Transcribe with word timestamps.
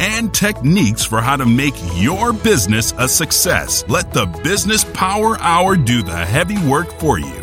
and 0.00 0.32
techniques 0.32 1.04
for 1.04 1.20
how 1.20 1.36
to 1.36 1.46
make 1.46 1.74
your 1.94 2.32
business 2.32 2.92
a 2.98 3.08
success. 3.08 3.84
Let 3.88 4.12
the 4.12 4.26
Business 4.44 4.84
Power 4.94 5.38
Hour 5.40 5.76
do 5.76 6.02
the 6.02 6.16
heavy 6.16 6.58
work 6.66 6.90
for 7.00 7.18
you. 7.18 7.42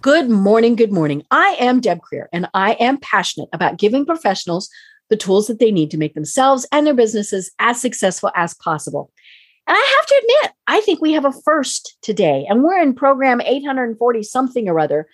Good 0.00 0.30
morning. 0.30 0.76
Good 0.76 0.92
morning. 0.92 1.24
I 1.30 1.56
am 1.58 1.80
Deb 1.80 1.98
Krier, 2.00 2.26
and 2.32 2.48
I 2.54 2.74
am 2.74 2.98
passionate 2.98 3.48
about 3.52 3.76
giving 3.76 4.06
professionals 4.06 4.68
the 5.10 5.16
tools 5.16 5.48
that 5.48 5.58
they 5.58 5.70
need 5.70 5.90
to 5.90 5.98
make 5.98 6.14
themselves 6.14 6.66
and 6.70 6.86
their 6.86 6.94
businesses 6.94 7.50
as 7.58 7.80
successful 7.80 8.30
as 8.34 8.54
possible. 8.54 9.10
And 9.66 9.76
I 9.76 9.96
have 9.96 10.06
to 10.06 10.14
admit, 10.22 10.52
I 10.68 10.80
think 10.82 11.00
we 11.00 11.12
have 11.14 11.24
a 11.24 11.32
first 11.32 11.96
today, 12.02 12.46
and 12.48 12.62
we're 12.62 12.80
in 12.80 12.94
program 12.94 13.40
840 13.40 14.22
something 14.22 14.68
or 14.68 14.78
other. 14.78 15.08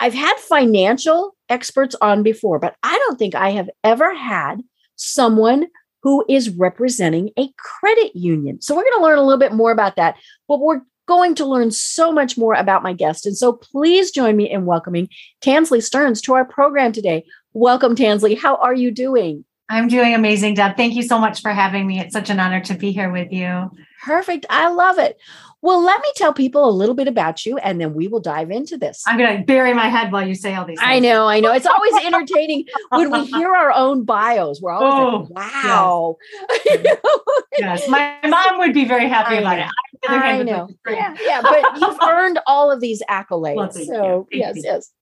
I've 0.00 0.14
had 0.14 0.36
financial 0.36 1.36
experts 1.48 1.96
on 2.00 2.22
before, 2.22 2.58
but 2.58 2.76
I 2.82 2.96
don't 3.06 3.18
think 3.18 3.34
I 3.34 3.50
have 3.50 3.70
ever 3.82 4.14
had 4.14 4.62
someone 4.96 5.66
who 6.02 6.24
is 6.28 6.50
representing 6.50 7.30
a 7.38 7.48
credit 7.58 8.14
union. 8.14 8.60
So 8.60 8.74
we're 8.74 8.84
going 8.84 8.98
to 8.98 9.02
learn 9.02 9.18
a 9.18 9.22
little 9.22 9.38
bit 9.38 9.52
more 9.52 9.72
about 9.72 9.96
that, 9.96 10.16
but 10.46 10.60
we're 10.60 10.82
going 11.06 11.34
to 11.34 11.46
learn 11.46 11.70
so 11.70 12.12
much 12.12 12.36
more 12.36 12.54
about 12.54 12.82
my 12.82 12.92
guest. 12.92 13.26
And 13.26 13.36
so 13.36 13.52
please 13.52 14.10
join 14.10 14.36
me 14.36 14.48
in 14.48 14.66
welcoming 14.66 15.08
Tansley 15.40 15.82
Stearns 15.82 16.20
to 16.22 16.34
our 16.34 16.44
program 16.44 16.92
today. 16.92 17.24
Welcome, 17.52 17.96
Tansley. 17.96 18.38
How 18.38 18.56
are 18.56 18.74
you 18.74 18.90
doing? 18.90 19.44
I'm 19.70 19.88
doing 19.88 20.14
amazing, 20.14 20.54
Deb. 20.54 20.76
Thank 20.76 20.94
you 20.94 21.02
so 21.02 21.18
much 21.18 21.42
for 21.42 21.50
having 21.50 21.86
me. 21.86 22.00
It's 22.00 22.12
such 22.12 22.30
an 22.30 22.40
honor 22.40 22.60
to 22.60 22.74
be 22.74 22.92
here 22.92 23.10
with 23.10 23.32
you. 23.32 23.70
Perfect. 24.02 24.46
I 24.48 24.70
love 24.70 24.98
it. 24.98 25.18
Well, 25.60 25.82
let 25.82 26.00
me 26.00 26.12
tell 26.14 26.32
people 26.32 26.68
a 26.68 26.70
little 26.70 26.94
bit 26.94 27.08
about 27.08 27.44
you 27.44 27.58
and 27.58 27.80
then 27.80 27.94
we 27.94 28.06
will 28.06 28.20
dive 28.20 28.50
into 28.50 28.76
this. 28.76 29.02
I'm 29.06 29.18
going 29.18 29.38
to 29.38 29.44
bury 29.44 29.74
my 29.74 29.88
head 29.88 30.12
while 30.12 30.26
you 30.26 30.34
say 30.34 30.54
all 30.54 30.64
these 30.64 30.78
things. 30.78 30.88
I 30.88 31.00
know, 31.00 31.26
I 31.26 31.40
know. 31.40 31.52
It's 31.52 31.66
always 31.66 31.94
entertaining 32.04 32.64
when 32.90 33.10
we 33.10 33.26
hear 33.26 33.52
our 33.54 33.72
own 33.72 34.04
bios. 34.04 34.60
We're 34.62 34.72
always 34.72 34.94
oh, 34.94 35.34
like, 35.34 35.54
wow. 35.54 36.16
Yes. 36.64 36.98
yes. 37.58 37.88
My 37.88 38.18
mom 38.24 38.58
would 38.58 38.72
be 38.72 38.84
very 38.84 39.08
happy 39.08 39.36
I 39.36 39.40
about 39.40 39.58
know. 39.58 39.64
it. 39.64 39.70
I, 40.08 40.38
I 40.38 40.42
know. 40.42 40.68
Yeah, 40.88 41.16
yeah, 41.20 41.42
but 41.42 41.80
you've 41.80 41.98
earned 42.02 42.38
all 42.46 42.70
of 42.70 42.80
these 42.80 43.02
accolades. 43.10 43.56
Well, 43.56 43.70
so, 43.70 44.28
yes, 44.30 44.54
yes. 44.62 44.92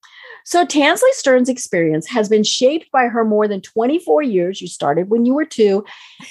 So 0.46 0.64
Tansley 0.64 1.10
Stearn's 1.10 1.48
experience 1.48 2.06
has 2.06 2.28
been 2.28 2.44
shaped 2.44 2.92
by 2.92 3.08
her 3.08 3.24
more 3.24 3.48
than 3.48 3.60
24 3.60 4.22
years. 4.22 4.62
You 4.62 4.68
started 4.68 5.10
when 5.10 5.26
you 5.26 5.34
were 5.34 5.44
two, 5.44 5.84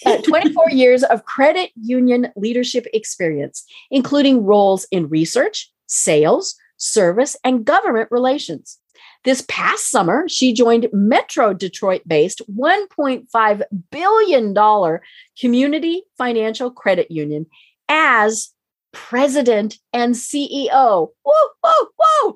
uh, 0.06 0.22
24 0.24 0.70
years 0.70 1.04
of 1.04 1.26
credit 1.26 1.72
union 1.76 2.32
leadership 2.38 2.86
experience, 2.94 3.66
including 3.92 4.46
roles 4.46 4.88
in 4.90 5.10
research, 5.10 5.70
sales, 5.88 6.56
service, 6.78 7.36
and 7.44 7.66
government 7.66 8.08
relations. 8.10 8.80
This 9.26 9.44
past 9.50 9.92
summer, 9.92 10.30
she 10.30 10.54
joined 10.54 10.88
Metro 10.94 11.54
Detroit 11.54 12.04
based 12.08 12.42
$1.5 12.50 13.62
billion 13.92 15.00
community 15.38 16.04
financial 16.18 16.72
credit 16.72 17.12
union 17.12 17.48
as 17.90 18.55
president 18.96 19.78
and 19.94 20.16
CEO. 20.16 21.10
Whoa, 21.24 21.50
whoa, 21.62 21.88
whoa. 21.98 22.36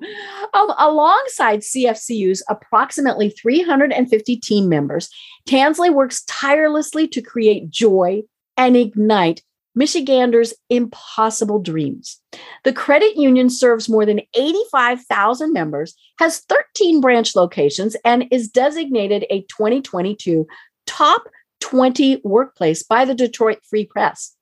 Um, 0.54 0.72
alongside 0.78 1.60
CFCU's 1.60 2.44
approximately 2.48 3.30
350 3.30 4.36
team 4.36 4.68
members, 4.68 5.08
Tansley 5.48 5.92
works 5.92 6.22
tirelessly 6.28 7.08
to 7.08 7.22
create 7.22 7.70
joy 7.70 8.22
and 8.56 8.76
ignite 8.76 9.42
Michiganders' 9.74 10.52
impossible 10.68 11.60
dreams. 11.60 12.20
The 12.64 12.72
credit 12.72 13.16
union 13.16 13.48
serves 13.48 13.88
more 13.88 14.04
than 14.04 14.20
85,000 14.34 15.52
members, 15.52 15.94
has 16.18 16.40
13 16.40 17.00
branch 17.00 17.34
locations, 17.34 17.96
and 18.04 18.26
is 18.30 18.48
designated 18.48 19.24
a 19.30 19.42
2022 19.42 20.46
top 20.86 21.22
20 21.60 22.20
workplace 22.24 22.82
by 22.82 23.04
the 23.04 23.14
Detroit 23.14 23.60
Free 23.68 23.86
Press. 23.86 24.36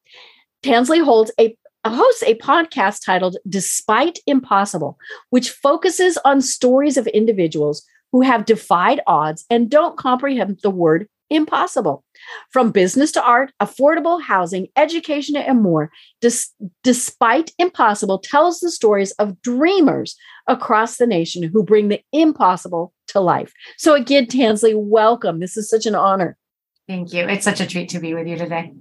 Tansley 0.62 1.04
holds 1.04 1.30
a 1.38 1.56
hosts 1.92 2.22
a 2.22 2.34
podcast 2.36 3.04
titled 3.04 3.36
Despite 3.48 4.18
Impossible, 4.26 4.98
which 5.30 5.50
focuses 5.50 6.18
on 6.24 6.40
stories 6.40 6.96
of 6.96 7.06
individuals 7.08 7.84
who 8.12 8.22
have 8.22 8.46
defied 8.46 9.00
odds 9.06 9.44
and 9.50 9.70
don't 9.70 9.98
comprehend 9.98 10.60
the 10.62 10.70
word 10.70 11.08
impossible. 11.30 12.04
From 12.50 12.70
business 12.70 13.12
to 13.12 13.22
art, 13.22 13.52
affordable 13.60 14.20
housing, 14.20 14.68
education, 14.76 15.36
and 15.36 15.62
more, 15.62 15.90
Des- 16.20 16.48
Despite 16.82 17.52
Impossible 17.58 18.18
tells 18.18 18.60
the 18.60 18.70
stories 18.70 19.12
of 19.12 19.40
dreamers 19.42 20.16
across 20.46 20.96
the 20.96 21.06
nation 21.06 21.42
who 21.42 21.62
bring 21.62 21.88
the 21.88 22.00
impossible 22.12 22.94
to 23.08 23.20
life. 23.20 23.52
So, 23.76 23.94
again, 23.94 24.26
Tansley, 24.26 24.74
welcome. 24.74 25.40
This 25.40 25.56
is 25.56 25.68
such 25.68 25.86
an 25.86 25.94
honor. 25.94 26.36
Thank 26.86 27.12
you. 27.12 27.28
It's 27.28 27.44
such 27.44 27.60
a 27.60 27.66
treat 27.66 27.90
to 27.90 28.00
be 28.00 28.14
with 28.14 28.26
you 28.26 28.36
today 28.36 28.72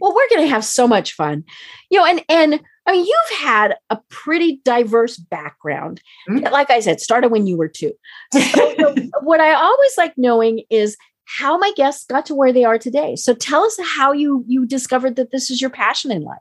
well 0.00 0.14
we're 0.14 0.28
going 0.30 0.42
to 0.42 0.52
have 0.52 0.64
so 0.64 0.86
much 0.86 1.12
fun 1.12 1.44
you 1.90 1.98
know 1.98 2.06
and 2.06 2.24
and 2.28 2.60
I 2.88 2.92
mean, 2.92 3.04
you've 3.04 3.38
had 3.40 3.74
a 3.90 3.98
pretty 4.10 4.60
diverse 4.64 5.16
background. 5.16 6.00
Mm-hmm. 6.30 6.52
Like 6.52 6.70
I 6.70 6.78
said, 6.78 7.00
started 7.00 7.32
when 7.32 7.48
you 7.48 7.56
were 7.56 7.66
two. 7.66 7.92
So, 8.32 8.94
what 9.22 9.40
I 9.40 9.54
always 9.54 9.98
like 9.98 10.14
knowing 10.16 10.62
is 10.70 10.96
how 11.26 11.58
my 11.58 11.72
guests 11.76 12.06
got 12.06 12.26
to 12.26 12.34
where 12.34 12.52
they 12.52 12.64
are 12.64 12.78
today. 12.78 13.16
So 13.16 13.34
tell 13.34 13.62
us 13.62 13.76
how 13.82 14.12
you 14.12 14.44
you 14.46 14.64
discovered 14.64 15.16
that 15.16 15.32
this 15.32 15.50
is 15.50 15.60
your 15.60 15.70
passion 15.70 16.12
in 16.12 16.22
life. 16.22 16.38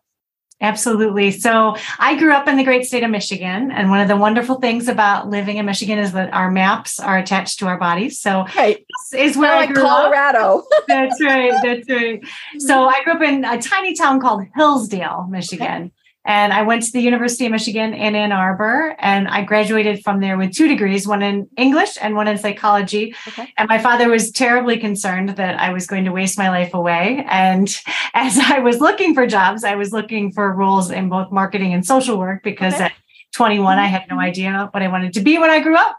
Absolutely. 0.62 1.32
So 1.32 1.76
I 2.00 2.18
grew 2.18 2.32
up 2.32 2.48
in 2.48 2.56
the 2.56 2.64
great 2.64 2.86
state 2.86 3.04
of 3.04 3.10
Michigan. 3.10 3.72
And 3.72 3.90
one 3.90 4.00
of 4.00 4.08
the 4.08 4.16
wonderful 4.16 4.56
things 4.56 4.88
about 4.88 5.30
living 5.30 5.58
in 5.58 5.66
Michigan 5.66 6.00
is 6.00 6.14
that 6.14 6.34
our 6.34 6.50
maps 6.50 7.00
are 7.00 7.18
attached 7.18 7.60
to 7.60 7.68
our 7.68 7.78
bodies. 7.78 8.20
So 8.20 8.46
right. 8.56 8.78
this 9.12 9.32
is 9.32 9.38
where 9.38 9.52
I 9.52 9.66
grew 9.66 9.84
Colorado. 9.84 10.60
up. 10.60 10.66
That's 10.88 11.22
right. 11.22 11.54
That's 11.62 11.90
right. 11.90 12.24
So 12.60 12.88
I 12.88 13.04
grew 13.04 13.14
up 13.14 13.22
in 13.22 13.44
a 13.44 13.62
tiny 13.62 13.96
town 13.96 14.22
called 14.22 14.44
Hillsdale, 14.56 15.28
Michigan. 15.30 15.84
Okay. 15.84 15.92
And 16.26 16.52
I 16.52 16.64
went 16.64 16.84
to 16.84 16.92
the 16.92 17.02
University 17.02 17.46
of 17.46 17.52
Michigan 17.52 17.94
in 17.94 18.16
Ann 18.16 18.32
Arbor 18.32 18.96
and 19.00 19.28
I 19.28 19.44
graduated 19.44 20.04
from 20.04 20.22
there 20.22 20.38
with 20.38 20.54
two 20.54 20.68
degrees, 20.68 21.08
one 21.08 21.22
in 21.22 21.48
English 21.56 21.98
and 22.02 22.16
one 22.16 22.28
in 22.28 22.38
psychology. 22.38 23.16
Okay. 23.28 23.54
And 23.58 23.70
my 23.70 23.78
father 23.78 24.10
was 24.10 24.32
terribly 24.32 24.78
concerned 24.78 25.30
that 25.30 25.60
I 25.60 25.72
was 25.72 25.86
going 25.86 26.06
to 26.06 26.12
waste 26.12 26.38
my 26.38 26.50
life 26.50 26.74
away. 26.74 27.24
And 27.30 27.68
as 28.14 28.40
I 28.40 28.60
was 28.60 28.80
looking 28.80 29.14
for 29.14 29.28
jobs, 29.28 29.64
I 29.64 29.76
was 29.76 29.92
looking 29.92 30.32
for 30.32 30.52
roles 30.52 30.90
in 30.90 31.10
both 31.10 31.32
marketing 31.32 31.74
and 31.74 31.86
social 31.86 32.18
work 32.18 32.44
because 32.44 32.74
okay. 32.74 32.86
at 32.86 32.94
21, 33.34 33.78
I 33.78 33.86
had 33.86 34.04
no 34.10 34.16
mm-hmm. 34.16 34.22
idea 34.22 34.70
what 34.72 34.82
I 34.82 34.88
wanted 34.88 35.14
to 35.14 35.22
be 35.22 35.38
when 35.38 35.50
I 35.50 35.60
grew 35.60 35.76
up. 35.76 35.98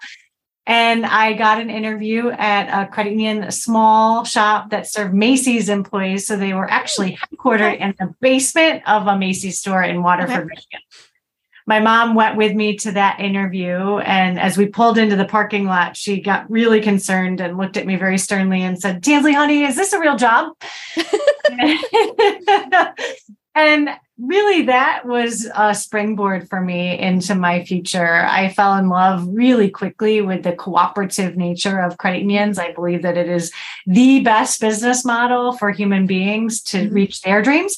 And 0.66 1.06
I 1.06 1.34
got 1.34 1.60
an 1.60 1.70
interview 1.70 2.30
at 2.30 2.68
a 2.68 2.90
credit 2.90 3.10
union, 3.10 3.44
a 3.44 3.52
small 3.52 4.24
shop 4.24 4.70
that 4.70 4.88
served 4.88 5.14
Macy's 5.14 5.68
employees. 5.68 6.26
So 6.26 6.36
they 6.36 6.54
were 6.54 6.68
actually 6.68 7.16
headquartered 7.16 7.78
in 7.78 7.94
the 7.98 8.12
basement 8.20 8.82
of 8.88 9.06
a 9.06 9.16
Macy's 9.16 9.60
store 9.60 9.82
in 9.82 10.02
Waterford, 10.02 10.36
okay. 10.36 10.46
Michigan. 10.46 10.80
My 11.68 11.80
mom 11.80 12.14
went 12.14 12.36
with 12.36 12.54
me 12.54 12.76
to 12.78 12.92
that 12.92 13.20
interview. 13.20 13.98
And 13.98 14.40
as 14.40 14.56
we 14.56 14.66
pulled 14.66 14.98
into 14.98 15.16
the 15.16 15.24
parking 15.24 15.66
lot, 15.66 15.96
she 15.96 16.20
got 16.20 16.48
really 16.50 16.80
concerned 16.80 17.40
and 17.40 17.56
looked 17.56 17.76
at 17.76 17.86
me 17.86 17.96
very 17.96 18.18
sternly 18.18 18.62
and 18.62 18.80
said, 18.80 19.02
Tansley, 19.02 19.34
honey, 19.34 19.64
is 19.64 19.76
this 19.76 19.92
a 19.92 20.00
real 20.00 20.16
job? 20.16 20.52
and 23.54 23.90
really 24.18 24.62
that 24.62 25.04
was 25.04 25.46
a 25.54 25.74
springboard 25.74 26.48
for 26.48 26.60
me 26.60 26.98
into 26.98 27.34
my 27.34 27.62
future 27.64 28.24
i 28.26 28.48
fell 28.48 28.74
in 28.74 28.88
love 28.88 29.26
really 29.28 29.68
quickly 29.68 30.22
with 30.22 30.42
the 30.42 30.52
cooperative 30.52 31.36
nature 31.36 31.80
of 31.80 31.98
credit 31.98 32.20
unions 32.20 32.58
i 32.58 32.72
believe 32.72 33.02
that 33.02 33.18
it 33.18 33.28
is 33.28 33.52
the 33.86 34.20
best 34.20 34.60
business 34.60 35.04
model 35.04 35.52
for 35.52 35.70
human 35.70 36.06
beings 36.06 36.62
to 36.62 36.78
mm-hmm. 36.78 36.94
reach 36.94 37.20
their 37.22 37.42
dreams 37.42 37.76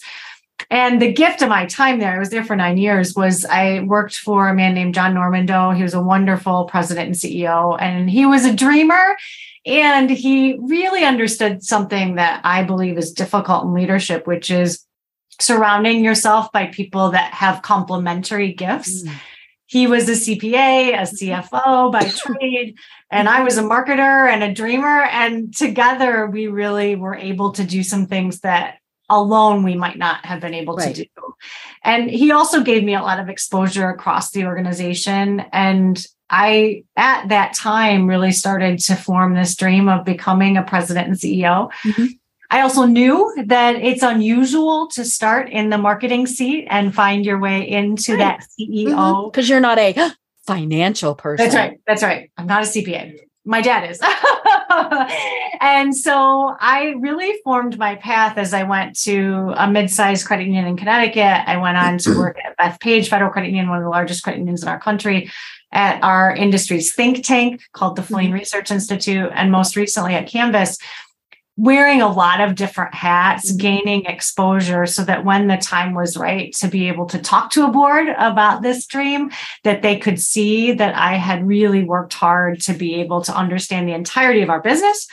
and 0.70 1.00
the 1.00 1.12
gift 1.12 1.40
of 1.40 1.48
my 1.48 1.66
time 1.66 1.98
there, 1.98 2.14
I 2.14 2.18
was 2.18 2.30
there 2.30 2.44
for 2.44 2.56
nine 2.56 2.76
years, 2.76 3.14
was 3.14 3.44
I 3.44 3.80
worked 3.80 4.16
for 4.16 4.48
a 4.48 4.54
man 4.54 4.74
named 4.74 4.94
John 4.94 5.14
Normando. 5.14 5.74
He 5.74 5.82
was 5.82 5.94
a 5.94 6.02
wonderful 6.02 6.64
president 6.64 7.06
and 7.06 7.16
CEO, 7.16 7.76
and 7.80 8.10
he 8.10 8.26
was 8.26 8.44
a 8.44 8.54
dreamer. 8.54 9.16
And 9.64 10.10
he 10.10 10.58
really 10.60 11.04
understood 11.04 11.62
something 11.62 12.16
that 12.16 12.40
I 12.44 12.64
believe 12.64 12.98
is 12.98 13.12
difficult 13.12 13.64
in 13.64 13.74
leadership, 13.74 14.26
which 14.26 14.50
is 14.50 14.84
surrounding 15.40 16.04
yourself 16.04 16.50
by 16.52 16.66
people 16.66 17.10
that 17.10 17.32
have 17.32 17.62
complementary 17.62 18.52
gifts. 18.52 19.02
Mm. 19.02 19.12
He 19.66 19.86
was 19.86 20.08
a 20.08 20.12
CPA, 20.12 20.94
a 20.94 21.02
CFO 21.02 21.92
by 21.92 22.08
trade, 22.08 22.76
and 23.10 23.28
I 23.28 23.42
was 23.42 23.58
a 23.58 23.62
marketer 23.62 24.28
and 24.28 24.42
a 24.42 24.52
dreamer. 24.52 25.02
And 25.02 25.54
together, 25.54 26.26
we 26.26 26.46
really 26.46 26.96
were 26.96 27.14
able 27.14 27.52
to 27.52 27.64
do 27.64 27.82
some 27.82 28.06
things 28.06 28.40
that 28.40 28.78
alone 29.10 29.62
we 29.62 29.74
might 29.74 29.96
not 29.96 30.24
have 30.26 30.40
been 30.40 30.54
able 30.54 30.76
right. 30.76 30.94
to 30.94 31.04
do. 31.04 31.34
And 31.82 32.10
he 32.10 32.32
also 32.32 32.62
gave 32.62 32.84
me 32.84 32.94
a 32.94 33.02
lot 33.02 33.20
of 33.20 33.28
exposure 33.28 33.88
across 33.88 34.30
the 34.30 34.44
organization. 34.44 35.40
And 35.52 36.04
I, 36.30 36.84
at 36.96 37.28
that 37.28 37.54
time, 37.54 38.06
really 38.06 38.32
started 38.32 38.78
to 38.80 38.96
form 38.96 39.34
this 39.34 39.56
dream 39.56 39.88
of 39.88 40.04
becoming 40.04 40.56
a 40.56 40.62
president 40.62 41.08
and 41.08 41.16
CEO. 41.16 41.70
Mm-hmm. 41.84 42.06
I 42.50 42.62
also 42.62 42.86
knew 42.86 43.34
that 43.46 43.76
it's 43.76 44.02
unusual 44.02 44.88
to 44.88 45.04
start 45.04 45.50
in 45.50 45.68
the 45.68 45.78
marketing 45.78 46.26
seat 46.26 46.66
and 46.70 46.94
find 46.94 47.24
your 47.24 47.38
way 47.38 47.68
into 47.68 48.12
right. 48.12 48.18
that 48.18 48.46
CEO. 48.58 49.30
Because 49.30 49.44
mm-hmm. 49.44 49.50
you're 49.50 49.60
not 49.60 49.78
a 49.78 50.14
financial 50.46 51.14
person. 51.14 51.44
That's 51.44 51.54
right. 51.54 51.80
That's 51.86 52.02
right. 52.02 52.30
I'm 52.38 52.46
not 52.46 52.62
a 52.62 52.66
CPA. 52.66 53.18
My 53.44 53.60
dad 53.60 53.90
is. 53.90 54.00
and 55.60 55.96
so 55.96 56.54
I 56.60 56.94
really 57.00 57.38
formed 57.44 57.78
my 57.78 57.96
path 57.96 58.36
as 58.36 58.52
I 58.52 58.64
went 58.64 58.98
to 59.00 59.54
a 59.56 59.70
mid-sized 59.70 60.26
credit 60.26 60.44
union 60.44 60.66
in 60.66 60.76
Connecticut. 60.76 61.48
I 61.48 61.56
went 61.56 61.78
on 61.78 61.98
to 61.98 62.16
work 62.16 62.36
at 62.44 62.58
Bethpage 62.58 63.08
Federal 63.08 63.30
Credit 63.30 63.48
Union, 63.48 63.68
one 63.68 63.78
of 63.78 63.84
the 63.84 63.90
largest 63.90 64.22
credit 64.22 64.38
unions 64.38 64.62
in 64.62 64.68
our 64.68 64.80
country, 64.80 65.30
at 65.72 66.02
our 66.02 66.34
industry's 66.34 66.94
think 66.94 67.24
tank 67.24 67.62
called 67.72 67.96
the 67.96 68.02
Filene 68.02 68.26
mm-hmm. 68.26 68.34
Research 68.34 68.70
Institute, 68.70 69.30
and 69.34 69.52
most 69.52 69.76
recently 69.76 70.14
at 70.14 70.28
Canvas, 70.28 70.78
wearing 71.58 72.00
a 72.00 72.10
lot 72.10 72.40
of 72.40 72.54
different 72.54 72.94
hats, 72.94 73.50
mm-hmm. 73.50 73.58
gaining 73.58 74.04
exposure 74.06 74.86
so 74.86 75.04
that 75.04 75.24
when 75.24 75.48
the 75.48 75.56
time 75.56 75.92
was 75.92 76.16
right 76.16 76.54
to 76.54 76.68
be 76.68 76.86
able 76.86 77.04
to 77.04 77.18
talk 77.18 77.50
to 77.50 77.64
a 77.64 77.70
board 77.70 78.06
about 78.16 78.62
this 78.62 78.86
dream, 78.86 79.30
that 79.64 79.82
they 79.82 79.98
could 79.98 80.20
see 80.20 80.72
that 80.72 80.94
I 80.94 81.14
had 81.14 81.46
really 81.46 81.82
worked 81.82 82.14
hard 82.14 82.60
to 82.62 82.72
be 82.72 82.94
able 82.94 83.22
to 83.22 83.36
understand 83.36 83.88
the 83.88 83.92
entirety 83.92 84.40
of 84.40 84.50
our 84.50 84.62
business 84.62 85.08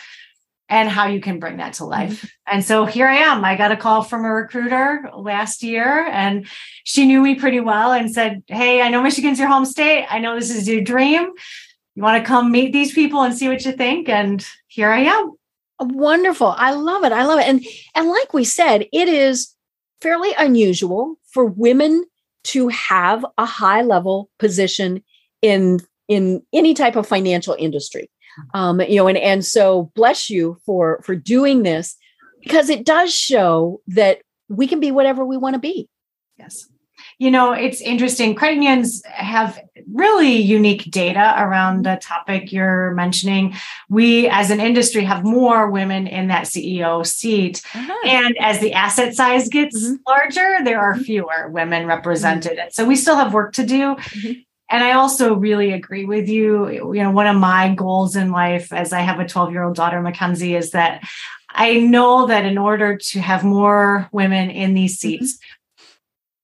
and 0.70 0.88
how 0.88 1.08
you 1.08 1.20
can 1.20 1.40
bring 1.40 1.58
that 1.58 1.74
to 1.74 1.86
life. 1.86 2.22
Mm-hmm. 2.22 2.28
And 2.54 2.64
so 2.64 2.86
here 2.86 3.08
I 3.08 3.18
am. 3.18 3.44
I 3.44 3.58
got 3.58 3.72
a 3.72 3.78
call 3.78 4.04
from 4.04 4.24
a 4.24 4.32
recruiter 4.32 5.10
last 5.16 5.64
year 5.64 6.06
and 6.08 6.46
she 6.84 7.08
knew 7.08 7.22
me 7.22 7.34
pretty 7.34 7.60
well 7.60 7.92
and 7.92 8.14
said, 8.14 8.44
Hey, 8.48 8.84
I 8.84 8.90
know 8.90 9.02
Michigan's 9.02 9.40
your 9.40 9.48
home 9.48 9.66
state. 9.66 10.06
I 10.12 10.20
know 10.20 10.36
this 10.36 10.52
is 10.52 10.68
your 10.68 10.82
dream. 10.82 11.32
You 11.96 12.04
want 12.04 12.22
to 12.22 12.28
come 12.28 12.52
meet 12.52 12.72
these 12.72 12.94
people 12.94 13.24
and 13.24 13.36
see 13.36 13.48
what 13.48 13.66
you 13.66 13.72
think? 13.72 14.10
And 14.10 14.46
here 14.68 14.90
I 14.90 15.00
am. 15.02 15.34
Wonderful. 15.80 16.54
I 16.58 16.72
love 16.74 17.04
it. 17.04 17.12
I 17.12 17.26
love 17.26 17.40
it. 17.40 17.48
And 17.48 17.66
and 17.96 18.10
like 18.10 18.34
we 18.34 18.44
said, 18.44 18.88
it 18.94 19.08
is 19.08 19.54
fairly 20.02 20.34
unusual 20.38 21.16
for 21.32 21.46
women 21.46 22.06
to 22.46 22.68
have 22.70 23.26
a 23.38 23.46
high 23.46 23.82
level 23.82 24.30
position 24.40 25.04
in 25.42 25.80
in 26.08 26.42
any 26.54 26.74
type 26.74 26.96
of 26.96 27.08
financial 27.08 27.56
industry. 27.58 28.10
Um, 28.54 28.82
you 28.82 28.98
know, 28.98 29.08
and 29.08 29.18
and 29.18 29.46
so 29.46 29.92
bless 29.96 30.30
you 30.30 30.58
for 30.66 31.02
for 31.04 31.16
doing 31.16 31.64
this 31.64 31.96
because 32.42 32.70
it 32.70 32.86
does 32.86 33.14
show 33.14 33.82
that 33.88 34.20
we 34.48 34.68
can 34.68 34.80
be 34.80 34.92
whatever 34.92 35.26
we 35.26 35.38
want 35.38 35.56
to 35.56 35.60
be. 35.60 35.90
Yes 36.38 36.68
you 37.18 37.32
know, 37.32 37.54
it's 37.54 37.82
interesting. 37.82 38.36
Credit 38.36 38.56
unions 38.56 39.02
have 39.06 39.60
really 39.94 40.36
unique 40.36 40.92
data 40.92 41.34
around 41.38 41.86
the 41.86 41.98
topic 42.02 42.52
you're 42.52 42.92
mentioning. 42.92 43.54
We, 43.90 44.28
as 44.28 44.52
an 44.52 44.60
industry, 44.60 45.04
have 45.04 45.24
more 45.24 45.70
women 45.70 46.08
in 46.08 46.28
that 46.28 46.46
CEO 46.46 47.06
seat. 47.06 47.62
Uh-huh. 47.74 47.94
And 48.06 48.38
as 48.40 48.60
the 48.60 48.74
asset 48.74 49.16
size 49.16 49.48
gets 49.48 49.82
mm-hmm. 49.82 49.96
larger, 50.08 50.64
there 50.64 50.80
are 50.80 50.94
mm-hmm. 50.94 51.04
fewer 51.04 51.50
women 51.50 51.86
represented. 51.86 52.58
Mm-hmm. 52.58 52.70
So 52.72 52.86
we 52.86 52.96
still 52.96 53.16
have 53.16 53.34
work 53.34 53.54
to 53.54 53.66
do. 53.66 53.96
Mm-hmm. 53.96 54.34
And 54.70 54.84
I 54.84 54.94
also 54.94 55.36
really 55.36 55.72
agree 55.74 56.06
with 56.06 56.28
you. 56.28 56.94
You 56.94 57.04
know, 57.04 57.12
one 57.12 57.28
of 57.28 57.38
my 57.38 57.74
goals 57.76 58.16
in 58.16 58.32
life, 58.32 58.74
as 58.74 58.94
I 58.94 59.02
have 59.02 59.20
a 59.20 59.28
12 59.28 59.52
year 59.52 59.64
old 59.64 59.76
daughter, 59.76 60.02
Mackenzie, 60.02 60.56
is 60.56 60.72
that 60.72 61.04
I 61.50 61.76
know 61.76 62.26
that 62.28 62.46
in 62.46 62.58
order 62.58 62.98
to 62.98 63.22
have 63.22 63.44
more 63.44 64.10
women 64.12 64.50
in 64.50 64.74
these 64.74 65.00
mm-hmm. 65.00 65.24
seats, 65.24 65.40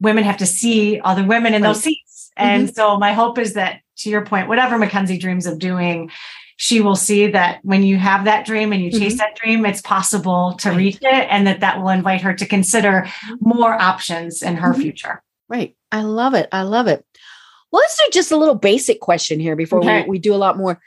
women 0.02 0.24
have 0.24 0.38
to 0.38 0.46
see 0.46 1.00
other 1.00 1.24
women 1.24 1.54
in 1.54 1.62
right. 1.62 1.70
those 1.70 1.84
seats. 1.84 2.32
And 2.36 2.68
mm-hmm. 2.68 2.74
so 2.74 2.98
my 2.98 3.14
hope 3.14 3.38
is 3.38 3.54
that 3.54 3.82
to 3.98 4.10
your 4.10 4.26
point, 4.26 4.48
whatever 4.48 4.78
Mackenzie 4.78 5.18
dreams 5.18 5.46
of 5.46 5.60
doing, 5.60 6.12
she 6.58 6.82
will 6.82 6.96
see 6.96 7.28
that 7.28 7.60
when 7.64 7.84
you 7.84 7.98
have 7.98 8.26
that 8.26 8.46
dream 8.46 8.74
and 8.74 8.84
you 8.84 8.92
chase 8.92 9.14
mm-hmm. 9.14 9.18
that 9.18 9.36
dream, 9.36 9.66
it's 9.66 9.82
possible 9.82 10.56
to 10.60 10.70
right. 10.70 10.78
reach 10.78 10.98
it 11.02 11.28
and 11.30 11.48
that 11.48 11.60
that 11.62 11.80
will 11.80 11.90
invite 11.90 12.22
her 12.22 12.34
to 12.34 12.46
consider 12.46 13.08
more 13.40 13.74
options 13.74 14.42
in 14.42 14.58
her 14.58 14.72
mm-hmm. 14.72 14.82
future. 14.82 15.24
Right. 15.48 15.76
I 15.92 16.02
love 16.02 16.34
it. 16.34 16.50
I 16.52 16.64
love 16.64 16.88
it. 16.88 17.06
Well, 17.72 17.82
let's 17.82 17.98
do 17.98 18.10
just 18.12 18.32
a 18.32 18.38
little 18.38 18.56
basic 18.56 19.00
question 19.00 19.40
here 19.40 19.56
before 19.56 19.80
okay. 19.80 20.04
we, 20.04 20.10
we 20.10 20.20
do 20.20 20.34
a 20.34 20.36
lot 20.36 20.58
more. 20.58 20.82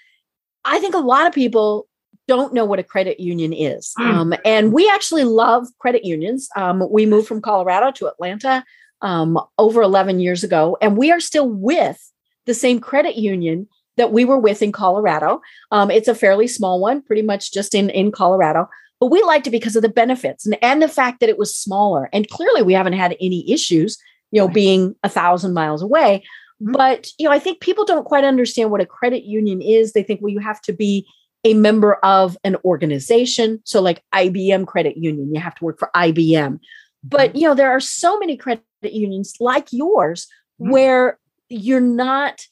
I 0.65 0.79
think 0.81 0.95
a 0.95 0.99
lot 0.99 1.27
of 1.27 1.33
people 1.33 1.87
don't 2.27 2.55
know 2.55 2.65
what 2.65 2.79
a 2.79 2.83
credit 2.83 3.21
union 3.21 3.53
is. 3.53 3.95
Mm. 3.99 4.15
Um, 4.15 4.35
and 4.45 4.73
we 4.73 4.89
actually 4.89 5.25
love 5.25 5.67
credit 5.79 6.05
unions. 6.05 6.49
Um, 6.57 6.89
we 6.91 7.05
moved 7.05 7.29
from 7.29 7.41
Colorado 7.41 7.91
to 7.93 8.07
Atlanta 8.07 8.65
um, 9.05 9.39
over 9.59 9.83
11 9.83 10.19
years 10.19 10.43
ago. 10.43 10.77
And 10.81 10.97
we 10.97 11.13
are 11.13 11.21
still 11.21 11.49
with 11.49 12.11
the 12.47 12.55
same 12.55 12.81
credit 12.81 13.17
union 13.17 13.69
that 13.97 14.13
we 14.13 14.25
were 14.25 14.39
with 14.39 14.63
in 14.63 14.73
Colorado. 14.73 15.41
Um, 15.71 15.91
it's 15.91 16.09
a 16.09 16.15
fairly 16.15 16.49
small 16.49 16.81
one, 16.81 17.03
pretty 17.03 17.23
much 17.23 17.53
just 17.53 17.75
in, 17.75 17.91
in 17.91 18.11
Colorado. 18.11 18.69
But 18.99 19.11
we 19.11 19.23
liked 19.23 19.47
it 19.47 19.51
because 19.51 19.77
of 19.77 19.83
the 19.83 19.89
benefits 19.89 20.47
and, 20.47 20.57
and 20.63 20.83
the 20.83 20.89
fact 20.89 21.21
that 21.21 21.29
it 21.29 21.39
was 21.39 21.55
smaller. 21.55 22.09
And 22.13 22.29
clearly, 22.29 22.63
we 22.63 22.73
haven't 22.73 22.95
had 22.95 23.17
any 23.21 23.49
issues, 23.53 23.99
you 24.33 24.41
know, 24.41 24.49
being 24.49 24.97
a 25.03 25.09
thousand 25.09 25.53
miles 25.53 25.83
away. 25.83 26.25
Mm-hmm. 26.63 26.73
But, 26.73 27.09
you 27.19 27.27
know, 27.27 27.33
I 27.33 27.39
think 27.39 27.61
people 27.61 27.85
don't 27.85 28.07
quite 28.07 28.25
understand 28.25 28.71
what 28.71 28.81
a 28.81 28.87
credit 28.87 29.25
union 29.25 29.61
is. 29.61 29.93
They 29.93 30.03
think, 30.03 30.23
well, 30.23 30.33
you 30.33 30.39
have 30.41 30.63
to 30.63 30.73
be 30.73 31.07
a 31.45 31.55
member 31.55 31.95
of 32.03 32.39
an 32.43 32.57
organization. 32.65 33.61
So, 33.65 33.83
like 33.83 34.03
IBM 34.15 34.67
Credit 34.67 34.97
Union, 34.97 35.35
you 35.35 35.41
have 35.41 35.55
to 35.57 35.65
work 35.65 35.79
for 35.79 35.91
IBM. 35.95 36.59
But, 37.05 37.37
you 37.37 37.47
know, 37.47 37.55
there 37.55 37.71
are 37.71 37.81
so 37.81 38.19
many 38.19 38.37
credit 38.37 38.65
unions 38.83 39.35
like 39.41 39.69
yours 39.73 40.27
mm-hmm. 40.61 40.73
where 40.73 41.19
you're 41.49 41.81
not 41.81 42.47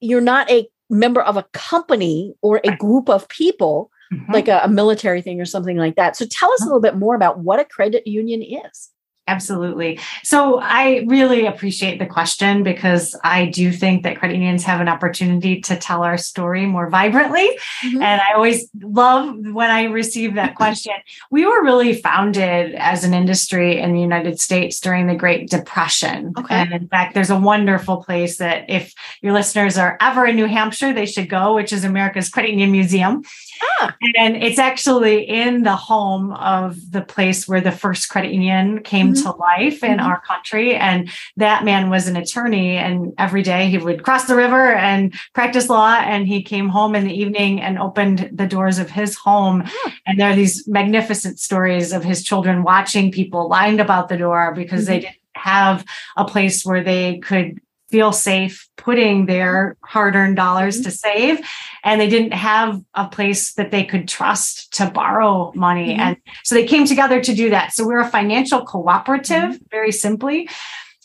you're 0.00 0.20
not 0.20 0.50
a 0.50 0.68
member 0.90 1.20
of 1.20 1.36
a 1.36 1.42
company 1.52 2.34
or 2.42 2.60
a 2.64 2.76
group 2.76 3.08
of 3.08 3.28
people 3.28 3.90
mm-hmm. 4.12 4.32
like 4.32 4.48
a, 4.48 4.60
a, 4.64 4.68
military 4.68 5.20
thing 5.20 5.40
or 5.40 5.44
something 5.44 5.76
like 5.76 5.96
that 5.96 6.16
so 6.16 6.24
tell 6.30 6.52
us 6.52 6.62
a 6.62 6.64
little 6.64 6.80
bit 6.80 6.96
more 6.96 7.14
about 7.14 7.40
what 7.40 7.60
a 7.60 7.64
credit 7.64 8.06
union 8.06 8.42
is 8.42 8.90
Absolutely. 9.28 10.00
So 10.24 10.58
I 10.58 11.04
really 11.06 11.44
appreciate 11.44 11.98
the 11.98 12.06
question 12.06 12.62
because 12.62 13.14
I 13.22 13.46
do 13.46 13.70
think 13.70 14.02
that 14.02 14.18
credit 14.18 14.36
unions 14.36 14.64
have 14.64 14.80
an 14.80 14.88
opportunity 14.88 15.60
to 15.60 15.76
tell 15.76 16.02
our 16.02 16.16
story 16.16 16.64
more 16.64 16.88
vibrantly. 16.88 17.46
Mm-hmm. 17.84 18.02
And 18.02 18.20
I 18.22 18.32
always 18.34 18.68
love 18.80 19.36
when 19.36 19.70
I 19.70 19.84
receive 19.84 20.34
that 20.34 20.54
question. 20.54 20.94
We 21.30 21.44
were 21.44 21.62
really 21.62 21.94
founded 21.94 22.74
as 22.74 23.04
an 23.04 23.12
industry 23.12 23.78
in 23.78 23.92
the 23.92 24.00
United 24.00 24.40
States 24.40 24.80
during 24.80 25.06
the 25.06 25.14
Great 25.14 25.50
Depression. 25.50 26.32
Okay. 26.38 26.54
And 26.54 26.72
in 26.72 26.88
fact, 26.88 27.14
there's 27.14 27.30
a 27.30 27.38
wonderful 27.38 28.02
place 28.02 28.38
that 28.38 28.70
if 28.70 28.94
your 29.20 29.34
listeners 29.34 29.76
are 29.76 29.98
ever 30.00 30.26
in 30.26 30.36
New 30.36 30.46
Hampshire, 30.46 30.92
they 30.92 31.06
should 31.06 31.28
go, 31.28 31.54
which 31.54 31.72
is 31.72 31.84
America's 31.84 32.30
Credit 32.30 32.50
Union 32.50 32.72
Museum. 32.72 33.22
Ah. 33.62 33.96
And 34.16 34.36
it's 34.36 34.58
actually 34.58 35.28
in 35.28 35.62
the 35.62 35.76
home 35.76 36.32
of 36.32 36.90
the 36.90 37.02
place 37.02 37.48
where 37.48 37.60
the 37.60 37.72
first 37.72 38.08
credit 38.08 38.32
union 38.32 38.82
came 38.82 39.12
mm-hmm. 39.12 39.22
to 39.22 39.36
life 39.36 39.82
in 39.82 39.98
mm-hmm. 39.98 40.06
our 40.06 40.20
country. 40.20 40.74
And 40.74 41.10
that 41.36 41.64
man 41.64 41.90
was 41.90 42.08
an 42.08 42.16
attorney. 42.16 42.76
And 42.76 43.12
every 43.18 43.42
day 43.42 43.68
he 43.68 43.78
would 43.78 44.02
cross 44.02 44.26
the 44.26 44.36
river 44.36 44.72
and 44.72 45.14
practice 45.34 45.68
law. 45.68 45.94
And 45.94 46.26
he 46.26 46.42
came 46.42 46.68
home 46.68 46.94
in 46.94 47.04
the 47.04 47.14
evening 47.14 47.60
and 47.60 47.78
opened 47.78 48.30
the 48.32 48.46
doors 48.46 48.78
of 48.78 48.90
his 48.90 49.16
home. 49.16 49.64
Ah. 49.66 49.94
And 50.06 50.18
there 50.18 50.30
are 50.30 50.36
these 50.36 50.66
magnificent 50.68 51.38
stories 51.38 51.92
of 51.92 52.04
his 52.04 52.22
children 52.22 52.62
watching 52.62 53.12
people 53.12 53.48
lined 53.48 53.80
about 53.80 54.08
the 54.08 54.16
door 54.16 54.52
because 54.54 54.84
mm-hmm. 54.84 54.92
they 54.92 55.00
didn't 55.00 55.16
have 55.34 55.84
a 56.16 56.24
place 56.24 56.64
where 56.64 56.82
they 56.82 57.18
could 57.18 57.60
feel 57.90 58.12
safe 58.12 58.68
putting 58.76 59.26
their 59.26 59.76
hard 59.82 60.14
earned 60.14 60.36
dollars 60.36 60.76
mm-hmm. 60.76 60.84
to 60.84 60.90
save. 60.90 61.48
And 61.84 62.00
they 62.00 62.08
didn't 62.08 62.32
have 62.32 62.82
a 62.94 63.08
place 63.08 63.54
that 63.54 63.70
they 63.70 63.84
could 63.84 64.08
trust 64.08 64.72
to 64.74 64.90
borrow 64.90 65.52
money. 65.54 65.92
Mm-hmm. 65.92 66.00
And 66.00 66.16
so 66.44 66.54
they 66.54 66.66
came 66.66 66.86
together 66.86 67.20
to 67.20 67.34
do 67.34 67.50
that. 67.50 67.72
So 67.72 67.86
we're 67.86 68.00
a 68.00 68.08
financial 68.08 68.64
cooperative, 68.64 69.54
mm-hmm. 69.54 69.64
very 69.70 69.92
simply. 69.92 70.48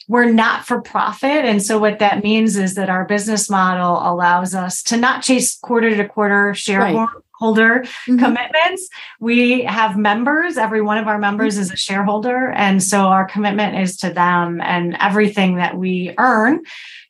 We're 0.10 0.32
not 0.32 0.66
for 0.66 0.82
profit. 0.82 1.46
And 1.46 1.64
so 1.64 1.80
what 1.80 2.00
that 2.00 2.24
means 2.24 2.58
is 2.58 2.76
that 2.76 2.90
our 2.90 3.06
business 3.06 3.50
model 3.50 4.00
allows 4.02 4.54
us 4.54 4.84
to 4.84 4.98
not 4.98 5.24
chase 5.24 5.58
quarter 5.58 5.96
to 5.96 6.08
quarter 6.08 6.54
shareholder. 6.54 7.00
Right 7.00 7.24
holder 7.44 7.80
mm-hmm. 7.80 8.20
commitments. 8.20 8.88
We 9.20 9.64
have 9.64 9.98
members. 9.98 10.56
Every 10.56 10.82
one 10.82 10.98
of 10.98 11.08
our 11.08 11.18
members 11.18 11.58
is 11.58 11.72
a 11.72 11.76
shareholder. 11.76 12.52
And 12.52 12.82
so 12.82 13.00
our 13.00 13.26
commitment 13.26 13.78
is 13.80 13.98
to 13.98 14.12
them 14.12 14.62
and 14.62 14.96
everything 15.02 15.58
that 15.58 15.78
we 15.78 16.16
earn 16.18 16.62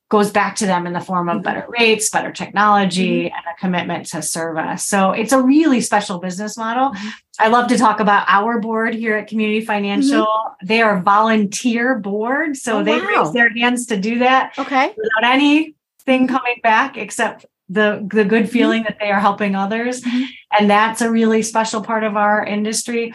goes 0.10 0.32
back 0.32 0.56
to 0.56 0.66
them 0.66 0.88
in 0.88 0.94
the 0.94 1.00
form 1.00 1.30
of 1.30 1.44
better 1.44 1.68
rates, 1.70 2.10
better 2.10 2.32
technology, 2.32 3.26
mm-hmm. 3.26 3.36
and 3.36 3.46
a 3.46 3.60
commitment 3.60 4.08
to 4.08 4.24
service. 4.24 4.84
So 4.84 5.12
it's 5.12 5.34
a 5.34 5.42
really 5.42 5.82
special 5.82 6.18
business 6.18 6.58
model. 6.58 6.90
Mm-hmm. 6.90 7.10
I 7.38 7.48
love 7.50 7.68
to 7.68 7.78
talk 7.78 8.00
about 8.00 8.26
our 8.28 8.60
board 8.60 8.96
here 8.96 9.16
at 9.16 9.28
Community 9.28 9.64
Financial. 9.64 10.26
Mm-hmm. 10.26 10.66
They 10.66 10.82
are 10.82 11.00
volunteer 11.00 12.00
board, 12.00 12.58
so 12.58 12.80
oh, 12.80 12.84
they 12.84 13.00
wow. 13.00 13.24
raise 13.24 13.34
their 13.34 13.52
hands 13.54 13.86
to 13.88 13.98
do 13.98 14.18
that. 14.20 14.54
Okay. 14.58 14.96
Without 14.98 15.32
anything 15.32 16.28
coming 16.28 16.60
back 16.64 16.98
except 16.98 17.46
the 17.74 18.08
the 18.12 18.26
good 18.26 18.44
mm-hmm. 18.44 18.52
feeling 18.52 18.82
mm-hmm. 18.84 18.90
that 18.90 19.00
they 19.00 19.12
are 19.12 19.20
helping 19.20 19.56
others 19.56 20.02
mm-hmm. 20.02 20.24
and 20.58 20.70
that's 20.70 21.02
a 21.02 21.12
really 21.12 21.42
special 21.42 21.82
part 21.82 22.04
of 22.04 22.16
our 22.16 22.46
industry 22.46 23.14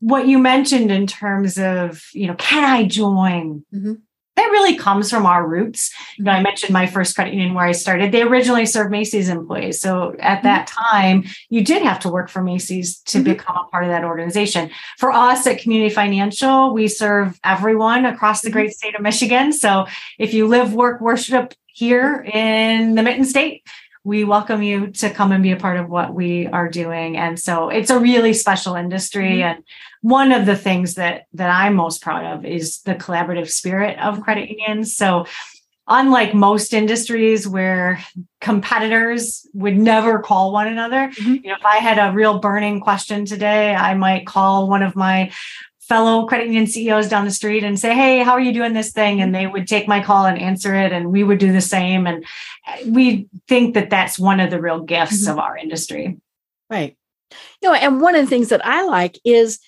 what 0.00 0.26
you 0.26 0.38
mentioned 0.38 0.90
in 0.90 1.06
terms 1.06 1.58
of, 1.58 2.02
you 2.14 2.26
know, 2.26 2.34
can 2.36 2.64
I 2.64 2.86
join? 2.86 3.66
Mm-hmm 3.72 3.92
that 4.40 4.50
really 4.52 4.76
comes 4.76 5.10
from 5.10 5.26
our 5.26 5.46
roots. 5.46 5.92
You 6.16 6.24
know, 6.24 6.32
I 6.32 6.40
mentioned 6.40 6.72
my 6.72 6.86
first 6.86 7.14
credit 7.14 7.34
union 7.34 7.52
where 7.52 7.66
I 7.66 7.72
started. 7.72 8.10
They 8.10 8.22
originally 8.22 8.64
served 8.64 8.90
Macy's 8.90 9.28
employees. 9.28 9.80
So 9.80 10.14
at 10.18 10.38
mm-hmm. 10.38 10.46
that 10.46 10.66
time, 10.66 11.24
you 11.50 11.62
did 11.62 11.82
have 11.82 12.00
to 12.00 12.08
work 12.08 12.30
for 12.30 12.42
Macy's 12.42 13.00
to 13.00 13.18
mm-hmm. 13.18 13.32
become 13.32 13.56
a 13.56 13.64
part 13.64 13.84
of 13.84 13.90
that 13.90 14.04
organization. 14.04 14.70
For 14.96 15.12
us 15.12 15.46
at 15.46 15.60
Community 15.60 15.94
Financial, 15.94 16.72
we 16.72 16.88
serve 16.88 17.38
everyone 17.44 18.06
across 18.06 18.40
the 18.40 18.48
mm-hmm. 18.48 18.54
great 18.54 18.72
state 18.72 18.94
of 18.94 19.02
Michigan. 19.02 19.52
So 19.52 19.86
if 20.18 20.32
you 20.32 20.46
live, 20.46 20.72
work, 20.72 21.02
worship 21.02 21.52
here 21.66 22.22
in 22.32 22.94
the 22.94 23.02
Mitten 23.02 23.24
State, 23.24 23.66
we 24.02 24.24
welcome 24.24 24.62
you 24.62 24.88
to 24.88 25.10
come 25.10 25.30
and 25.30 25.42
be 25.42 25.52
a 25.52 25.56
part 25.56 25.76
of 25.76 25.90
what 25.90 26.14
we 26.14 26.46
are 26.46 26.68
doing 26.68 27.16
and 27.16 27.38
so 27.38 27.68
it's 27.68 27.90
a 27.90 27.98
really 27.98 28.32
special 28.32 28.74
industry 28.74 29.38
mm-hmm. 29.38 29.56
and 29.56 29.64
one 30.00 30.32
of 30.32 30.46
the 30.46 30.56
things 30.56 30.94
that 30.94 31.26
that 31.34 31.50
i'm 31.50 31.74
most 31.74 32.02
proud 32.02 32.24
of 32.24 32.44
is 32.44 32.80
the 32.82 32.94
collaborative 32.94 33.50
spirit 33.50 33.98
of 33.98 34.20
credit 34.22 34.48
unions 34.48 34.96
so 34.96 35.26
unlike 35.86 36.34
most 36.34 36.72
industries 36.72 37.46
where 37.46 38.02
competitors 38.40 39.46
would 39.52 39.76
never 39.76 40.18
call 40.18 40.52
one 40.52 40.66
another 40.66 41.08
mm-hmm. 41.08 41.34
you 41.34 41.50
know 41.50 41.56
if 41.56 41.64
i 41.64 41.76
had 41.76 41.98
a 41.98 42.14
real 42.14 42.38
burning 42.38 42.80
question 42.80 43.26
today 43.26 43.74
i 43.74 43.94
might 43.94 44.26
call 44.26 44.68
one 44.68 44.82
of 44.82 44.96
my 44.96 45.30
fellow 45.90 46.24
credit 46.24 46.46
union 46.46 46.68
CEOs 46.68 47.08
down 47.08 47.24
the 47.24 47.32
street 47.32 47.64
and 47.64 47.78
say, 47.78 47.92
Hey, 47.92 48.20
how 48.20 48.30
are 48.30 48.40
you 48.40 48.52
doing 48.52 48.74
this 48.74 48.92
thing? 48.92 49.20
And 49.20 49.34
they 49.34 49.48
would 49.48 49.66
take 49.66 49.88
my 49.88 50.00
call 50.00 50.24
and 50.24 50.40
answer 50.40 50.72
it. 50.72 50.92
And 50.92 51.10
we 51.10 51.24
would 51.24 51.40
do 51.40 51.52
the 51.52 51.60
same. 51.60 52.06
And 52.06 52.24
we 52.86 53.28
think 53.48 53.74
that 53.74 53.90
that's 53.90 54.16
one 54.16 54.38
of 54.38 54.50
the 54.50 54.60
real 54.60 54.80
gifts 54.80 55.24
mm-hmm. 55.24 55.32
of 55.32 55.38
our 55.40 55.56
industry. 55.58 56.16
Right. 56.70 56.96
You 57.60 57.70
know, 57.70 57.74
and 57.74 58.00
one 58.00 58.14
of 58.14 58.24
the 58.24 58.28
things 58.28 58.50
that 58.50 58.64
I 58.64 58.84
like 58.84 59.18
is 59.24 59.58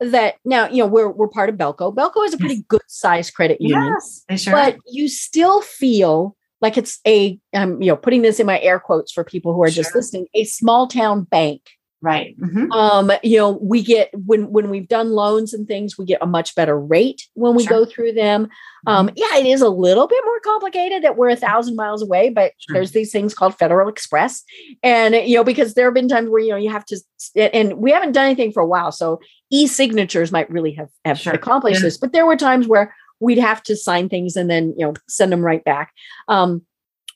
that 0.00 0.34
now, 0.44 0.68
you 0.68 0.82
know, 0.82 0.86
we're, 0.86 1.08
we're 1.08 1.28
part 1.28 1.48
of 1.48 1.56
Bellco. 1.56 1.94
Bellco 1.94 2.26
is 2.26 2.34
a 2.34 2.38
pretty 2.38 2.62
good 2.68 2.82
sized 2.86 3.32
credit 3.32 3.58
union, 3.58 3.96
yes, 4.28 4.42
sure 4.42 4.52
but 4.52 4.76
you 4.86 5.08
still 5.08 5.62
feel 5.62 6.36
like 6.60 6.76
it's 6.76 7.00
a, 7.06 7.38
um, 7.54 7.80
you 7.80 7.88
know, 7.88 7.96
putting 7.96 8.20
this 8.20 8.38
in 8.38 8.46
my 8.46 8.60
air 8.60 8.78
quotes 8.78 9.12
for 9.12 9.24
people 9.24 9.54
who 9.54 9.62
are 9.62 9.70
sure. 9.70 9.82
just 9.82 9.94
listening, 9.94 10.26
a 10.34 10.44
small 10.44 10.86
town 10.86 11.22
bank 11.22 11.70
Right. 12.02 12.34
Mm-hmm. 12.40 12.72
Um, 12.72 13.12
you 13.22 13.36
know, 13.36 13.50
we 13.60 13.82
get 13.82 14.10
when 14.14 14.50
when 14.50 14.70
we've 14.70 14.88
done 14.88 15.10
loans 15.10 15.52
and 15.52 15.68
things, 15.68 15.98
we 15.98 16.06
get 16.06 16.22
a 16.22 16.26
much 16.26 16.54
better 16.54 16.78
rate 16.78 17.28
when 17.34 17.54
we 17.54 17.64
sure. 17.64 17.80
go 17.80 17.84
through 17.84 18.12
them. 18.12 18.48
Um, 18.86 19.08
mm-hmm. 19.08 19.16
yeah, 19.18 19.36
it 19.36 19.44
is 19.44 19.60
a 19.60 19.68
little 19.68 20.06
bit 20.06 20.22
more 20.24 20.40
complicated 20.40 21.04
that 21.04 21.18
we're 21.18 21.28
a 21.28 21.36
thousand 21.36 21.76
miles 21.76 22.00
away, 22.00 22.30
but 22.30 22.52
sure. 22.56 22.74
there's 22.74 22.92
these 22.92 23.12
things 23.12 23.34
called 23.34 23.58
Federal 23.58 23.90
Express, 23.90 24.42
and 24.82 25.14
you 25.14 25.36
know 25.36 25.44
because 25.44 25.74
there 25.74 25.88
have 25.88 25.94
been 25.94 26.08
times 26.08 26.30
where 26.30 26.40
you 26.40 26.48
know 26.48 26.56
you 26.56 26.70
have 26.70 26.86
to, 26.86 26.96
and 27.36 27.74
we 27.74 27.90
haven't 27.90 28.12
done 28.12 28.24
anything 28.24 28.52
for 28.52 28.62
a 28.62 28.66
while, 28.66 28.92
so 28.92 29.20
e-signatures 29.50 30.32
might 30.32 30.50
really 30.50 30.72
have 30.72 30.88
have 31.04 31.18
sure. 31.18 31.34
accomplished 31.34 31.82
this, 31.82 31.98
but 31.98 32.12
there 32.12 32.24
were 32.24 32.36
times 32.36 32.66
where 32.66 32.94
we'd 33.20 33.36
have 33.36 33.62
to 33.64 33.76
sign 33.76 34.08
things 34.08 34.36
and 34.36 34.48
then 34.48 34.72
you 34.78 34.86
know 34.86 34.94
send 35.06 35.30
them 35.30 35.44
right 35.44 35.64
back. 35.64 35.92
Um, 36.28 36.62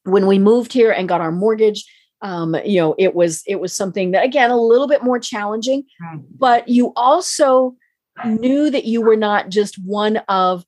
when 0.03 0.27
we 0.27 0.39
moved 0.39 0.75
here 0.75 0.91
and 0.91 1.09
got 1.09 1.23
our 1.23 1.33
mortgage 1.33 1.87
um, 2.25 2.57
you 2.65 2.81
know 2.81 2.95
it 2.99 3.15
was 3.15 3.45
it 3.47 3.61
was 3.61 3.73
something 3.73 4.11
that 4.13 4.25
again 4.25 4.51
a 4.51 4.61
little 4.61 4.89
bit 4.89 5.05
more 5.05 5.21
challenging 5.21 5.85
but 6.37 6.67
you 6.69 6.93
also 6.97 7.77
knew 8.25 8.71
that 8.71 8.87
you 8.87 9.03
were 9.03 9.17
not 9.17 9.51
just 9.51 9.77
one 9.85 10.17
of 10.29 10.65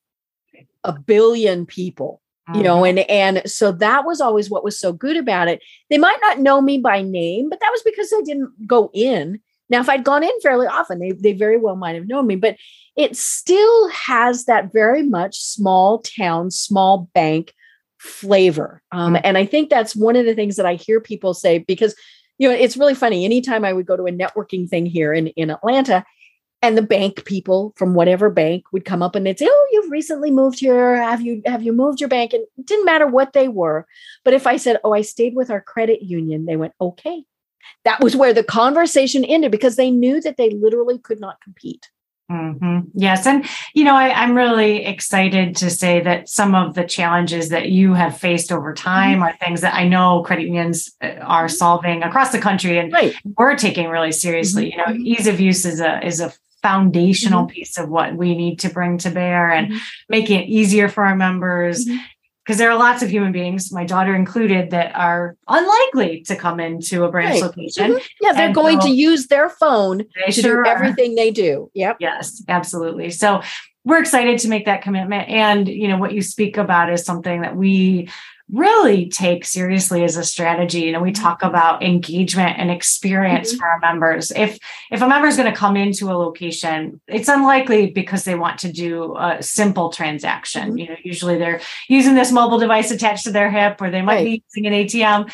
a 0.85 0.93
billion 0.93 1.65
people 1.65 2.21
you 2.55 2.63
know 2.63 2.83
mm-hmm. 2.83 2.99
and 2.99 3.39
and 3.39 3.51
so 3.51 3.73
that 3.73 4.05
was 4.05 4.21
always 4.21 4.49
what 4.49 4.63
was 4.63 4.79
so 4.79 4.93
good 4.93 5.17
about 5.17 5.49
it. 5.49 5.61
They 5.91 5.99
might 5.99 6.19
not 6.23 6.39
know 6.39 6.61
me 6.61 6.79
by 6.79 7.03
name 7.03 7.49
but 7.49 7.59
that 7.59 7.71
was 7.73 7.83
because 7.85 8.13
i 8.13 8.23
didn't 8.23 8.69
go 8.69 8.91
in. 8.93 9.41
Now 9.71 9.81
if 9.81 9.89
i'd 9.89 10.05
gone 10.05 10.23
in 10.23 10.41
fairly 10.43 10.67
often 10.67 10.99
they, 11.01 11.13
they 11.13 11.33
very 11.33 11.57
well 11.57 11.75
might 11.75 11.97
have 11.97 12.07
known 12.07 12.27
me 12.27 12.37
but 12.37 12.57
it 12.97 13.17
still 13.17 13.89
has 13.89 14.45
that 14.45 14.73
very 14.73 15.03
much 15.03 15.39
small 15.39 16.01
town 16.01 16.51
small 16.51 17.11
bank 17.15 17.53
flavor. 18.07 18.83
Um, 18.93 19.15
mm. 19.15 19.21
and 19.25 19.37
I 19.37 19.47
think 19.47 19.71
that's 19.71 19.97
one 19.97 20.17
of 20.17 20.27
the 20.27 20.35
things 20.35 20.57
that 20.57 20.67
I 20.67 20.75
hear 20.75 21.01
people 21.01 21.35
say 21.35 21.59
because, 21.59 21.95
you 22.39 22.49
know, 22.49 22.55
it's 22.55 22.77
really 22.77 22.95
funny. 22.95 23.25
Anytime 23.25 23.65
I 23.65 23.73
would 23.73 23.87
go 23.87 23.97
to 23.97 24.07
a 24.07 24.13
networking 24.13 24.69
thing 24.69 24.87
here 24.87 25.13
in, 25.13 25.29
in 25.29 25.51
Atlanta, 25.51 26.05
and 26.63 26.77
the 26.77 26.83
bank 26.83 27.25
people 27.25 27.73
from 27.77 27.95
whatever 27.95 28.31
bank 28.31 28.65
would 28.73 28.85
come 28.85 29.03
up 29.03 29.15
and 29.15 29.27
they'd 29.27 29.39
say, 29.39 29.47
"Oh, 29.49 29.69
you've 29.73 29.91
recently 29.91 30.31
moved 30.31 30.59
here. 30.59 30.97
Have 30.97 31.21
you 31.21 31.43
have 31.45 31.63
you 31.63 31.73
moved 31.73 32.01
your 32.01 32.09
bank?" 32.09 32.33
And 32.33 32.45
it 32.57 32.67
didn't 32.67 32.87
matter 32.87 33.07
what 33.07 33.35
they 33.35 33.49
were. 33.49 33.87
But 34.25 34.35
if 34.35 34.47
I 34.47 34.57
said, 34.57 34.81
"Oh, 34.83 34.93
I 34.93 35.03
stayed 35.03 35.35
with 35.35 35.51
our 35.51 35.61
credit 35.61 36.03
union," 36.03 36.47
they 36.47 36.57
went, 36.57 36.73
"Okay." 36.81 37.25
That 37.85 38.03
was 38.03 38.17
where 38.17 38.33
the 38.33 38.43
conversation 38.43 39.25
ended 39.25 39.51
because 39.51 39.77
they 39.77 39.91
knew 39.91 40.21
that 40.23 40.37
they 40.37 40.51
literally 40.51 40.99
could 40.99 41.21
not 41.21 41.41
compete. 41.41 41.91
Mm-hmm. 42.31 42.89
Yes. 42.95 43.25
And, 43.25 43.47
you 43.73 43.85
know, 43.85 43.95
I, 43.95 44.25
am 44.25 44.35
really 44.35 44.85
excited 44.85 45.55
to 45.57 45.71
say 45.71 46.01
that 46.01 46.29
some 46.29 46.57
of 46.57 46.75
the 46.75 46.85
challenges 46.85 47.51
that 47.51 47.69
you 47.69 47.95
have 47.95 48.19
faced 48.19 48.51
over 48.51 48.73
mm-hmm. 48.73 48.85
time 48.85 49.13
mm-hmm. 49.15 49.23
are 49.23 49.37
things 49.37 49.61
that 49.61 49.75
I 49.75 49.87
know 49.87 50.23
credit 50.25 50.47
unions 50.47 50.93
uh, 51.01 51.07
are 51.21 51.47
mm-hmm. 51.47 51.55
solving 51.55 52.03
across 52.03 52.33
the 52.33 52.41
country 52.41 52.79
and 52.79 52.93
right. 52.93 53.15
we're 53.39 53.57
taking 53.57 53.89
really 53.89 54.11
seriously. 54.11 54.73
Mm-hmm. 54.73 54.93
You 54.93 54.99
know, 54.99 55.05
ease 55.05 55.29
of 55.29 55.39
use 55.39 55.65
is 55.65 55.81
a, 55.81 56.05
is 56.05 56.21
a 56.21 56.33
foundational 56.63 57.45
mm-hmm. 57.45 57.55
piece 57.55 57.79
of 57.79 57.89
what 57.89 58.17
we 58.17 58.35
need 58.35 58.59
to 58.61 58.71
bring 58.71 58.99
to 58.99 59.11
bear 59.11 59.49
and 59.51 59.75
making 60.09 60.41
it 60.41 60.49
easier 60.49 60.89
for 60.89 61.07
our 61.07 61.15
members 61.15 61.89
because 62.47 62.59
there 62.59 62.71
are 62.71 62.79
lots 62.79 63.03
of 63.03 63.11
human 63.11 63.33
beings, 63.33 63.73
my 63.73 63.85
daughter 63.85 64.15
included, 64.15 64.71
that 64.71 64.95
are 64.95 65.37
unlikely 65.49 66.21
to 66.23 66.37
come 66.37 66.61
into 66.61 67.03
a 67.03 67.11
branch 67.11 67.41
right. 67.41 67.43
location. 67.43 67.91
Mm-hmm. 67.91 68.07
Yeah, 68.21 68.33
they're 68.35 68.47
and 68.47 68.55
going 68.55 68.81
so 68.81 68.87
to 68.87 68.93
use 68.95 69.27
their 69.27 69.49
phone 69.49 70.05
to 70.27 70.33
sure 70.33 70.63
do 70.63 70.71
everything 70.71 71.13
are. 71.13 71.17
they 71.17 71.31
do. 71.33 71.71
Yep. 71.75 71.97
Yes, 71.99 72.45
absolutely. 72.49 73.11
So 73.11 73.43
we're 73.85 73.99
excited 73.99 74.39
to 74.41 74.49
make 74.49 74.67
that 74.67 74.83
commitment. 74.83 75.29
And 75.29 75.67
you 75.67 75.89
know, 75.89 75.99
what 75.99 76.13
you 76.13 76.23
speak 76.23 76.57
about 76.57 76.93
is 76.93 77.05
something 77.05 77.43
that 77.43 77.57
we 77.57 78.09
really 78.53 79.09
take 79.09 79.45
seriously 79.45 80.05
as 80.05 80.17
a 80.17 80.23
strategy. 80.23 80.81
You 80.81 80.93
know, 80.93 81.01
we 81.01 81.13
talk 81.13 81.41
mm-hmm. 81.41 81.49
about 81.49 81.83
engagement 81.83 82.59
and 82.59 82.71
experience 82.71 83.51
mm-hmm. 83.51 83.59
for 83.59 83.67
our 83.67 83.81
members. 83.81 84.31
If 84.31 84.59
if 84.91 85.03
a 85.03 85.09
member 85.09 85.27
is 85.27 85.37
going 85.37 85.51
to 85.51 85.57
come 85.57 85.77
into 85.77 86.11
a 86.11 86.15
location, 86.15 87.01
it's 87.09 87.29
unlikely 87.29 87.91
because 87.91 88.25
they 88.25 88.37
want 88.37 88.61
to 88.61 88.73
do 88.73 89.17
a 89.17 89.43
simple 89.43 89.91
transaction. 89.91 90.69
Mm-hmm. 90.69 90.79
You 90.79 90.89
know, 90.89 90.97
usually 91.03 91.39
they're 91.39 91.61
using 91.89 92.15
this 92.15 92.31
mobile 92.31 92.59
device 92.59 92.91
attached 92.91 93.25
to 93.25 93.33
their 93.33 93.51
hip, 93.51 93.81
or 93.81 93.91
they 93.91 94.03
might 94.03 94.17
right. 94.17 94.25
be 94.25 94.43
using 94.55 94.67
an 94.67 94.73
ATM 94.73 95.33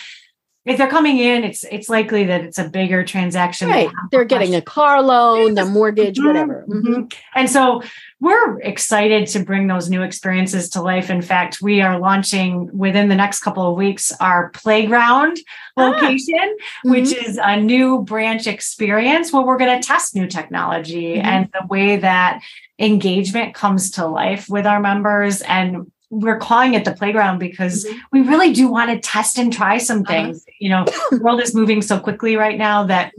if 0.64 0.78
they're 0.78 0.88
coming 0.88 1.18
in, 1.18 1.42
it's 1.42 1.64
it's 1.64 1.88
likely 1.88 2.24
that 2.24 2.42
it's 2.42 2.58
a 2.58 2.68
bigger 2.68 3.02
transaction. 3.04 3.68
Right. 3.68 3.90
They're 4.12 4.24
getting 4.24 4.54
a 4.54 4.62
car 4.62 5.02
loan, 5.02 5.58
a 5.58 5.64
mortgage, 5.64 6.18
mm-hmm. 6.18 6.26
whatever. 6.26 6.64
Mm-hmm. 6.68 7.04
And 7.34 7.50
so 7.50 7.82
we're 8.20 8.60
excited 8.60 9.26
to 9.28 9.44
bring 9.44 9.66
those 9.66 9.90
new 9.90 10.02
experiences 10.02 10.68
to 10.70 10.82
life. 10.82 11.10
In 11.10 11.20
fact, 11.20 11.60
we 11.60 11.80
are 11.80 11.98
launching 11.98 12.70
within 12.76 13.08
the 13.08 13.16
next 13.16 13.40
couple 13.40 13.68
of 13.68 13.76
weeks 13.76 14.12
our 14.20 14.50
playground 14.50 15.38
ah. 15.76 15.82
location, 15.82 16.36
mm-hmm. 16.36 16.90
which 16.90 17.12
is 17.12 17.40
a 17.42 17.60
new 17.60 18.02
branch 18.02 18.46
experience 18.46 19.32
where 19.32 19.42
we're 19.42 19.58
going 19.58 19.80
to 19.80 19.86
test 19.86 20.14
new 20.14 20.28
technology 20.28 21.16
mm-hmm. 21.16 21.26
and 21.26 21.50
the 21.52 21.66
way 21.66 21.96
that 21.96 22.40
engagement 22.78 23.54
comes 23.54 23.90
to 23.92 24.06
life 24.06 24.48
with 24.48 24.66
our 24.66 24.80
members 24.80 25.42
and 25.42 25.91
we're 26.12 26.38
calling 26.38 26.74
it 26.74 26.84
the 26.84 26.92
playground 26.92 27.38
because 27.38 27.86
mm-hmm. 27.86 27.98
we 28.12 28.20
really 28.20 28.52
do 28.52 28.68
want 28.68 28.90
to 28.90 29.00
test 29.00 29.38
and 29.38 29.50
try 29.50 29.78
some 29.78 30.02
uh-huh. 30.02 30.12
things. 30.12 30.36
Uh-huh. 30.38 30.56
You 30.60 30.68
know, 30.68 30.84
the 31.10 31.20
world 31.22 31.40
is 31.40 31.54
moving 31.54 31.80
so 31.80 31.98
quickly 31.98 32.36
right 32.36 32.58
now 32.58 32.84
that 32.84 33.12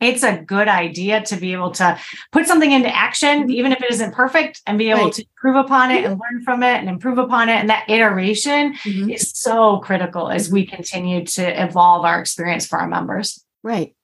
it's 0.00 0.22
a 0.22 0.38
good 0.38 0.68
idea 0.68 1.22
to 1.22 1.36
be 1.36 1.52
able 1.52 1.72
to 1.72 1.98
put 2.30 2.46
something 2.46 2.70
into 2.70 2.94
action, 2.94 3.42
mm-hmm. 3.42 3.50
even 3.50 3.72
if 3.72 3.82
it 3.82 3.90
isn't 3.90 4.14
perfect, 4.14 4.62
and 4.66 4.78
be 4.78 4.90
able 4.90 5.04
right. 5.04 5.12
to 5.14 5.24
improve 5.36 5.64
upon 5.64 5.90
it 5.90 6.04
and 6.04 6.20
learn 6.20 6.42
from 6.44 6.62
it 6.62 6.76
and 6.78 6.88
improve 6.88 7.18
upon 7.18 7.48
it. 7.48 7.54
And 7.54 7.68
that 7.70 7.88
iteration 7.88 8.74
mm-hmm. 8.74 9.10
is 9.10 9.32
so 9.34 9.78
critical 9.78 10.30
as 10.30 10.50
we 10.50 10.64
continue 10.64 11.24
to 11.26 11.62
evolve 11.62 12.04
our 12.04 12.20
experience 12.20 12.66
for 12.66 12.78
our 12.78 12.88
members. 12.88 13.44
Right. 13.64 13.94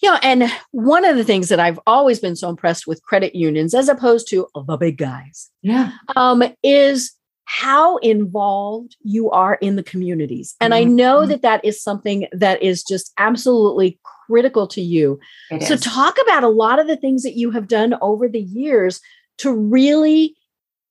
You 0.00 0.10
know, 0.10 0.18
and 0.22 0.52
one 0.72 1.04
of 1.04 1.16
the 1.16 1.24
things 1.24 1.48
that 1.48 1.60
I've 1.60 1.80
always 1.86 2.20
been 2.20 2.36
so 2.36 2.48
impressed 2.48 2.86
with 2.86 3.02
credit 3.02 3.34
unions, 3.34 3.74
as 3.74 3.88
opposed 3.88 4.28
to 4.30 4.46
the 4.54 4.76
big 4.76 4.98
guys, 4.98 5.50
yeah, 5.62 5.92
um, 6.14 6.42
is 6.62 7.12
how 7.46 7.98
involved 7.98 8.96
you 9.02 9.30
are 9.30 9.56
in 9.56 9.76
the 9.76 9.82
communities. 9.82 10.54
And 10.60 10.72
mm-hmm. 10.72 10.80
I 10.80 10.84
know 10.84 11.20
mm-hmm. 11.20 11.30
that 11.30 11.42
that 11.42 11.64
is 11.64 11.82
something 11.82 12.26
that 12.32 12.62
is 12.62 12.82
just 12.82 13.12
absolutely 13.18 13.98
critical 14.26 14.66
to 14.68 14.80
you. 14.80 15.20
It 15.50 15.62
so, 15.62 15.74
is. 15.74 15.80
talk 15.80 16.16
about 16.22 16.44
a 16.44 16.48
lot 16.48 16.78
of 16.78 16.86
the 16.86 16.96
things 16.96 17.22
that 17.22 17.36
you 17.36 17.50
have 17.50 17.68
done 17.68 17.94
over 18.00 18.28
the 18.28 18.40
years 18.40 19.00
to 19.38 19.52
really 19.52 20.34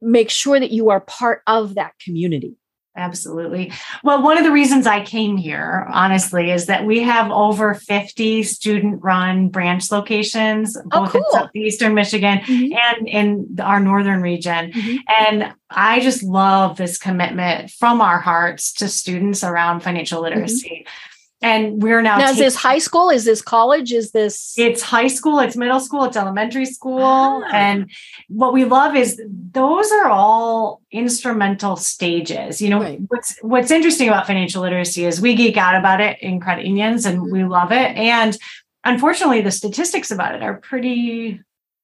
make 0.01 0.29
sure 0.29 0.59
that 0.59 0.71
you 0.71 0.89
are 0.89 1.01
part 1.01 1.41
of 1.47 1.75
that 1.75 1.93
community. 2.03 2.55
Absolutely. 2.95 3.71
Well, 4.03 4.21
one 4.21 4.37
of 4.37 4.43
the 4.43 4.51
reasons 4.51 4.85
I 4.85 5.03
came 5.03 5.35
here, 5.35 5.87
honestly, 5.91 6.51
is 6.51 6.67
that 6.67 6.85
we 6.85 7.01
have 7.01 7.31
over 7.31 7.73
50 7.73 8.43
student 8.43 9.03
run 9.03 9.49
branch 9.49 9.91
locations, 9.91 10.77
oh, 10.77 10.81
both 10.83 11.09
oh, 11.09 11.11
cool. 11.11 11.21
in 11.21 11.31
southeastern 11.31 11.95
Michigan 11.95 12.39
mm-hmm. 12.39 12.73
and 12.73 13.07
in 13.07 13.59
our 13.59 13.79
northern 13.79 14.21
region. 14.21 14.71
Mm-hmm. 14.71 14.97
And 15.27 15.53
I 15.71 16.01
just 16.01 16.21
love 16.21 16.77
this 16.77 16.99
commitment 16.99 17.71
from 17.71 17.99
our 17.99 18.19
hearts 18.19 18.73
to 18.73 18.87
students 18.87 19.43
around 19.43 19.79
financial 19.79 20.21
mm-hmm. 20.21 20.35
literacy. 20.35 20.85
Mm-hmm. 20.85 21.12
And 21.43 21.83
we're 21.83 22.01
now, 22.01 22.17
now 22.17 22.29
is 22.29 22.37
this 22.37 22.55
high 22.55 22.79
school 22.79 23.09
is 23.09 23.25
this 23.25 23.41
college 23.41 23.91
is 23.91 24.11
this 24.11 24.53
it's 24.57 24.81
high 24.81 25.07
school 25.07 25.39
it's 25.39 25.55
middle 25.55 25.79
school 25.79 26.05
it's 26.05 26.17
elementary 26.17 26.65
school 26.65 27.03
ah. 27.03 27.51
and 27.53 27.91
what 28.29 28.53
we 28.53 28.63
love 28.65 28.95
is 28.95 29.21
those 29.51 29.91
are 29.91 30.09
all 30.09 30.81
instrumental 30.91 31.75
stages 31.75 32.61
you 32.61 32.69
know 32.69 32.79
right. 32.79 32.99
what's 33.09 33.37
what's 33.41 33.71
interesting 33.71 34.07
about 34.07 34.25
financial 34.25 34.63
literacy 34.63 35.05
is 35.05 35.21
we 35.21 35.35
geek 35.35 35.57
out 35.57 35.75
about 35.75 35.99
it 35.99 36.17
in 36.21 36.39
credit 36.39 36.65
unions 36.65 37.05
and 37.05 37.21
we 37.31 37.43
love 37.43 37.71
it 37.71 37.95
and 37.97 38.37
unfortunately 38.85 39.41
the 39.41 39.51
statistics 39.51 40.09
about 40.09 40.33
it 40.33 40.41
are 40.41 40.55
pretty 40.55 41.39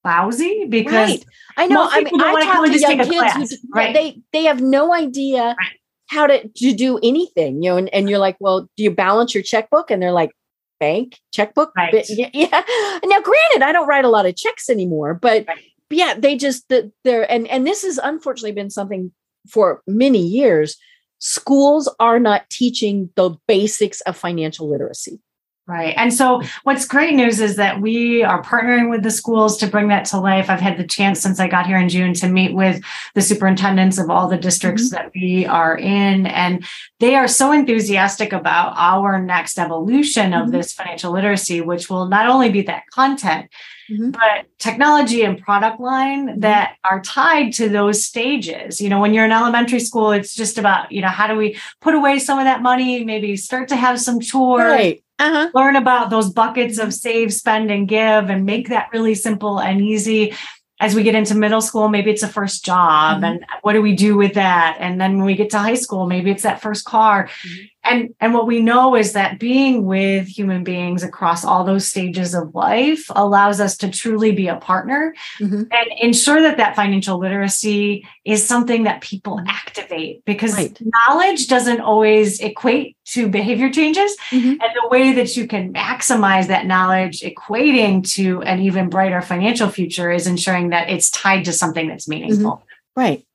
lousy 0.06 0.66
because 0.70 1.10
right. 1.10 1.26
I 1.58 1.68
know 1.68 1.88
I 1.92 2.04
mean 2.04 2.22
I 2.22 2.42
talk 2.46 2.66
to 2.66 2.80
young 2.80 2.98
kids 2.98 3.10
class, 3.10 3.52
who, 3.52 3.58
right? 3.74 3.94
they 3.94 4.22
they 4.32 4.46
have 4.46 4.62
no 4.62 4.94
idea 4.94 5.56
right 5.60 5.79
how 6.10 6.28
to, 6.28 6.48
to 6.48 6.74
do 6.74 7.00
anything, 7.04 7.62
you 7.62 7.70
know, 7.70 7.78
and, 7.78 7.94
and 7.94 8.10
you're 8.10 8.20
like, 8.20 8.36
well, 8.40 8.62
do 8.76 8.84
you 8.84 8.92
balance 8.92 9.34
your 9.34 9.44
checkbook? 9.44 9.92
And 9.92 10.02
they're 10.02 10.12
like, 10.12 10.32
bank 10.80 11.20
checkbook. 11.32 11.72
Right. 11.76 12.06
Yeah. 12.10 12.30
Now, 13.06 13.22
granted, 13.22 13.64
I 13.64 13.72
don't 13.72 13.88
write 13.88 14.06
a 14.06 14.10
lot 14.10 14.26
of 14.26 14.36
checks 14.36 14.70
anymore, 14.70 15.14
but, 15.14 15.46
right. 15.48 15.58
yeah, 15.90 16.16
they 16.18 16.36
just 16.36 16.66
they're 16.70 17.32
and 17.32 17.48
and 17.48 17.66
this 17.66 17.84
has 17.84 17.98
unfortunately 17.98 18.52
been 18.52 18.70
something 18.70 19.12
for 19.48 19.82
many 19.88 20.20
years. 20.20 20.78
Schools 21.20 21.94
are 22.00 22.20
not 22.20 22.50
teaching 22.50 23.10
the 23.16 23.36
basics 23.48 24.02
of 24.02 24.16
financial 24.16 24.70
literacy. 24.70 25.20
Right. 25.70 25.94
And 25.98 26.12
so 26.12 26.42
what's 26.64 26.88
great 26.88 27.14
news 27.14 27.40
is 27.40 27.56
that 27.58 27.80
we 27.80 28.24
are 28.24 28.42
partnering 28.42 28.90
with 28.90 29.04
the 29.04 29.12
schools 29.12 29.56
to 29.58 29.68
bring 29.68 29.90
that 29.90 30.06
to 30.06 30.20
life. 30.20 30.50
I've 30.50 30.60
had 30.60 30.80
the 30.80 30.88
chance 30.88 31.20
since 31.20 31.40
I 31.40 31.48
got 31.48 31.68
here 31.68 31.78
in 31.78 31.90
June 31.90 32.16
to 32.16 32.28
meet 32.28 32.56
with 32.56 32.84
the 33.14 33.22
superintendents 33.22 34.00
of 34.00 34.10
all 34.10 34.28
the 34.28 34.36
districts 34.36 34.86
mm-hmm. 34.86 34.96
that 34.96 35.12
we 35.14 35.46
are 35.46 35.78
in. 35.78 36.26
And 36.26 36.66
they 37.00 37.14
are 37.14 37.28
so 37.28 37.52
enthusiastic 37.52 38.34
about 38.34 38.74
our 38.78 39.22
next 39.22 39.60
evolution 39.60 40.34
of 40.34 40.48
mm-hmm. 40.48 40.54
this 40.54 40.74
financial 40.74 41.14
literacy, 41.14 41.62
which 41.62 41.88
will 41.88 42.08
not 42.08 42.28
only 42.28 42.50
be 42.50 42.64
that 42.64 42.88
content, 42.92 43.52
Mm-hmm. 43.92 44.12
but 44.12 44.46
technology 44.60 45.24
and 45.24 45.42
product 45.42 45.80
line 45.80 46.28
mm-hmm. 46.28 46.40
that 46.42 46.76
are 46.84 47.02
tied 47.02 47.54
to 47.54 47.70
those 47.70 48.06
stages. 48.06 48.80
You 48.80 48.88
know, 48.88 49.02
when 49.02 49.16
you're 49.16 49.26
in 49.26 49.32
elementary 49.32 49.80
school, 49.80 50.12
it's 50.12 50.36
just 50.36 50.60
about, 50.60 50.92
you 50.92 51.02
know, 51.02 51.08
how 51.08 51.26
do 51.26 51.36
we 51.36 51.58
put 51.82 51.96
away 51.96 52.20
some 52.20 52.38
of 52.38 52.46
that 52.46 52.62
money, 52.62 53.04
maybe 53.04 53.36
start 53.36 53.68
to 53.70 53.76
have 53.76 54.00
some 54.00 54.20
chores. 54.20 54.62
Right 54.62 55.04
uh-huh. 55.20 55.52
learn 55.54 55.76
about 55.76 56.10
those 56.10 56.30
buckets 56.32 56.80
of 56.80 56.94
save, 56.94 57.34
spend, 57.34 57.70
and 57.70 57.88
give, 57.88 58.30
and 58.30 58.46
make 58.46 58.70
that 58.70 58.90
really 58.94 59.16
simple 59.16 59.60
and 59.60 59.82
easy. 59.82 60.34
As 60.82 60.96
we 60.96 61.04
get 61.04 61.14
into 61.14 61.36
middle 61.36 61.60
school, 61.60 61.90
maybe 61.90 62.10
it's 62.10 62.24
a 62.24 62.28
first 62.28 62.64
job, 62.64 63.18
mm-hmm. 63.18 63.26
and 63.26 63.46
what 63.64 63.74
do 63.74 63.82
we 63.82 63.94
do 63.94 64.16
with 64.16 64.36
that? 64.36 64.78
And 64.80 65.00
then 65.00 65.18
when 65.18 65.26
we 65.26 65.36
get 65.36 65.50
to 65.50 65.60
high 65.60 65.76
school, 65.76 66.08
maybe 66.08 66.32
it's 66.32 66.44
that 66.44 66.62
first 66.62 66.86
car. 66.86 67.26
Mm-hmm 67.28 67.66
and 67.90 68.16
and 68.20 68.34
what 68.34 68.48
we 68.48 68.62
know 68.62 68.96
is 68.96 69.14
that 69.14 69.40
being 69.40 69.86
with 69.86 70.28
human 70.28 70.64
beings 70.64 71.04
across 71.04 71.44
all 71.44 71.64
those 71.64 71.88
stages 71.88 72.34
of 72.34 72.54
life 72.54 73.06
allows 73.16 73.60
us 73.60 73.76
to 73.78 73.90
truly 73.90 74.32
be 74.32 74.48
a 74.48 74.56
partner 74.58 75.14
mm-hmm. 75.40 75.64
and 75.72 75.88
ensure 76.00 76.42
that 76.42 76.58
that 76.58 76.76
financial 76.76 77.18
literacy 77.18 78.08
is 78.26 78.46
something 78.46 78.84
that 78.84 79.02
people 79.02 79.42
activate 79.48 80.24
because 80.26 80.54
right. 80.54 80.78
knowledge 80.82 81.48
doesn't 81.48 81.82
always 81.82 82.40
equate 82.40 82.96
to 83.06 83.28
behavior 83.28 83.70
changes 83.70 84.16
mm-hmm. 84.30 84.50
and 84.50 84.62
the 84.62 84.88
way 84.90 85.14
that 85.14 85.36
you 85.36 85.48
can 85.48 85.74
maximize 85.74 86.48
that 86.48 86.66
knowledge 86.66 87.22
equating 87.22 88.08
to 88.08 88.42
an 88.44 88.60
even 88.62 88.90
brighter 88.90 89.22
financial 89.22 89.70
future 89.70 90.12
is 90.12 90.28
ensuring 90.28 90.70
that 90.70 90.90
it's 90.90 91.10
tied 91.10 91.46
to 91.46 91.52
something 91.52 91.88
that's 91.88 92.08
meaningful 92.08 92.52
mm-hmm. 92.52 93.00
right 93.00 93.26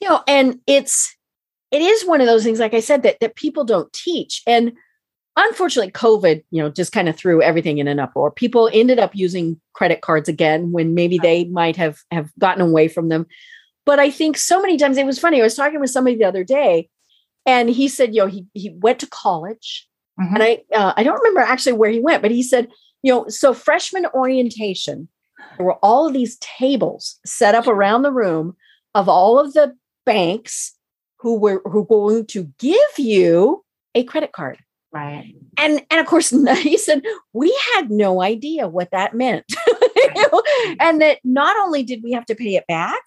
you 0.00 0.08
know 0.08 0.22
and 0.26 0.60
it's 0.66 1.16
it 1.74 1.82
is 1.82 2.06
one 2.06 2.20
of 2.20 2.28
those 2.28 2.44
things, 2.44 2.60
like 2.60 2.72
I 2.72 2.78
said, 2.78 3.02
that 3.02 3.18
that 3.18 3.34
people 3.34 3.64
don't 3.64 3.92
teach. 3.92 4.42
And 4.46 4.74
unfortunately, 5.36 5.90
COVID, 5.90 6.44
you 6.52 6.62
know, 6.62 6.70
just 6.70 6.92
kind 6.92 7.08
of 7.08 7.16
threw 7.16 7.42
everything 7.42 7.78
in 7.78 7.88
an 7.88 7.98
uproar. 7.98 8.30
People 8.30 8.70
ended 8.72 9.00
up 9.00 9.10
using 9.12 9.60
credit 9.72 10.00
cards 10.00 10.28
again 10.28 10.70
when 10.70 10.94
maybe 10.94 11.18
they 11.18 11.46
might 11.46 11.74
have 11.76 11.98
have 12.12 12.30
gotten 12.38 12.62
away 12.62 12.86
from 12.86 13.08
them. 13.08 13.26
But 13.84 13.98
I 13.98 14.08
think 14.08 14.38
so 14.38 14.62
many 14.62 14.76
times 14.78 14.96
it 14.96 15.04
was 15.04 15.18
funny. 15.18 15.40
I 15.40 15.42
was 15.44 15.56
talking 15.56 15.80
with 15.80 15.90
somebody 15.90 16.16
the 16.16 16.28
other 16.28 16.44
day, 16.44 16.88
and 17.44 17.68
he 17.68 17.88
said, 17.88 18.14
you 18.14 18.20
know, 18.20 18.28
he 18.28 18.46
he 18.54 18.70
went 18.70 19.00
to 19.00 19.08
college, 19.08 19.88
mm-hmm. 20.20 20.36
and 20.36 20.44
I 20.44 20.62
uh, 20.72 20.92
I 20.96 21.02
don't 21.02 21.18
remember 21.18 21.40
actually 21.40 21.72
where 21.72 21.90
he 21.90 21.98
went, 21.98 22.22
but 22.22 22.30
he 22.30 22.44
said, 22.44 22.68
you 23.02 23.12
know, 23.12 23.26
so 23.26 23.52
freshman 23.52 24.06
orientation, 24.14 25.08
there 25.56 25.66
were 25.66 25.78
all 25.82 26.06
of 26.06 26.12
these 26.12 26.38
tables 26.38 27.18
set 27.26 27.56
up 27.56 27.66
around 27.66 28.02
the 28.02 28.12
room 28.12 28.54
of 28.94 29.08
all 29.08 29.40
of 29.40 29.54
the 29.54 29.74
banks 30.06 30.73
who 31.24 31.38
were 31.38 31.62
who 31.64 31.86
going 31.86 32.26
to 32.26 32.44
give 32.58 32.98
you 32.98 33.64
a 33.94 34.04
credit 34.04 34.32
card. 34.32 34.58
Right. 34.92 35.34
And 35.56 35.82
and 35.90 36.00
of 36.00 36.06
course 36.06 36.28
he 36.58 36.76
said 36.76 37.02
we 37.32 37.58
had 37.74 37.90
no 37.90 38.20
idea 38.22 38.68
what 38.68 38.90
that 38.92 39.14
meant. 39.14 39.46
and 40.78 41.00
that 41.00 41.18
not 41.24 41.56
only 41.56 41.82
did 41.82 42.02
we 42.04 42.12
have 42.12 42.26
to 42.26 42.34
pay 42.34 42.56
it 42.56 42.66
back, 42.68 43.00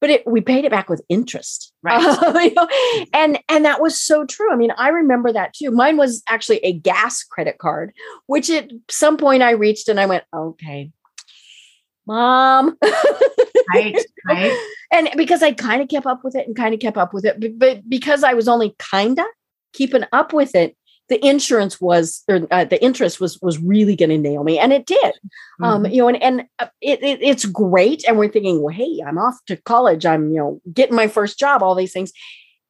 but 0.00 0.08
it, 0.08 0.22
we 0.24 0.40
paid 0.40 0.64
it 0.64 0.70
back 0.70 0.88
with 0.88 1.02
interest. 1.08 1.72
Right. 1.82 2.00
Uh, 2.00 2.38
you 2.44 2.54
know? 2.54 2.68
And 3.12 3.40
and 3.48 3.64
that 3.64 3.82
was 3.82 3.98
so 4.00 4.24
true. 4.24 4.52
I 4.52 4.56
mean, 4.56 4.70
I 4.78 4.90
remember 4.90 5.32
that 5.32 5.52
too. 5.52 5.72
Mine 5.72 5.96
was 5.96 6.22
actually 6.28 6.58
a 6.58 6.72
gas 6.72 7.24
credit 7.24 7.58
card, 7.58 7.92
which 8.26 8.50
at 8.50 8.70
some 8.88 9.16
point 9.16 9.42
I 9.42 9.50
reached 9.50 9.88
and 9.88 9.98
I 9.98 10.06
went, 10.06 10.22
okay, 10.32 10.92
mom. 12.06 12.78
Right, 13.72 13.96
right. 14.26 14.68
And 14.92 15.08
because 15.16 15.42
I 15.42 15.52
kind 15.52 15.80
of 15.80 15.88
kept 15.88 16.04
up 16.04 16.22
with 16.22 16.36
it 16.36 16.46
and 16.46 16.54
kind 16.54 16.74
of 16.74 16.80
kept 16.80 16.98
up 16.98 17.14
with 17.14 17.24
it, 17.24 17.40
but, 17.40 17.58
but 17.58 17.88
because 17.88 18.22
I 18.22 18.34
was 18.34 18.46
only 18.46 18.74
kind 18.78 19.18
of 19.18 19.24
keeping 19.72 20.04
up 20.12 20.34
with 20.34 20.54
it, 20.54 20.76
the 21.08 21.26
insurance 21.26 21.80
was 21.80 22.22
or 22.28 22.46
uh, 22.50 22.64
the 22.64 22.82
interest 22.82 23.20
was 23.20 23.38
was 23.42 23.58
really 23.58 23.96
going 23.96 24.08
to 24.10 24.16
nail 24.16 24.44
me 24.44 24.58
and 24.58 24.72
it 24.72 24.86
did 24.86 24.98
um, 25.04 25.10
mm-hmm. 25.12 25.64
um 25.64 25.86
you 25.86 25.98
know 25.98 26.08
and 26.08 26.22
and 26.22 26.44
uh, 26.58 26.68
it, 26.80 27.02
it, 27.02 27.20
it's 27.20 27.44
great 27.44 28.02
and 28.08 28.16
we're 28.16 28.30
thinking 28.30 28.62
well 28.62 28.74
hey 28.74 28.98
i'm 29.06 29.18
off 29.18 29.36
to 29.46 29.56
college 29.56 30.06
i'm 30.06 30.30
you 30.30 30.38
know 30.38 30.60
getting 30.72 30.96
my 30.96 31.08
first 31.08 31.38
job 31.38 31.62
all 31.62 31.74
these 31.74 31.92
things 31.92 32.12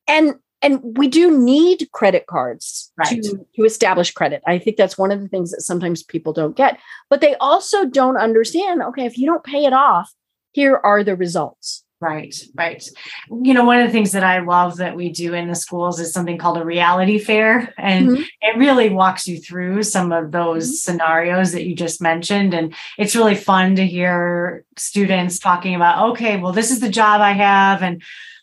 and 0.08 0.34
and 0.62 0.80
we 0.96 1.08
do 1.08 1.36
need 1.36 1.88
credit 1.92 2.26
cards 2.26 2.92
right. 2.96 3.20
to, 3.22 3.46
to 3.56 3.64
establish 3.64 4.12
credit. 4.12 4.42
I 4.46 4.58
think 4.58 4.76
that's 4.76 4.96
one 4.96 5.10
of 5.10 5.20
the 5.20 5.28
things 5.28 5.50
that 5.50 5.62
sometimes 5.62 6.04
people 6.04 6.32
don't 6.32 6.56
get. 6.56 6.78
But 7.10 7.20
they 7.20 7.34
also 7.36 7.84
don't 7.84 8.16
understand 8.16 8.80
okay, 8.82 9.04
if 9.04 9.18
you 9.18 9.26
don't 9.26 9.44
pay 9.44 9.64
it 9.64 9.72
off, 9.72 10.12
here 10.52 10.80
are 10.82 11.02
the 11.04 11.16
results. 11.16 11.84
Right, 12.00 12.34
right. 12.56 12.84
You 13.30 13.54
know, 13.54 13.64
one 13.64 13.78
of 13.78 13.86
the 13.86 13.92
things 13.92 14.10
that 14.10 14.24
I 14.24 14.40
love 14.40 14.78
that 14.78 14.96
we 14.96 15.10
do 15.10 15.34
in 15.34 15.46
the 15.46 15.54
schools 15.54 16.00
is 16.00 16.12
something 16.12 16.36
called 16.36 16.58
a 16.58 16.64
reality 16.64 17.20
fair. 17.20 17.72
And 17.78 18.08
mm-hmm. 18.08 18.22
it 18.40 18.58
really 18.58 18.88
walks 18.88 19.28
you 19.28 19.38
through 19.38 19.84
some 19.84 20.10
of 20.10 20.32
those 20.32 20.64
mm-hmm. 20.64 20.74
scenarios 20.74 21.52
that 21.52 21.64
you 21.64 21.76
just 21.76 22.02
mentioned. 22.02 22.54
And 22.54 22.74
it's 22.98 23.14
really 23.14 23.36
fun 23.36 23.76
to 23.76 23.86
hear 23.86 24.64
students 24.76 25.38
talking 25.38 25.76
about, 25.76 26.10
okay, 26.10 26.38
well, 26.38 26.52
this 26.52 26.72
is 26.72 26.80
the 26.80 26.88
job 26.88 27.20
I 27.20 27.34
have. 27.34 27.84
And 27.84 28.02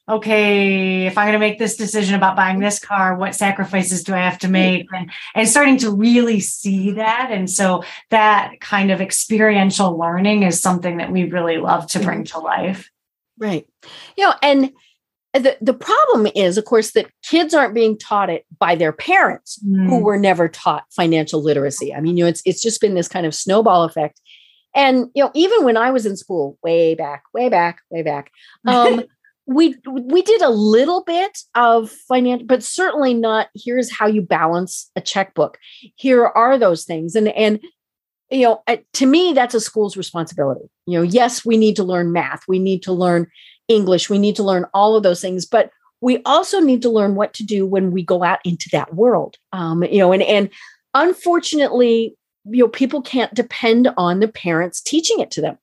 okay, 0.09 1.05
if 1.05 1.17
I'm 1.17 1.25
going 1.25 1.33
to 1.33 1.39
make 1.39 1.59
this 1.59 1.77
decision 1.77 2.15
about 2.15 2.35
buying 2.35 2.59
this 2.59 2.79
car, 2.79 3.15
what 3.15 3.35
sacrifices 3.35 4.03
do 4.03 4.13
I 4.13 4.19
have 4.19 4.39
to 4.39 4.47
make? 4.47 4.87
And, 4.91 5.11
and 5.35 5.47
starting 5.47 5.77
to 5.77 5.91
really 5.91 6.39
see 6.39 6.91
that. 6.91 7.29
And 7.31 7.49
so 7.49 7.83
that 8.09 8.59
kind 8.59 8.91
of 8.91 9.01
experiential 9.01 9.97
learning 9.97 10.43
is 10.43 10.59
something 10.59 10.97
that 10.97 11.11
we 11.11 11.25
really 11.25 11.57
love 11.57 11.87
to 11.91 11.99
bring 11.99 12.23
to 12.25 12.39
life. 12.39 12.89
Right. 13.37 13.67
You 14.17 14.25
know, 14.25 14.33
and 14.41 14.71
the, 15.33 15.57
the 15.61 15.75
problem 15.75 16.27
is, 16.35 16.57
of 16.57 16.65
course, 16.65 16.91
that 16.91 17.11
kids 17.23 17.53
aren't 17.53 17.75
being 17.75 17.97
taught 17.97 18.31
it 18.31 18.45
by 18.57 18.75
their 18.75 18.91
parents 18.91 19.59
mm. 19.63 19.87
who 19.87 19.99
were 19.99 20.17
never 20.17 20.47
taught 20.47 20.85
financial 20.89 21.41
literacy. 21.41 21.93
I 21.93 22.01
mean, 22.01 22.17
you 22.17 22.23
know, 22.23 22.29
it's 22.29 22.41
it's 22.45 22.61
just 22.61 22.81
been 22.81 22.95
this 22.95 23.07
kind 23.07 23.27
of 23.27 23.35
snowball 23.35 23.83
effect. 23.83 24.19
And 24.75 25.07
you 25.13 25.23
know, 25.23 25.31
even 25.35 25.63
when 25.63 25.77
I 25.77 25.91
was 25.91 26.05
in 26.05 26.17
school, 26.17 26.57
way 26.63 26.95
back, 26.95 27.23
way 27.33 27.47
back, 27.49 27.81
way 27.91 28.01
back, 28.01 28.31
um, 28.65 29.03
we 29.49 29.75
we 29.89 30.21
did 30.21 30.41
a 30.41 30.49
little 30.49 31.03
bit 31.03 31.39
of 31.55 31.89
financial 31.89 32.45
but 32.45 32.63
certainly 32.63 33.15
not 33.15 33.47
here's 33.55 33.91
how 33.91 34.05
you 34.05 34.21
balance 34.21 34.91
a 34.95 35.01
checkbook. 35.01 35.57
Here 35.95 36.25
are 36.25 36.57
those 36.57 36.85
things. 36.85 37.15
And 37.15 37.29
and 37.29 37.59
you 38.29 38.43
know 38.43 38.63
to 38.93 39.05
me 39.07 39.33
that's 39.33 39.55
a 39.55 39.59
school's 39.59 39.97
responsibility. 39.97 40.69
You 40.85 40.99
know 40.99 41.03
yes 41.03 41.43
we 41.43 41.57
need 41.57 41.75
to 41.77 41.83
learn 41.83 42.11
math. 42.11 42.43
We 42.47 42.59
need 42.59 42.83
to 42.83 42.93
learn 42.93 43.25
english. 43.67 44.09
We 44.09 44.19
need 44.19 44.35
to 44.35 44.43
learn 44.43 44.65
all 44.73 44.95
of 44.95 45.01
those 45.01 45.21
things. 45.21 45.47
But 45.47 45.71
we 46.01 46.21
also 46.25 46.59
need 46.59 46.83
to 46.83 46.89
learn 46.89 47.15
what 47.15 47.33
to 47.33 47.43
do 47.43 47.65
when 47.65 47.91
we 47.91 48.03
go 48.03 48.23
out 48.23 48.39
into 48.45 48.69
that 48.71 48.93
world. 48.93 49.37
Um, 49.51 49.83
you 49.83 49.97
know 49.97 50.11
and 50.11 50.21
and 50.21 50.49
unfortunately 50.93 52.15
you 52.45 52.63
know 52.63 52.69
people 52.69 53.01
can't 53.01 53.33
depend 53.33 53.89
on 53.97 54.19
the 54.19 54.27
parents 54.27 54.79
teaching 54.79 55.19
it 55.19 55.31
to 55.31 55.41
them 55.41 55.57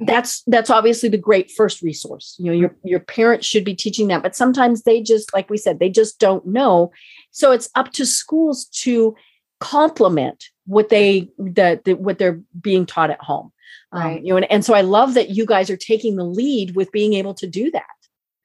that's 0.00 0.42
that's 0.46 0.68
obviously 0.68 1.08
the 1.08 1.16
great 1.16 1.50
first 1.50 1.80
resource 1.80 2.36
you 2.38 2.46
know 2.46 2.52
your 2.52 2.74
your 2.84 3.00
parents 3.00 3.46
should 3.46 3.64
be 3.64 3.74
teaching 3.74 4.08
that 4.08 4.22
but 4.22 4.36
sometimes 4.36 4.82
they 4.82 5.00
just 5.00 5.32
like 5.32 5.48
we 5.48 5.56
said 5.56 5.78
they 5.78 5.88
just 5.88 6.18
don't 6.18 6.46
know 6.46 6.90
so 7.30 7.50
it's 7.50 7.70
up 7.74 7.92
to 7.92 8.04
schools 8.04 8.66
to 8.66 9.14
complement 9.58 10.44
what 10.66 10.90
they 10.90 11.30
that 11.38 11.84
the, 11.84 11.94
what 11.94 12.18
they're 12.18 12.40
being 12.60 12.84
taught 12.84 13.10
at 13.10 13.20
home 13.22 13.50
um, 13.92 14.02
right. 14.02 14.18
um, 14.18 14.24
you 14.24 14.30
know 14.30 14.36
and, 14.36 14.50
and 14.52 14.64
so 14.66 14.74
i 14.74 14.82
love 14.82 15.14
that 15.14 15.30
you 15.30 15.46
guys 15.46 15.70
are 15.70 15.78
taking 15.78 16.16
the 16.16 16.24
lead 16.24 16.76
with 16.76 16.92
being 16.92 17.14
able 17.14 17.32
to 17.32 17.46
do 17.46 17.70
that 17.70 17.84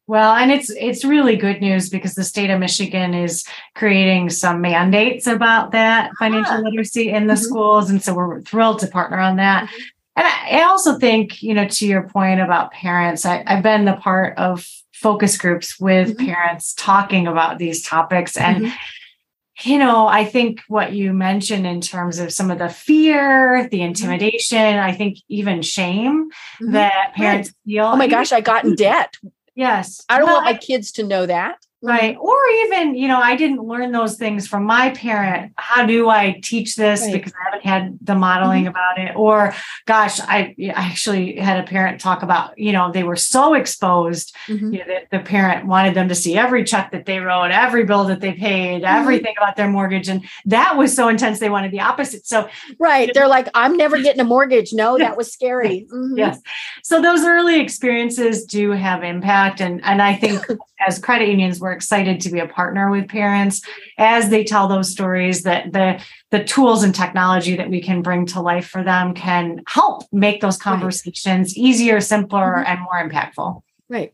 Well, 0.07 0.35
and 0.35 0.51
it's 0.51 0.69
it's 0.71 1.05
really 1.05 1.37
good 1.37 1.61
news 1.61 1.89
because 1.89 2.15
the 2.15 2.23
state 2.25 2.49
of 2.49 2.59
Michigan 2.59 3.13
is 3.13 3.45
creating 3.75 4.29
some 4.29 4.59
mandates 4.59 5.25
about 5.25 5.71
that 5.71 6.11
financial 6.19 6.55
ah. 6.55 6.59
literacy 6.59 7.09
in 7.09 7.27
the 7.27 7.35
mm-hmm. 7.35 7.43
schools, 7.43 7.89
and 7.89 8.03
so 8.03 8.13
we're 8.13 8.41
thrilled 8.41 8.79
to 8.79 8.87
partner 8.87 9.19
on 9.19 9.37
that. 9.37 9.65
Mm-hmm. 9.65 10.00
And 10.15 10.28
I, 10.28 10.60
I, 10.60 10.63
also 10.63 10.97
think, 10.97 11.41
you 11.41 11.54
know, 11.54 11.67
to 11.67 11.88
your 11.88 12.04
point 12.04 12.41
about 12.41 12.71
parents, 12.71 13.26
I, 13.26 13.43
have 13.47 13.63
been 13.63 13.86
the 13.86 13.93
part 13.93 14.38
of 14.38 14.67
focus 14.93 15.38
groups 15.38 15.80
with 15.80 16.10
mm-hmm. 16.10 16.26
parents 16.26 16.74
talking 16.76 17.28
about 17.28 17.58
these 17.58 17.84
topics, 17.84 18.36
and 18.36 18.65
mm-hmm. 18.65 19.69
you 19.69 19.78
know, 19.78 20.08
I 20.08 20.26
think 20.26 20.62
what 20.67 20.93
you 20.93 21.13
mentioned 21.13 21.65
in 21.65 21.80
terms 21.80 22.19
of 22.19 22.34
some 22.34 22.52
of 22.52 22.60
the 22.60 22.69
fear, 22.69 23.67
the 23.69 23.78
mm-hmm. 23.78 23.88
intimidation, 23.88 24.78
I 24.78 24.91
think 24.91 25.17
even 25.30 25.62
shame 25.62 26.30
mm-hmm. 26.30 26.74
that 26.74 27.13
parents 27.15 27.50
right. 27.50 27.74
feel. 27.74 27.86
Oh 27.86 27.95
my 27.95 28.08
gosh, 28.08 28.32
I 28.32 28.41
got 28.41 28.65
in 28.65 28.76
debt. 28.76 29.15
Yes. 29.56 30.04
I 30.10 30.17
don't 30.17 30.28
well, 30.28 30.41
want 30.41 30.45
my 30.45 30.58
kids 30.58 30.91
to 30.93 31.04
know 31.04 31.26
that. 31.26 31.58
Right. 31.84 32.15
Or 32.15 32.38
even, 32.65 32.96
you 32.96 33.08
know, 33.08 33.20
I 33.20 33.36
didn't 33.36 33.63
learn 33.63 33.91
those 33.91 34.15
things 34.15 34.48
from 34.48 34.65
my 34.65 34.91
parent. 34.91 35.54
How 35.56 35.86
do 35.86 36.10
I 36.10 36.39
teach 36.44 36.76
this 36.76 37.02
right. 37.02 37.13
because 37.13 37.34
I 37.34 37.44
haven't 37.46 37.65
had 37.65 37.98
the 38.02 38.13
modeling 38.13 38.65
mm-hmm. 38.65 38.70
about 38.70 39.00
it? 39.00 39.15
Or 39.15 39.56
gosh, 39.88 40.20
I, 40.20 40.56
I 40.60 40.74
actually 40.76 41.38
had 41.38 41.60
a 41.60 41.67
parent 41.67 42.00
talk 42.00 42.22
about, 42.22 42.58
you 42.58 42.72
know, 42.72 42.91
they 42.91 43.02
were 43.04 43.15
so 43.15 43.56
exposed 43.56 44.36
mm-hmm. 44.48 44.74
you 44.74 44.80
know, 44.80 44.86
that 44.88 45.10
the 45.10 45.20
parent 45.20 45.65
wanted 45.65 45.96
them 45.96 46.08
to 46.10 46.15
see 46.15 46.38
every 46.38 46.63
check 46.63 46.91
that 46.91 47.08
they 47.08 47.17
wrote, 47.17 47.50
every 47.50 47.84
bill 47.84 48.04
that 48.06 48.22
they 48.22 48.34
paid, 48.34 48.84
mm-hmm. 48.84 49.02
everything 49.02 49.34
about 49.38 49.56
their 49.56 49.70
mortgage. 49.70 50.08
And 50.08 50.24
that 50.46 50.78
was 50.78 50.96
so 50.96 51.08
intense 51.08 51.39
they 51.39 51.50
wanted 51.50 51.72
the 51.72 51.80
opposite. 51.80 52.28
So 52.28 52.48
right. 52.78 53.10
They're 53.12 53.28
like, 53.28 53.48
I'm 53.56 53.76
never 53.76 54.00
getting 54.00 54.22
a 54.22 54.26
mortgage. 54.26 54.72
No, 54.72 54.98
that 55.00 55.17
was 55.17 55.34
scary. 55.34 55.88
Mm-hmm. 55.91 56.17
Yes. 56.17 56.39
So 56.84 57.02
those 57.02 57.26
early 57.26 57.60
experiences 57.60 58.46
do 58.46 58.70
have 58.72 59.04
impact. 59.04 59.62
And 59.62 59.84
and 59.84 60.00
I 60.00 60.13
think 60.13 60.46
as 60.86 61.00
credit 61.00 61.30
unions, 61.30 61.60
we're 61.60 61.72
excited 61.72 62.20
to 62.22 62.30
be 62.30 62.39
a 62.39 62.48
partner 62.48 62.89
with 62.89 63.08
parents 63.08 63.62
as 63.98 64.30
they 64.30 64.44
tell 64.44 64.67
those 64.67 64.91
stories 64.91 65.44
that 65.44 65.72
the 65.74 66.04
the 66.32 66.44
tools 66.44 66.84
and 66.84 66.96
technology 66.96 67.56
that 67.56 67.70
we 67.70 67.82
can 67.82 68.02
bring 68.02 68.26
to 68.26 68.41
life 68.41 68.67
for 68.67 68.84
them 68.84 69.13
can 69.13 69.62
help 69.67 70.04
make 70.12 70.41
those 70.41 70.58
conversations 70.58 71.50
right. 71.50 71.58
easier, 71.58 72.00
simpler, 72.00 72.56
mm-hmm. 72.58 72.67
and 72.67 72.80
more 72.82 73.10
impactful. 73.10 73.62
Right. 73.89 74.13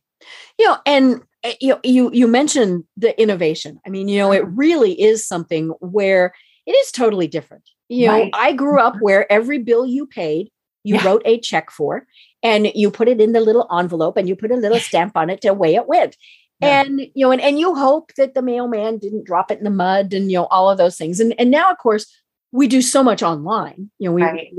You 0.58 0.68
know, 0.68 0.78
and 0.86 1.22
eh, 1.44 1.54
you 1.62 1.70
know, 1.70 1.80
you 1.84 2.12
you 2.12 2.28
mentioned 2.28 2.84
the 2.98 3.20
innovation. 3.22 3.80
I 3.86 3.90
mean, 3.90 4.08
you 4.08 4.20
know, 4.20 4.32
it 4.32 4.44
mm-hmm. 4.44 4.56
really 4.56 5.02
is 5.02 5.26
something 5.26 5.70
where 5.80 6.34
it 6.66 6.72
is 6.72 6.92
totally 6.92 7.28
different. 7.28 7.64
You 7.90 8.10
right. 8.10 8.26
know, 8.26 8.40
I 8.40 8.54
grew 8.54 8.80
up 8.80 8.96
mm-hmm. 8.96 9.04
where 9.04 9.32
every 9.32 9.60
bill 9.60 9.86
you 9.86 10.06
paid, 10.06 10.52
you 10.84 10.96
yeah. 10.96 11.06
wrote 11.06 11.22
a 11.26 11.40
check 11.40 11.72
for, 11.72 12.06
and 12.44 12.68
you 12.76 12.92
put 12.92 13.08
it 13.08 13.22
in 13.22 13.34
the 13.34 13.42
little 13.42 13.68
envelope 13.72 14.18
and 14.18 14.28
you 14.28 14.36
put 14.36 14.52
a 14.52 14.56
little 14.56 14.80
stamp 14.80 15.16
on 15.16 15.30
it 15.30 15.42
to 15.42 15.54
way 15.54 15.76
it 15.76 15.88
went. 15.88 16.18
Yeah. 16.60 16.82
And 16.82 17.02
you 17.14 17.26
know, 17.26 17.32
and, 17.32 17.42
and 17.42 17.60
you 17.60 17.76
hope 17.76 18.14
that 18.16 18.34
the 18.34 18.42
mailman 18.42 18.98
didn't 18.98 19.26
drop 19.26 19.52
it 19.52 19.60
in 19.60 19.64
the 19.64 19.70
mud 19.70 20.14
and 20.14 20.32
you 20.32 20.38
know 20.38 20.48
all 20.48 20.70
of 20.70 20.78
those 20.78 20.98
things. 20.98 21.20
And 21.20 21.34
and 21.40 21.52
now, 21.52 21.70
of 21.70 21.78
course, 21.78 22.12
we 22.52 22.68
do 22.68 22.82
so 22.82 23.04
much 23.04 23.22
online. 23.22 23.92
You 24.00 24.10
know, 24.10 24.14
we 24.14 24.24
right. 24.24 24.54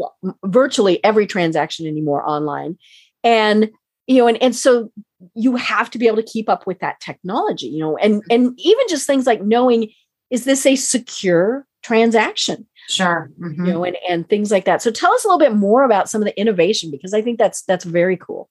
virtually 0.44 1.02
every 1.04 1.26
transaction 1.26 1.86
anymore 1.86 2.28
online, 2.28 2.78
and 3.24 3.70
you 4.06 4.18
know, 4.18 4.28
and 4.28 4.40
and 4.42 4.54
so 4.54 4.92
you 5.34 5.56
have 5.56 5.90
to 5.90 5.98
be 5.98 6.06
able 6.06 6.18
to 6.18 6.22
keep 6.22 6.48
up 6.48 6.66
with 6.66 6.78
that 6.78 7.00
technology. 7.00 7.66
You 7.66 7.80
know, 7.80 7.96
and 7.96 8.22
and 8.30 8.54
even 8.58 8.84
just 8.88 9.06
things 9.06 9.26
like 9.26 9.42
knowing 9.42 9.90
is 10.30 10.44
this 10.44 10.66
a 10.66 10.76
secure 10.76 11.66
transaction? 11.82 12.66
Sure. 12.88 13.30
Mm-hmm. 13.40 13.66
You 13.66 13.72
know, 13.72 13.84
and 13.84 13.96
and 14.08 14.28
things 14.28 14.50
like 14.50 14.66
that. 14.66 14.82
So 14.82 14.90
tell 14.90 15.12
us 15.12 15.24
a 15.24 15.28
little 15.28 15.38
bit 15.38 15.54
more 15.54 15.84
about 15.84 16.08
some 16.08 16.22
of 16.22 16.26
the 16.26 16.38
innovation 16.38 16.90
because 16.90 17.12
I 17.12 17.22
think 17.22 17.38
that's 17.38 17.62
that's 17.62 17.84
very 17.84 18.16
cool. 18.16 18.48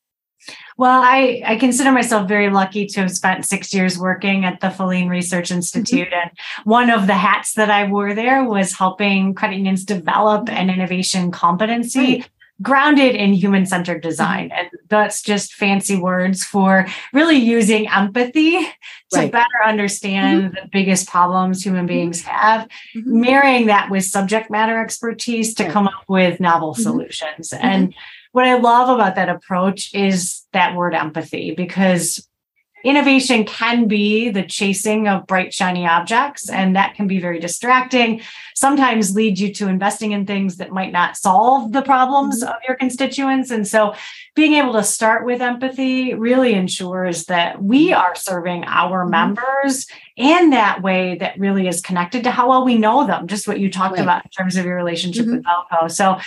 Well, 0.77 1.01
I, 1.01 1.41
I 1.45 1.55
consider 1.55 1.91
myself 1.91 2.27
very 2.27 2.49
lucky 2.49 2.85
to 2.85 3.01
have 3.01 3.11
spent 3.11 3.45
six 3.45 3.73
years 3.73 3.97
working 3.97 4.45
at 4.45 4.59
the 4.59 4.67
Filene 4.67 5.09
Research 5.09 5.51
Institute. 5.51 6.09
Mm-hmm. 6.09 6.29
And 6.29 6.31
one 6.65 6.89
of 6.89 7.07
the 7.07 7.15
hats 7.15 7.53
that 7.53 7.71
I 7.71 7.85
wore 7.85 8.13
there 8.13 8.43
was 8.43 8.73
helping 8.73 9.33
credit 9.33 9.57
unions 9.57 9.85
develop 9.85 10.49
an 10.49 10.69
innovation 10.69 11.31
competency. 11.31 11.99
Right. 11.99 12.29
Grounded 12.59 13.13
in 13.13 13.33
human 13.33 13.67
centered 13.67 14.01
design. 14.01 14.49
Mm-hmm. 14.49 14.59
And 14.59 14.69
that's 14.89 15.21
just 15.21 15.53
fancy 15.53 15.95
words 15.95 16.43
for 16.43 16.87
really 17.13 17.35
using 17.35 17.87
empathy 17.87 18.59
to 19.11 19.19
right. 19.19 19.31
better 19.31 19.63
understand 19.63 20.41
mm-hmm. 20.41 20.55
the 20.55 20.69
biggest 20.71 21.07
problems 21.07 21.63
human 21.63 21.81
mm-hmm. 21.81 21.87
beings 21.87 22.21
have, 22.23 22.67
mm-hmm. 22.95 23.21
marrying 23.21 23.67
that 23.67 23.91
with 23.91 24.05
subject 24.05 24.49
matter 24.49 24.81
expertise 24.81 25.53
to 25.53 25.69
come 25.69 25.87
up 25.87 26.03
with 26.07 26.39
novel 26.39 26.73
mm-hmm. 26.73 26.81
solutions. 26.81 27.53
And 27.53 27.93
what 28.37 28.45
I 28.45 28.53
love 28.53 28.89
about 28.89 29.15
that 29.15 29.29
approach 29.29 29.95
is 29.95 30.45
that 30.53 30.75
word 30.75 30.93
empathy 30.93 31.55
because 31.55 32.29
innovation 32.83 33.45
can 33.45 33.87
be 33.87 34.29
the 34.29 34.43
chasing 34.43 35.07
of 35.07 35.25
bright 35.25 35.51
shiny 35.51 35.87
objects 35.87 36.47
and 36.47 36.75
that 36.75 36.93
can 36.93 37.07
be 37.07 37.19
very 37.19 37.39
distracting 37.39 38.21
sometimes 38.53 39.15
lead 39.15 39.39
you 39.39 39.51
to 39.51 39.67
investing 39.67 40.11
in 40.11 40.27
things 40.27 40.57
that 40.57 40.71
might 40.71 40.91
not 40.91 41.17
solve 41.17 41.71
the 41.71 41.81
problems 41.81 42.43
mm-hmm. 42.43 42.53
of 42.53 42.57
your 42.67 42.77
constituents 42.77 43.49
and 43.49 43.67
so 43.67 43.95
being 44.35 44.53
able 44.53 44.73
to 44.73 44.83
start 44.83 45.25
with 45.25 45.41
empathy 45.41 46.13
really 46.13 46.53
ensures 46.53 47.25
that 47.25 47.63
we 47.63 47.91
are 47.91 48.13
serving 48.13 48.63
our 48.65 49.01
mm-hmm. 49.01 49.09
members 49.33 49.87
in 50.15 50.51
that 50.51 50.83
way 50.83 51.17
that 51.17 51.39
really 51.39 51.67
is 51.67 51.81
connected 51.81 52.23
to 52.23 52.29
how 52.29 52.47
well 52.49 52.63
we 52.63 52.77
know 52.77 53.07
them 53.07 53.25
just 53.25 53.47
what 53.47 53.59
you 53.59 53.71
talked 53.71 53.95
right. 53.95 54.03
about 54.03 54.23
in 54.23 54.29
terms 54.29 54.55
of 54.57 54.63
your 54.63 54.75
relationship 54.75 55.25
mm-hmm. 55.25 55.37
with 55.37 55.43
Bellco 55.43 55.89
so 55.89 56.19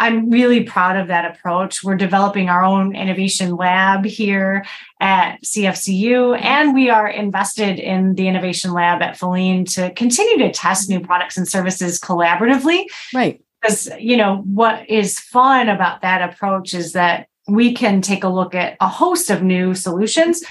I'm 0.00 0.30
really 0.30 0.64
proud 0.64 0.96
of 0.96 1.08
that 1.08 1.30
approach. 1.30 1.84
We're 1.84 1.94
developing 1.94 2.48
our 2.48 2.64
own 2.64 2.96
innovation 2.96 3.54
lab 3.54 4.06
here 4.06 4.64
at 4.98 5.42
CFCU, 5.42 6.40
and 6.40 6.74
we 6.74 6.88
are 6.88 7.06
invested 7.06 7.78
in 7.78 8.14
the 8.14 8.26
innovation 8.26 8.72
lab 8.72 9.02
at 9.02 9.18
Filene 9.18 9.70
to 9.74 9.92
continue 9.92 10.38
to 10.38 10.52
test 10.52 10.88
new 10.88 11.00
products 11.00 11.36
and 11.36 11.46
services 11.46 12.00
collaboratively. 12.00 12.86
Right. 13.12 13.44
Because, 13.60 13.90
you 13.98 14.16
know, 14.16 14.38
what 14.46 14.88
is 14.88 15.20
fun 15.20 15.68
about 15.68 16.00
that 16.00 16.32
approach 16.32 16.72
is 16.72 16.94
that 16.94 17.28
we 17.46 17.74
can 17.74 18.00
take 18.00 18.24
a 18.24 18.28
look 18.28 18.54
at 18.54 18.78
a 18.80 18.88
host 18.88 19.28
of 19.28 19.42
new 19.42 19.74
solutions. 19.74 20.42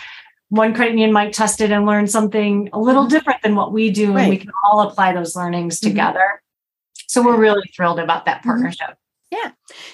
One 0.49 0.75
credit 0.75 0.91
union 0.91 1.11
might 1.11 1.33
test 1.33 1.59
it 1.59 1.71
and 1.71 1.87
learn 1.87 2.05
something 2.05 2.69
a 2.71 2.79
little 2.79 3.05
mm-hmm. 3.05 3.09
different 3.09 3.41
than 3.41 3.55
what 3.55 3.73
we 3.73 3.89
do, 3.89 4.13
right. 4.13 4.21
and 4.21 4.29
we 4.29 4.37
can 4.37 4.51
all 4.63 4.81
apply 4.81 5.13
those 5.13 5.35
learnings 5.35 5.79
mm-hmm. 5.79 5.89
together. 5.89 6.43
So 7.07 7.23
we're 7.23 7.39
really 7.39 7.67
thrilled 7.75 7.99
about 7.99 8.25
that 8.25 8.41
mm-hmm. 8.41 8.49
partnership. 8.49 8.95
Yeah. 9.31 9.51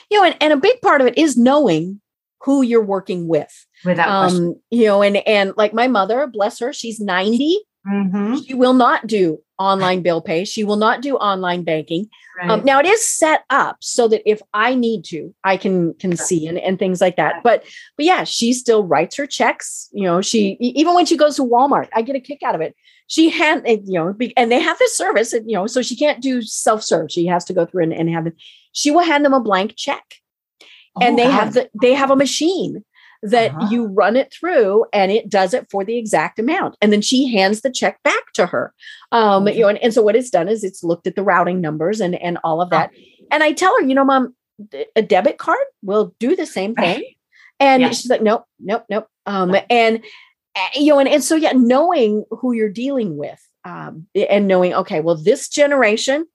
You 0.10 0.19
know, 0.19 0.26
and, 0.26 0.38
and 0.41 0.54
a 0.54 0.58
big 0.58 0.82
part 0.82 1.02
of 1.02 1.08
it 1.08 1.17
is 1.17 1.38
knowing 1.38 2.02
who 2.41 2.62
you're 2.62 2.84
working 2.84 3.28
with. 3.28 3.65
Without 3.84 4.08
um, 4.08 4.30
question. 4.30 4.62
you 4.71 4.86
know, 4.86 5.02
and 5.02 5.17
and 5.28 5.54
like 5.58 5.74
my 5.74 5.88
mother, 5.88 6.28
bless 6.28 6.60
her, 6.60 6.71
she's 6.71 7.00
90. 7.00 7.60
Mm-hmm. 7.88 8.38
She 8.38 8.54
will 8.54 8.74
not 8.74 9.06
do 9.06 9.39
online 9.60 10.02
bill 10.02 10.21
pay. 10.21 10.43
She 10.43 10.63
will 10.63 10.76
not 10.76 11.02
do 11.02 11.15
online 11.17 11.63
banking. 11.63 12.08
Um, 12.41 12.50
right. 12.50 12.60
Um, 12.60 12.65
now 12.65 12.80
it 12.80 12.86
is 12.86 13.08
set 13.08 13.43
up 13.50 13.78
so 13.80 14.08
that 14.08 14.28
if 14.30 14.41
I 14.54 14.76
need 14.76 15.06
to, 15.06 15.34
I 15.43 15.58
can 15.58 15.93
can 15.95 16.17
see 16.17 16.48
and, 16.48 16.58
and 16.58 16.80
things 16.80 17.00
like 17.00 17.15
that. 17.17 17.43
But 17.43 17.63
but 17.95 18.06
yeah, 18.06 18.24
she 18.24 18.54
still 18.54 18.84
writes 18.84 19.15
her 19.17 19.28
checks. 19.28 19.89
You 19.93 20.04
know, 20.04 20.21
she 20.21 20.58
even 20.60 20.93
when 20.95 21.06
she 21.06 21.17
goes 21.17 21.36
to 21.36 21.43
Walmart, 21.43 21.89
I 21.93 22.02
get 22.02 22.15
a 22.15 22.19
kick 22.19 22.41
out 22.43 22.56
of 22.56 22.62
it. 22.62 22.76
She 23.08 23.30
had 23.30 23.63
you 23.67 23.93
know, 23.93 24.15
and 24.36 24.52
they 24.52 24.60
have 24.60 24.80
this 24.80 24.98
service, 24.98 25.32
and, 25.32 25.50
you 25.50 25.56
know, 25.56 25.67
so 25.67 25.84
she 25.84 25.95
can't 25.95 26.21
do 26.21 26.41
self 26.41 26.84
serve. 26.84 27.12
She 27.12 27.28
has 27.28 27.45
to 27.45 27.54
go 27.54 27.65
through 27.65 27.84
and, 27.84 27.93
and 27.93 28.10
have 28.10 28.28
it 28.28 28.36
she 28.75 28.91
will 28.91 29.03
hand 29.03 29.25
them 29.25 29.33
a 29.33 29.39
blank 29.39 29.73
check. 29.75 30.03
Oh, 30.95 31.01
and 31.01 31.17
they 31.17 31.29
have 31.29 31.53
the 31.53 31.69
they 31.81 31.93
have 31.93 32.11
a 32.11 32.15
machine 32.15 32.83
that 33.23 33.51
uh-huh. 33.51 33.69
you 33.71 33.85
run 33.88 34.15
it 34.15 34.31
through 34.31 34.85
and 34.93 35.11
it 35.11 35.29
does 35.29 35.53
it 35.53 35.67
for 35.71 35.83
the 35.83 35.97
exact 35.97 36.38
amount. 36.38 36.77
And 36.81 36.93
then 36.93 37.01
she 37.01 37.33
hands 37.33 37.61
the 37.61 37.71
check 37.71 38.03
back 38.03 38.33
to 38.35 38.45
her. 38.45 38.73
Um 39.11 39.47
you 39.47 39.61
know 39.61 39.69
and, 39.69 39.79
and 39.79 39.93
so 39.93 40.03
what 40.03 40.15
it's 40.15 40.29
done 40.29 40.47
is 40.47 40.63
it's 40.63 40.83
looked 40.83 41.07
at 41.07 41.15
the 41.15 41.23
routing 41.23 41.61
numbers 41.61 41.99
and 41.99 42.15
and 42.15 42.38
all 42.43 42.61
of 42.61 42.69
that. 42.69 42.91
And 43.31 43.43
i 43.43 43.53
tell 43.53 43.75
her 43.79 43.85
you 43.85 43.95
know 43.95 44.05
mom 44.05 44.35
a 44.95 45.01
debit 45.01 45.38
card 45.38 45.65
will 45.81 46.13
do 46.19 46.35
the 46.35 46.45
same 46.45 46.75
thing. 46.83 47.03
And 47.59 47.81
yeah. 47.81 47.89
she's 47.89 48.09
like 48.09 48.21
nope 48.21 48.43
nope 48.59 48.85
nope. 48.89 49.07
Um 49.25 49.55
and 49.69 50.03
eh, 50.55 50.67
you 50.75 50.93
know 50.93 50.99
and, 50.99 51.09
and 51.09 51.23
so 51.23 51.35
yeah 51.35 51.53
knowing 51.53 52.25
who 52.29 52.53
you're 52.53 52.69
dealing 52.69 53.17
with 53.17 53.41
um 53.63 54.07
and 54.15 54.47
knowing 54.47 54.73
okay 54.73 54.99
well 54.99 55.15
this 55.15 55.49
generation 55.49 56.25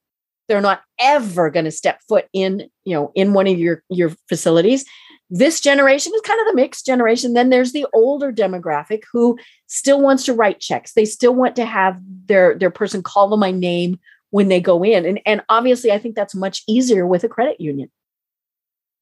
they're 0.51 0.59
not 0.59 0.81
ever 0.99 1.49
going 1.49 1.63
to 1.63 1.71
step 1.71 2.01
foot 2.09 2.27
in 2.33 2.69
you 2.83 2.93
know 2.93 3.09
in 3.15 3.31
one 3.31 3.47
of 3.47 3.57
your 3.57 3.81
your 3.89 4.11
facilities 4.27 4.83
this 5.29 5.61
generation 5.61 6.11
is 6.13 6.19
kind 6.21 6.41
of 6.41 6.47
the 6.47 6.55
mixed 6.55 6.85
generation 6.85 7.33
then 7.33 7.49
there's 7.49 7.71
the 7.71 7.87
older 7.93 8.33
demographic 8.33 9.03
who 9.13 9.39
still 9.67 10.01
wants 10.01 10.25
to 10.25 10.33
write 10.33 10.59
checks 10.59 10.91
they 10.91 11.05
still 11.05 11.33
want 11.33 11.55
to 11.55 11.63
have 11.63 11.97
their 12.25 12.59
their 12.59 12.69
person 12.69 13.01
call 13.01 13.29
them 13.29 13.39
my 13.39 13.49
name 13.49 13.97
when 14.31 14.49
they 14.49 14.59
go 14.59 14.83
in 14.83 15.05
and 15.05 15.21
and 15.25 15.41
obviously 15.47 15.89
i 15.89 15.97
think 15.97 16.15
that's 16.15 16.35
much 16.35 16.63
easier 16.67 17.07
with 17.07 17.23
a 17.23 17.29
credit 17.29 17.61
union 17.61 17.89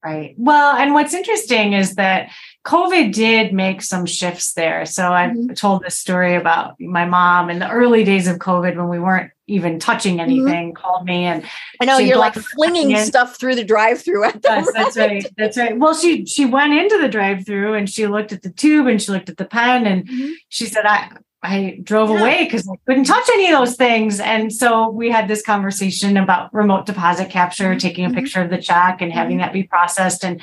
Right. 0.02 0.34
Well, 0.38 0.76
and 0.76 0.94
what's 0.94 1.12
interesting 1.12 1.74
is 1.74 1.96
that 1.96 2.30
COVID 2.64 3.12
did 3.12 3.52
make 3.52 3.82
some 3.82 4.06
shifts 4.06 4.54
there. 4.54 4.86
So 4.86 5.12
I've 5.12 5.32
mm-hmm. 5.32 5.52
told 5.52 5.82
this 5.82 5.98
story 5.98 6.36
about 6.36 6.80
my 6.80 7.04
mom 7.04 7.50
in 7.50 7.58
the 7.58 7.70
early 7.70 8.02
days 8.02 8.26
of 8.26 8.38
COVID 8.38 8.76
when 8.76 8.88
we 8.88 8.98
weren't 8.98 9.30
even 9.50 9.78
touching 9.78 10.16
mm-hmm. 10.16 10.30
anything, 10.30 10.72
mm-hmm. 10.72 10.82
called 10.82 11.04
me 11.04 11.24
and 11.24 11.44
I 11.80 11.84
know 11.84 11.98
you're 11.98 12.18
like 12.18 12.34
flinging 12.34 12.96
stuff 12.98 13.38
through 13.38 13.56
the 13.56 13.64
drive-through 13.64 14.24
at 14.24 14.40
yes, 14.42 14.66
right. 14.66 14.74
that's 14.74 14.96
right. 14.96 15.26
That's 15.36 15.56
right. 15.56 15.78
Well, 15.78 15.94
she 15.94 16.26
she 16.26 16.46
went 16.46 16.72
into 16.72 16.98
the 16.98 17.08
drive-through 17.08 17.74
and 17.74 17.88
she 17.88 18.06
looked 18.06 18.32
at 18.32 18.42
the 18.42 18.50
tube 18.50 18.86
and 18.86 19.00
she 19.00 19.12
looked 19.12 19.28
at 19.28 19.36
the 19.36 19.44
pen 19.44 19.86
and 19.86 20.06
mm-hmm. 20.06 20.32
she 20.48 20.66
said, 20.66 20.86
I 20.86 21.10
I 21.42 21.80
drove 21.82 22.10
yeah. 22.10 22.20
away 22.20 22.44
because 22.44 22.68
I 22.68 22.76
couldn't 22.86 23.04
touch 23.04 23.28
any 23.32 23.50
of 23.50 23.58
those 23.58 23.76
things. 23.76 24.20
And 24.20 24.52
so 24.52 24.90
we 24.90 25.10
had 25.10 25.26
this 25.26 25.42
conversation 25.42 26.16
about 26.16 26.52
remote 26.52 26.86
deposit 26.86 27.30
capture, 27.30 27.70
mm-hmm. 27.70 27.78
taking 27.78 28.04
a 28.04 28.08
mm-hmm. 28.08 28.18
picture 28.18 28.42
of 28.42 28.50
the 28.50 28.60
check 28.60 29.00
and 29.00 29.12
having 29.12 29.38
that 29.38 29.52
be 29.52 29.62
processed. 29.62 30.24
And 30.24 30.42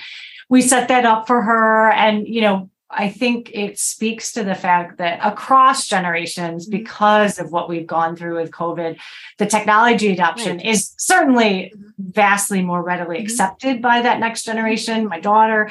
we 0.50 0.62
set 0.62 0.88
that 0.88 1.06
up 1.06 1.28
for 1.28 1.42
her. 1.42 1.92
And, 1.92 2.28
you 2.28 2.42
know, 2.42 2.70
I 2.90 3.10
think 3.10 3.52
it 3.54 3.78
speaks 3.78 4.32
to 4.34 4.44
the 4.44 4.56
fact 4.56 4.98
that 5.00 5.20
across 5.22 5.88
generations, 5.88 6.68
mm-hmm. 6.68 6.78
because 6.78 7.38
of 7.38 7.52
what 7.52 7.68
we've 7.68 7.86
gone 7.86 8.16
through 8.16 8.38
with 8.38 8.52
COVID, 8.52 8.98
the 9.38 9.46
technology 9.46 10.12
adoption 10.12 10.58
right. 10.58 10.66
is 10.66 10.94
certainly 10.98 11.74
mm-hmm. 11.76 11.90
vastly 11.98 12.62
more 12.62 12.82
readily 12.82 13.18
mm-hmm. 13.18 13.26
accepted 13.26 13.82
by 13.82 14.02
that 14.02 14.20
next 14.20 14.44
generation, 14.44 15.08
my 15.08 15.20
daughter. 15.20 15.70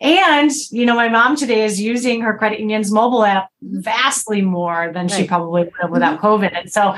And, 0.00 0.50
you 0.70 0.86
know, 0.86 0.94
my 0.94 1.08
mom 1.08 1.36
today 1.36 1.64
is 1.64 1.80
using 1.80 2.22
her 2.22 2.38
credit 2.38 2.60
union's 2.60 2.90
mobile 2.90 3.24
app 3.24 3.50
vastly 3.62 4.40
more 4.40 4.90
than 4.92 5.06
right. 5.06 5.10
she 5.10 5.26
probably 5.26 5.64
would 5.64 5.72
have 5.80 5.90
without. 5.90 6.20
COVID. 6.20 6.56
And 6.58 6.72
so 6.72 6.94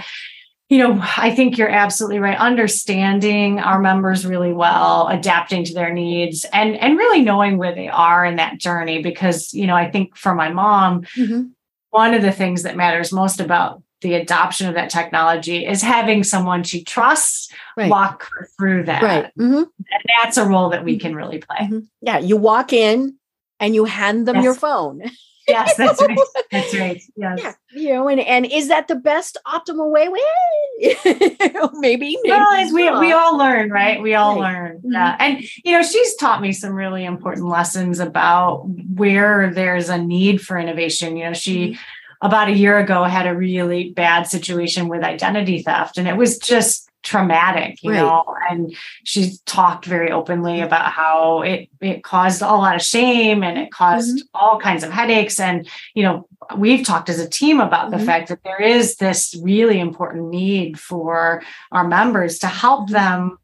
you 0.69 0.79
know, 0.79 1.01
I 1.17 1.33
think 1.33 1.59
you're 1.59 1.69
absolutely 1.69 2.19
right. 2.19 2.39
Understanding 2.39 3.61
our 3.61 3.81
members 3.81 4.27
really 4.27 4.53
well, 4.53 5.07
adapting 5.07 5.65
to 5.65 5.75
their 5.75 5.93
needs, 5.93 6.45
and 6.53 6.77
and 6.77 6.99
really 6.99 7.23
knowing 7.23 7.57
where 7.57 7.75
they 7.75 7.89
are 7.89 8.25
in 8.25 8.37
that 8.37 8.59
journey. 8.59 9.01
Because 9.01 9.55
you 9.55 9.67
know, 9.67 9.77
I 9.77 9.91
think 9.91 10.17
for 10.17 10.35
my 10.35 10.51
mom, 10.51 11.03
mm-hmm. 11.17 11.49
one 11.91 12.15
of 12.15 12.23
the 12.23 12.33
things 12.33 12.65
that 12.65 12.77
matters 12.77 13.13
most 13.13 13.39
about 13.41 13.83
the 14.03 14.15
adoption 14.15 14.69
of 14.69 14.75
that 14.75 14.91
technology 14.91 15.65
is 15.65 15.83
having 15.83 16.23
someone 16.23 16.63
she 16.63 16.85
trusts 16.85 17.51
right. 17.77 17.91
walk 17.91 18.29
her 18.33 18.49
through 18.59 18.85
that. 18.85 19.03
Right. 19.03 19.25
Mm-hmm. 19.39 19.55
And 19.55 20.03
that's 20.21 20.37
a 20.37 20.45
role 20.45 20.71
that 20.71 20.85
we 20.85 20.95
mm-hmm. 20.95 21.01
can 21.01 21.15
really 21.15 21.39
play. 21.39 21.59
Mm-hmm. 21.61 21.79
Yeah, 22.03 22.19
you 22.19 22.37
walk 22.37 22.73
in 22.73 23.17
and 23.61 23.75
you 23.75 23.85
hand 23.85 24.27
them 24.27 24.37
yes. 24.37 24.45
your 24.45 24.55
phone. 24.55 25.03
Yes, 25.49 25.77
that's 25.77 26.01
right. 26.01 26.19
That's 26.51 26.75
right. 26.75 27.03
Yes. 27.17 27.39
Yeah. 27.43 27.53
You 27.73 27.93
know, 27.95 28.09
and, 28.09 28.21
and 28.21 28.47
is 28.47 28.69
that 28.69 28.89
the 28.89 28.95
best 28.95 29.37
optimal 29.47 29.91
way? 29.91 30.09
Well, 30.09 31.71
maybe, 31.75 32.17
maybe. 32.23 32.31
Well, 32.31 32.73
we, 32.73 32.91
we 32.99 33.13
all 33.13 33.37
learn, 33.37 33.71
right? 33.71 34.01
We 34.01 34.15
all 34.15 34.41
right. 34.41 34.53
learn. 34.53 34.79
Mm-hmm. 34.79 34.93
Yeah. 34.93 35.17
And, 35.19 35.45
you 35.65 35.73
know, 35.73 35.83
she's 35.83 36.15
taught 36.17 36.41
me 36.41 36.53
some 36.53 36.73
really 36.73 37.05
important 37.05 37.47
lessons 37.47 37.99
about 37.99 38.65
where 38.95 39.53
there's 39.53 39.89
a 39.89 39.99
need 39.99 40.41
for 40.41 40.59
innovation. 40.59 41.17
You 41.17 41.27
know, 41.27 41.33
she, 41.33 41.73
mm-hmm. 41.73 42.27
about 42.27 42.49
a 42.49 42.57
year 42.57 42.79
ago, 42.79 43.05
had 43.05 43.27
a 43.27 43.37
really 43.37 43.91
bad 43.91 44.25
situation 44.25 44.89
with 44.89 45.03
identity 45.03 45.63
theft, 45.63 45.99
and 45.99 46.09
it 46.09 46.17
was 46.17 46.39
just 46.39 46.86
traumatic 47.07 47.81
you 47.85 47.93
right. 47.93 48.01
know 48.01 48.25
and 48.51 48.75
she 49.05 49.33
talked 49.47 49.85
very 49.85 50.11
openly 50.11 50.61
about 50.61 50.91
how 50.91 51.41
it 51.43 51.69
it 51.81 52.03
caused 52.03 52.43
a 52.43 52.47
lot 52.47 52.75
of 52.75 52.83
shame 52.83 53.45
and 53.45 53.57
it 53.57 53.71
caused 53.71 54.19
mm-hmm. 54.19 54.37
all 54.37 54.59
kinds 54.59 54.83
of 54.83 54.91
headaches 54.91 55.39
and 55.39 55.69
you 55.95 56.03
know 56.03 56.29
we've 56.57 56.85
talked 56.85 57.09
as 57.09 57.21
a 57.21 57.29
team 57.29 57.61
about 57.61 57.91
mm-hmm. 57.91 58.01
the 58.01 58.05
fact 58.05 58.29
that 58.29 58.43
there 58.43 58.61
is 58.61 58.97
this 58.97 59.39
really 59.41 59.79
important 59.79 60.31
need 60.31 60.81
for 60.81 61.43
our 61.71 61.87
members 61.87 62.41
to 62.41 62.49
help 62.49 62.91
mm-hmm. 62.91 62.95
them 62.95 63.39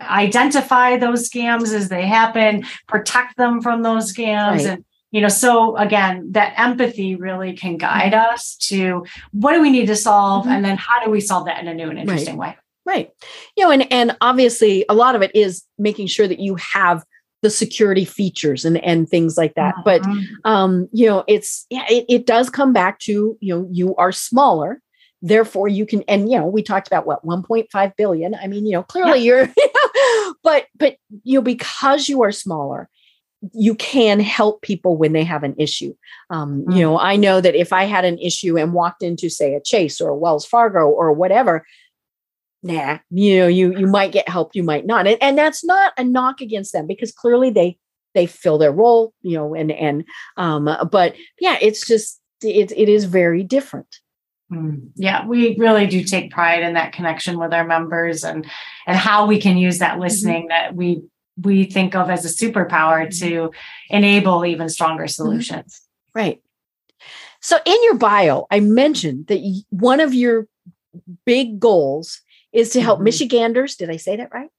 identify 0.00 0.96
those 0.96 1.28
scams 1.28 1.72
as 1.72 1.88
they 1.88 2.06
happen 2.06 2.64
protect 2.86 3.36
them 3.36 3.60
from 3.60 3.82
those 3.82 4.14
scams 4.14 4.58
right. 4.58 4.66
and 4.66 4.84
you 5.10 5.20
know 5.20 5.28
so 5.28 5.76
again 5.76 6.30
that 6.30 6.54
empathy 6.56 7.16
really 7.16 7.52
can 7.52 7.76
guide 7.76 8.12
mm-hmm. 8.12 8.32
us 8.32 8.54
to 8.56 9.04
what 9.32 9.54
do 9.54 9.60
we 9.60 9.70
need 9.70 9.86
to 9.86 9.96
solve 9.96 10.44
mm-hmm. 10.44 10.52
and 10.52 10.64
then 10.64 10.76
how 10.76 11.04
do 11.04 11.10
we 11.10 11.20
solve 11.20 11.46
that 11.46 11.60
in 11.60 11.66
a 11.66 11.74
new 11.74 11.90
and 11.90 11.98
interesting 11.98 12.38
right. 12.38 12.50
way 12.50 12.67
Right. 12.88 13.10
You 13.54 13.64
know, 13.64 13.70
and 13.70 13.92
and 13.92 14.16
obviously 14.22 14.86
a 14.88 14.94
lot 14.94 15.14
of 15.14 15.20
it 15.20 15.30
is 15.34 15.62
making 15.76 16.06
sure 16.06 16.26
that 16.26 16.40
you 16.40 16.56
have 16.72 17.04
the 17.42 17.50
security 17.50 18.06
features 18.06 18.64
and 18.64 18.82
and 18.82 19.06
things 19.06 19.36
like 19.36 19.54
that. 19.56 19.74
Mm-hmm. 19.84 20.40
But 20.42 20.50
um, 20.50 20.88
you 20.90 21.06
know, 21.06 21.22
it's 21.28 21.66
yeah, 21.68 21.84
it, 21.90 22.06
it 22.08 22.26
does 22.26 22.48
come 22.48 22.72
back 22.72 22.98
to, 23.00 23.36
you 23.40 23.54
know, 23.54 23.68
you 23.70 23.94
are 23.96 24.10
smaller. 24.10 24.80
Therefore, 25.20 25.68
you 25.68 25.84
can, 25.84 26.02
and 26.08 26.32
you 26.32 26.38
know, 26.38 26.46
we 26.46 26.62
talked 26.62 26.86
about 26.86 27.06
what 27.06 27.26
1.5 27.26 27.96
billion. 27.96 28.34
I 28.34 28.46
mean, 28.46 28.64
you 28.64 28.72
know, 28.72 28.84
clearly 28.84 29.18
yeah. 29.18 29.24
you're, 29.24 30.34
but 30.42 30.64
but 30.74 30.96
you 31.24 31.38
know, 31.38 31.42
because 31.42 32.08
you 32.08 32.22
are 32.22 32.32
smaller, 32.32 32.88
you 33.52 33.74
can 33.74 34.18
help 34.18 34.62
people 34.62 34.96
when 34.96 35.12
they 35.12 35.24
have 35.24 35.42
an 35.42 35.56
issue. 35.58 35.94
Um, 36.30 36.62
mm-hmm. 36.62 36.72
You 36.72 36.82
know, 36.82 36.98
I 36.98 37.16
know 37.16 37.42
that 37.42 37.54
if 37.54 37.70
I 37.70 37.84
had 37.84 38.06
an 38.06 38.18
issue 38.18 38.56
and 38.56 38.72
walked 38.72 39.02
into, 39.02 39.28
say, 39.28 39.54
a 39.54 39.60
Chase 39.60 40.00
or 40.00 40.08
a 40.08 40.16
Wells 40.16 40.46
Fargo 40.46 40.88
or 40.88 41.12
whatever, 41.12 41.66
nah, 42.62 42.98
you 43.10 43.38
know, 43.38 43.46
you 43.46 43.76
you 43.76 43.86
might 43.86 44.12
get 44.12 44.28
help, 44.28 44.54
you 44.54 44.62
might 44.62 44.86
not. 44.86 45.06
And, 45.06 45.18
and 45.22 45.38
that's 45.38 45.64
not 45.64 45.92
a 45.96 46.04
knock 46.04 46.40
against 46.40 46.72
them 46.72 46.86
because 46.86 47.12
clearly 47.12 47.50
they 47.50 47.78
they 48.14 48.26
fill 48.26 48.58
their 48.58 48.72
role, 48.72 49.12
you 49.22 49.36
know, 49.36 49.54
and 49.54 49.70
and 49.70 50.04
um, 50.36 50.68
but 50.90 51.14
yeah, 51.40 51.56
it's 51.60 51.86
just 51.86 52.20
it 52.42 52.72
it 52.72 52.88
is 52.88 53.04
very 53.04 53.42
different. 53.42 54.00
Mm, 54.52 54.90
yeah, 54.96 55.26
we 55.26 55.56
really 55.56 55.86
do 55.86 56.02
take 56.02 56.30
pride 56.30 56.62
in 56.62 56.74
that 56.74 56.92
connection 56.92 57.38
with 57.38 57.52
our 57.52 57.66
members 57.66 58.24
and 58.24 58.46
and 58.86 58.96
how 58.96 59.26
we 59.26 59.40
can 59.40 59.58
use 59.58 59.78
that 59.78 59.92
mm-hmm. 59.92 60.02
listening 60.02 60.42
mm-hmm. 60.42 60.48
that 60.48 60.74
we 60.74 61.02
we 61.40 61.64
think 61.64 61.94
of 61.94 62.10
as 62.10 62.24
a 62.24 62.28
superpower 62.28 63.06
mm-hmm. 63.06 63.26
to 63.26 63.52
enable 63.90 64.44
even 64.44 64.68
stronger 64.68 65.04
mm-hmm. 65.04 65.22
solutions. 65.22 65.82
Right. 66.14 66.42
So 67.40 67.58
in 67.64 67.76
your 67.84 67.94
bio, 67.94 68.46
I 68.50 68.60
mentioned 68.60 69.28
that 69.28 69.38
one 69.70 70.00
of 70.00 70.12
your 70.12 70.48
big 71.24 71.60
goals 71.60 72.20
is 72.52 72.70
to 72.70 72.80
help 72.80 72.98
mm-hmm. 72.98 73.04
Michiganders. 73.04 73.76
Did 73.76 73.90
I 73.90 73.96
say 73.96 74.16
that 74.16 74.32
right? 74.32 74.50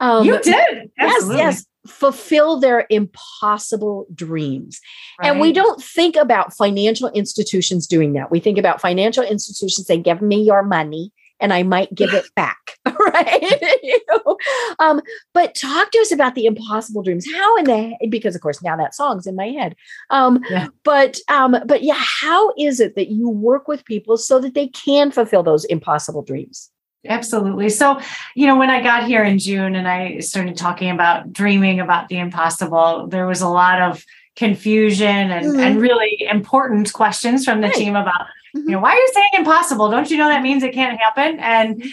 Um, 0.00 0.24
you 0.24 0.40
did. 0.40 0.90
Absolutely. 0.98 1.36
Yes, 1.38 1.56
yes. 1.56 1.66
Fulfill 1.86 2.60
their 2.60 2.86
impossible 2.90 4.06
dreams. 4.14 4.80
Right. 5.20 5.30
And 5.30 5.40
we 5.40 5.52
don't 5.52 5.82
think 5.82 6.16
about 6.16 6.54
financial 6.54 7.08
institutions 7.08 7.86
doing 7.86 8.12
that. 8.12 8.30
We 8.30 8.40
think 8.40 8.58
about 8.58 8.80
financial 8.80 9.24
institutions 9.24 9.86
saying, 9.86 10.02
give 10.02 10.20
me 10.20 10.42
your 10.42 10.62
money 10.62 11.12
and 11.40 11.52
I 11.52 11.62
might 11.62 11.94
give 11.94 12.12
it 12.12 12.26
back. 12.36 12.78
right. 12.86 13.78
you 13.82 14.00
know? 14.08 14.36
um, 14.78 15.00
but 15.32 15.54
talk 15.54 15.90
to 15.92 15.98
us 15.98 16.12
about 16.12 16.34
the 16.34 16.46
impossible 16.46 17.02
dreams. 17.02 17.26
How 17.32 17.56
in 17.56 17.64
the 17.64 18.08
because 18.08 18.34
of 18.34 18.42
course 18.42 18.62
now 18.62 18.76
that 18.76 18.94
song's 18.94 19.26
in 19.26 19.36
my 19.36 19.48
head. 19.48 19.74
Um, 20.10 20.40
yeah. 20.50 20.68
but 20.84 21.18
um, 21.28 21.56
but 21.66 21.82
yeah, 21.82 21.94
how 21.96 22.52
is 22.58 22.80
it 22.80 22.96
that 22.96 23.08
you 23.08 23.28
work 23.28 23.66
with 23.66 23.84
people 23.84 24.16
so 24.16 24.38
that 24.40 24.54
they 24.54 24.68
can 24.68 25.10
fulfill 25.10 25.42
those 25.42 25.64
impossible 25.64 26.22
dreams? 26.22 26.70
Absolutely. 27.08 27.70
So, 27.70 28.00
you 28.34 28.46
know, 28.46 28.56
when 28.56 28.70
I 28.70 28.82
got 28.82 29.06
here 29.06 29.24
in 29.24 29.38
June 29.38 29.74
and 29.74 29.88
I 29.88 30.20
started 30.20 30.56
talking 30.56 30.90
about 30.90 31.32
dreaming 31.32 31.80
about 31.80 32.08
the 32.08 32.18
impossible, 32.18 33.06
there 33.08 33.26
was 33.26 33.40
a 33.40 33.48
lot 33.48 33.80
of 33.80 34.04
confusion 34.36 35.06
and, 35.06 35.46
mm-hmm. 35.46 35.60
and 35.60 35.80
really 35.80 36.26
important 36.30 36.92
questions 36.92 37.44
from 37.44 37.60
the 37.60 37.68
right. 37.68 37.76
team 37.76 37.96
about, 37.96 38.26
mm-hmm. 38.54 38.68
you 38.68 38.70
know, 38.72 38.80
why 38.80 38.92
are 38.92 38.96
you 38.96 39.10
saying 39.12 39.30
impossible? 39.38 39.90
Don't 39.90 40.10
you 40.10 40.18
know 40.18 40.28
that 40.28 40.42
means 40.42 40.62
it 40.62 40.74
can't 40.74 41.00
happen? 41.00 41.40
And 41.40 41.80
mm-hmm. 41.80 41.88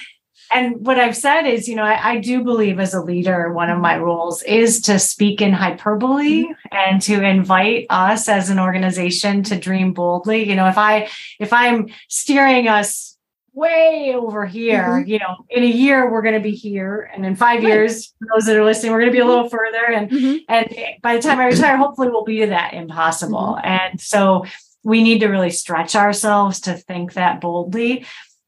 and 0.51 0.85
what 0.85 0.99
I've 0.99 1.15
said 1.15 1.43
is, 1.43 1.67
you 1.67 1.75
know, 1.75 1.83
I, 1.83 2.11
I, 2.11 2.19
do 2.19 2.43
believe 2.43 2.79
as 2.79 2.93
a 2.93 3.01
leader, 3.01 3.51
one 3.51 3.71
of 3.71 3.79
my 3.79 3.97
roles 3.97 4.43
is 4.43 4.81
to 4.81 4.99
speak 4.99 5.41
in 5.41 5.53
hyperbole 5.53 6.43
mm-hmm. 6.43 6.53
and 6.71 7.01
to 7.03 7.23
invite 7.23 7.87
us 7.89 8.29
as 8.29 8.49
an 8.49 8.59
organization 8.59 9.41
to 9.43 9.57
dream 9.57 9.93
boldly. 9.93 10.47
You 10.47 10.55
know, 10.55 10.67
if 10.67 10.77
I 10.77 11.09
if 11.39 11.51
I'm 11.51 11.87
steering 12.09 12.67
us 12.67 13.14
way 13.55 14.13
over 14.15 14.45
here. 14.45 14.83
Mm-hmm. 14.83 15.09
You 15.09 15.19
know, 15.19 15.45
in 15.49 15.63
a 15.63 15.67
year 15.67 16.11
we're 16.11 16.21
going 16.21 16.35
to 16.35 16.41
be 16.41 16.55
here, 16.55 17.09
and 17.13 17.25
in 17.25 17.35
five 17.35 17.63
right. 17.63 17.67
years, 17.67 18.13
those 18.33 18.45
that 18.45 18.55
are 18.55 18.65
listening, 18.65 18.91
we're 18.91 18.99
going 18.99 19.11
to 19.11 19.15
be 19.15 19.21
a 19.21 19.25
little 19.25 19.49
further. 19.49 19.85
And 19.85 20.11
mm-hmm. 20.11 20.37
and 20.49 21.01
by 21.01 21.15
the 21.15 21.21
time 21.21 21.39
I 21.39 21.47
retire, 21.47 21.77
hopefully 21.77 22.09
we'll 22.09 22.25
be 22.25 22.41
to 22.41 22.47
that 22.47 22.73
impossible. 22.73 23.57
Mm-hmm. 23.57 23.67
And 23.67 24.01
so 24.01 24.45
we 24.83 25.01
need 25.01 25.19
to 25.19 25.27
really 25.27 25.49
stretch 25.49 25.95
ourselves 25.95 26.59
to 26.61 26.73
think 26.73 27.13
that 27.13 27.41
boldly. 27.41 28.05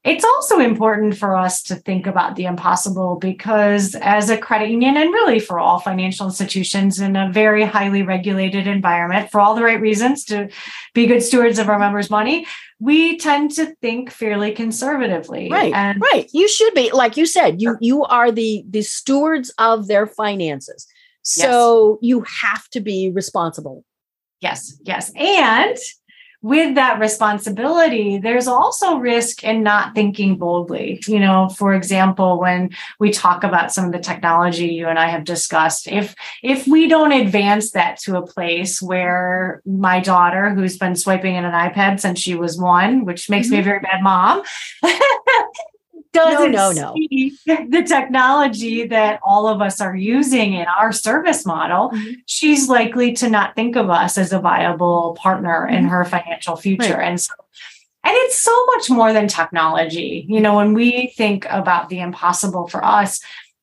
It's 0.08 0.24
also 0.24 0.60
important 0.60 1.18
for 1.18 1.36
us 1.36 1.62
to 1.64 1.76
think 1.76 2.08
about 2.08 2.36
the 2.36 2.46
impossible 2.46 3.18
because, 3.18 3.94
as 3.96 4.30
a 4.30 4.38
credit 4.38 4.70
union, 4.70 4.96
and 4.96 5.12
really 5.12 5.40
for 5.40 5.60
all 5.60 5.80
financial 5.80 6.26
institutions 6.26 7.00
in 7.00 7.16
a 7.16 7.30
very 7.32 7.66
highly 7.66 8.04
regulated 8.04 8.68
environment, 8.68 9.30
for 9.32 9.42
all 9.42 9.54
the 9.54 9.64
right 9.64 9.82
reasons 9.82 10.24
to 10.26 10.50
be 10.94 11.08
good 11.08 11.22
stewards 11.22 11.60
of 11.60 11.68
our 11.68 11.78
members' 11.78 12.10
money, 12.10 12.48
we 12.80 13.18
tend 13.18 13.52
to 13.52 13.76
think 13.82 14.10
fairly 14.10 14.52
conservatively. 14.52 15.50
Right. 15.52 15.74
And 15.74 16.02
right. 16.02 16.30
You 16.32 16.48
should 16.48 16.74
be, 16.74 16.92
like 16.92 17.18
you 17.18 17.26
said, 17.26 17.62
you 17.62 17.76
you 17.82 18.04
are 18.06 18.32
the 18.32 18.64
the 18.70 18.84
stewards 18.84 19.54
of 19.58 19.88
their 19.88 20.08
finances. 20.08 20.88
So 21.24 22.00
yes. 22.02 22.10
you 22.10 22.26
have 22.42 22.70
to 22.70 22.80
be 22.80 23.12
responsible. 23.14 23.84
Yes, 24.40 24.80
yes. 24.86 25.12
And 25.16 25.78
with 26.42 26.76
that 26.76 27.00
responsibility, 27.00 28.20
there's 28.20 28.48
also 28.48 28.98
risk 28.98 29.44
in 29.44 29.64
not 29.64 29.96
thinking 29.96 30.38
boldly. 30.38 31.02
You 31.08 31.20
know, 31.20 31.50
for 31.50 31.74
example, 31.74 32.40
when 32.40 32.70
we 33.00 33.12
talk 33.12 33.44
about 33.44 33.74
some 33.74 33.86
of 33.86 33.92
the 33.92 34.00
technology 34.00 34.68
you 34.68 34.88
and 34.88 35.00
I 35.00 35.08
have 35.08 35.24
discussed, 35.24 35.88
if 35.88 36.16
if 36.44 36.68
we 36.68 36.88
don't 36.88 37.12
advance 37.12 37.72
that 37.72 37.98
to 38.02 38.18
a 38.18 38.26
place 38.26 38.82
where 38.82 39.62
my 39.66 40.00
daughter, 40.00 40.54
who's 40.54 40.78
been 40.78 40.96
swiping 40.96 41.36
in 41.36 41.46
an 41.46 41.54
iPad 41.54 42.00
since 42.00 42.20
she 42.20 42.36
was 42.36 42.58
one, 42.58 43.06
which 43.06 43.30
makes 43.30 43.48
mm-hmm. 43.48 43.54
me 43.54 43.60
a 43.60 43.62
mm-hmm. 43.62 43.70
very 43.70 43.80
bad 43.80 44.04
mom, 44.04 44.44
doesn't 46.26 46.52
no, 46.52 46.72
no, 46.72 46.94
no. 46.94 47.66
the 47.70 47.84
technology 47.88 48.88
that 48.88 49.20
all 49.24 49.48
of 49.48 49.62
us 49.62 49.82
are 49.82 49.96
using 49.96 50.54
in 50.54 50.66
our 50.68 50.92
service 50.92 51.46
model, 51.46 51.90
mm-hmm. 51.90 52.14
she's 52.26 52.70
likely 52.70 53.14
to 53.14 53.30
not 53.30 53.56
think 53.56 53.76
of 53.76 53.90
us 53.90 54.18
as 54.18 54.34
a 54.34 54.40
viable 54.40 55.18
partner 55.20 55.66
mm-hmm. 55.66 55.76
in 55.76 55.86
her 55.86 56.04
financial 56.06 56.56
future. 56.56 56.98
Right. 56.98 57.10
And 57.10 57.22
so 57.22 57.34
and 58.04 58.16
it's 58.20 58.40
so 58.40 58.66
much 58.68 58.90
more 58.90 59.12
than 59.12 59.28
technology. 59.28 60.26
You 60.30 60.40
know, 60.40 60.56
when 60.56 60.74
we 60.74 61.14
think 61.18 61.46
about 61.50 61.90
the 61.90 62.00
impossible 62.00 62.70
for 62.70 62.84
us, 62.84 63.20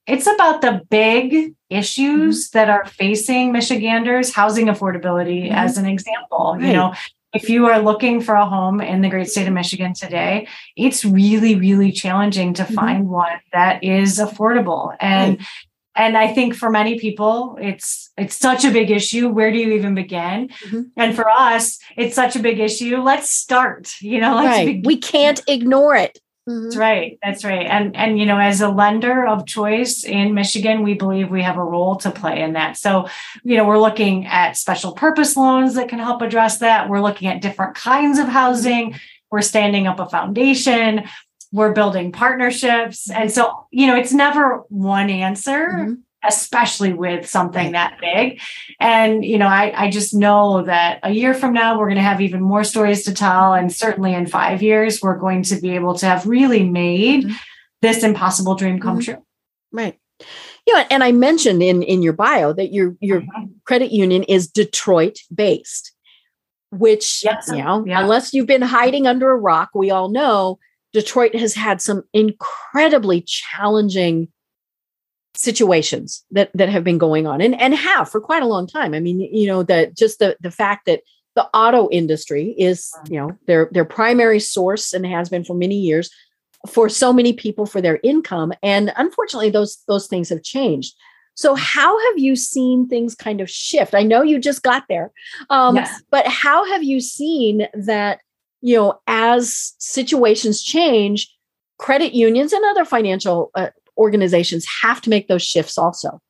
it's 0.07 0.27
about 0.27 0.61
the 0.61 0.83
big 0.91 1.55
issues 1.71 2.51
mm-hmm. 2.51 2.59
that 2.59 2.69
are 2.69 2.85
facing 2.85 3.53
Michiganders, 3.53 4.35
housing 4.35 4.67
affordability, 4.67 5.45
mm-hmm. 5.45 5.55
as 5.55 5.79
an 5.79 5.87
example. 5.87 6.57
Right. 6.59 6.67
You 6.67 6.73
know, 6.75 6.95
if 7.35 7.51
you 7.51 7.67
are 7.67 7.81
looking 7.81 8.21
for 8.21 8.35
a 8.35 8.47
home 8.47 8.81
in 8.81 9.03
the 9.03 9.09
great 9.09 9.29
state 9.29 9.47
of 9.47 9.53
Michigan 9.53 9.93
today, 9.93 10.49
it's 10.77 11.05
really, 11.05 11.57
really 11.57 11.93
challenging 11.93 12.55
to 12.55 12.63
mm-hmm. 12.63 12.75
find 12.75 13.09
one 13.09 13.41
that 13.53 13.83
is 13.83 14.19
affordable. 14.19 14.97
And 15.01 15.39
right. 15.39 15.47
and 15.97 16.17
I 16.17 16.33
think 16.33 16.55
for 16.55 16.71
many 16.71 16.99
people, 16.99 17.59
it's 17.61 18.11
it's 18.17 18.37
such 18.37 18.65
a 18.65 18.71
big 18.71 18.91
issue. 18.91 19.29
Where 19.29 19.51
do 19.51 19.59
you 19.59 19.73
even 19.73 19.95
begin? 19.95 20.49
Mm-hmm. 20.49 20.83
And 20.97 21.15
for 21.15 21.29
us, 21.29 21.79
it's 21.97 22.15
such 22.15 22.37
a 22.37 22.41
big 22.41 22.61
issue. 22.61 22.99
Let's 22.99 23.31
start. 23.31 23.93
You 24.01 24.21
know, 24.21 24.37
right. 24.37 24.67
Begin. 24.67 24.83
we 24.85 24.97
can't 24.97 25.43
ignore 25.49 25.97
it. 25.97 26.21
Mm-hmm. 26.49 26.65
That's 26.65 26.77
right. 26.77 27.19
That's 27.23 27.45
right. 27.45 27.67
And 27.67 27.97
and 27.97 28.19
you 28.19 28.27
know, 28.27 28.39
as 28.39 28.61
a 28.61 28.69
lender 28.69 29.27
of 29.27 29.47
choice 29.47 30.05
in 30.05 30.35
Michigan, 30.35 30.83
we 30.83 30.95
believe 30.95 31.31
we 31.31 31.43
have 31.43 31.57
a 31.57 31.65
role 31.65 31.97
to 31.97 32.11
play 32.11 32.43
in 32.43 32.53
that. 32.53 32.77
So, 32.77 33.09
you 33.45 33.57
know, 33.57 33.67
we're 33.67 33.79
looking 33.79 34.27
at 34.27 34.57
special 34.57 34.93
purpose 34.93 35.37
loans 35.37 35.75
that 35.75 35.89
can 35.89 35.99
help 35.99 36.21
address 36.21 36.59
that. 36.59 36.91
We're 36.91 37.01
looking 37.01 37.29
at 37.29 37.41
different 37.41 37.75
kinds 37.75 38.19
of 38.19 38.29
housing. 38.29 38.95
We're 39.31 39.41
standing 39.41 39.87
up 39.87 40.01
a 40.01 40.09
foundation. 40.09 41.05
We're 41.51 41.73
building 41.73 42.13
partnerships. 42.13 43.11
And 43.11 43.31
so, 43.31 43.67
you 43.71 43.87
know, 43.87 43.97
it's 43.97 44.13
never 44.13 44.65
one 44.69 45.09
answer. 45.09 45.69
Mm-hmm 45.69 45.93
especially 46.27 46.93
with 46.93 47.29
something 47.29 47.73
that 47.73 47.99
big. 48.01 48.41
And, 48.81 49.25
you 49.25 49.39
know, 49.39 49.47
I, 49.47 49.73
I 49.85 49.91
just 49.91 50.15
know 50.15 50.63
that 50.63 51.01
a 51.03 51.11
year 51.11 51.35
from 51.35 51.53
now, 51.53 51.79
we're 51.79 51.87
going 51.87 51.97
to 51.97 52.03
have 52.03 52.21
even 52.21 52.41
more 52.41 52.65
stories 52.65 53.05
to 53.05 53.15
tell. 53.15 53.55
And 53.55 53.73
certainly 53.73 54.15
in 54.15 54.27
five 54.27 54.63
years, 54.63 55.03
we're 55.03 55.19
going 55.19 55.43
to 55.45 55.61
be 55.61 55.71
able 55.71 55.95
to 55.95 56.07
have 56.07 56.27
really 56.27 56.63
made 56.63 57.25
mm-hmm. 57.25 57.35
this 57.83 58.03
impossible 58.03 58.55
dream 58.55 58.81
come 58.81 58.99
mm-hmm. 58.99 59.13
true. 59.13 59.25
Right. 59.73 59.99
You 60.67 60.75
know, 60.75 60.85
and 60.91 61.05
I 61.05 61.13
mentioned 61.13 61.63
in, 61.63 61.83
in 61.83 62.03
your 62.03 62.15
bio 62.15 62.53
that 62.55 62.73
your, 62.73 62.97
your 63.01 63.21
mm-hmm. 63.21 63.45
credit 63.65 63.91
union 63.93 64.23
is 64.23 64.49
Detroit 64.49 65.19
based, 65.35 65.93
which, 66.71 67.23
yes. 67.23 67.49
you 67.49 67.63
know, 67.63 67.85
yeah. 67.87 68.01
unless 68.01 68.33
you've 68.33 68.47
been 68.47 68.63
hiding 68.63 69.07
under 69.07 69.31
a 69.31 69.37
rock, 69.37 69.71
we 69.75 69.91
all 69.91 70.09
know 70.09 70.59
Detroit 70.95 71.35
has 71.35 71.55
had 71.55 71.83
some 71.83 72.05
incredibly 72.13 73.21
challenging 73.21 74.29
situations 75.37 76.25
that 76.31 76.51
that 76.55 76.69
have 76.69 76.85
been 76.85 76.99
going 76.99 77.27
on 77.27 77.41
and 77.41 77.61
and 77.61 77.75
have 77.75 78.09
for 78.11 78.21
quite 78.21 78.43
a 78.43 78.47
long 78.47 78.67
time. 78.67 78.95
I 78.95 79.01
mean, 79.01 79.21
you 79.21 79.47
know, 79.47 79.63
that 79.65 79.97
just 79.97 80.19
the 80.19 80.37
the 80.41 80.51
fact 80.51 80.87
that 80.87 81.01
the 81.35 81.47
auto 81.53 81.89
industry 81.91 82.55
is, 82.57 82.93
you 83.09 83.19
know, 83.19 83.37
their 83.47 83.69
their 83.73 83.85
primary 83.85 84.41
source 84.41 84.93
and 84.93 85.05
has 85.07 85.29
been 85.29 85.45
for 85.45 85.55
many 85.55 85.77
years 85.77 86.11
for 86.69 86.89
so 86.89 87.13
many 87.13 87.33
people 87.33 87.67
for 87.67 87.83
their 87.83 88.01
income 88.03 88.51
and 88.63 88.91
unfortunately 88.97 89.51
those 89.51 89.83
those 89.87 90.07
things 90.07 90.29
have 90.29 90.43
changed. 90.43 90.95
So 91.35 91.55
how 91.55 91.99
have 91.99 92.19
you 92.19 92.37
seen 92.37 92.89
things 92.89 93.15
kind 93.15 93.41
of 93.41 93.51
shift? 93.51 93.95
I 93.95 94.05
know 94.05 94.23
you 94.23 94.39
just 94.39 94.63
got 94.63 94.85
there. 94.89 95.11
Um, 95.51 95.77
yes. 95.77 96.01
but 96.11 96.27
how 96.27 96.65
have 96.71 96.85
you 96.85 97.01
seen 97.01 97.67
that, 97.75 98.21
you 98.61 98.77
know, 98.77 99.01
as 99.09 99.75
situations 99.79 100.63
change, 100.63 101.35
credit 101.79 102.15
unions 102.15 102.53
and 102.53 102.65
other 102.67 102.85
financial 102.85 103.51
uh, 103.57 103.71
organizations 103.97 104.67
have 104.83 105.01
to 105.03 105.11
make 105.11 105.29
those 105.29 105.43
shifts 105.43 105.79
also. 105.79 106.21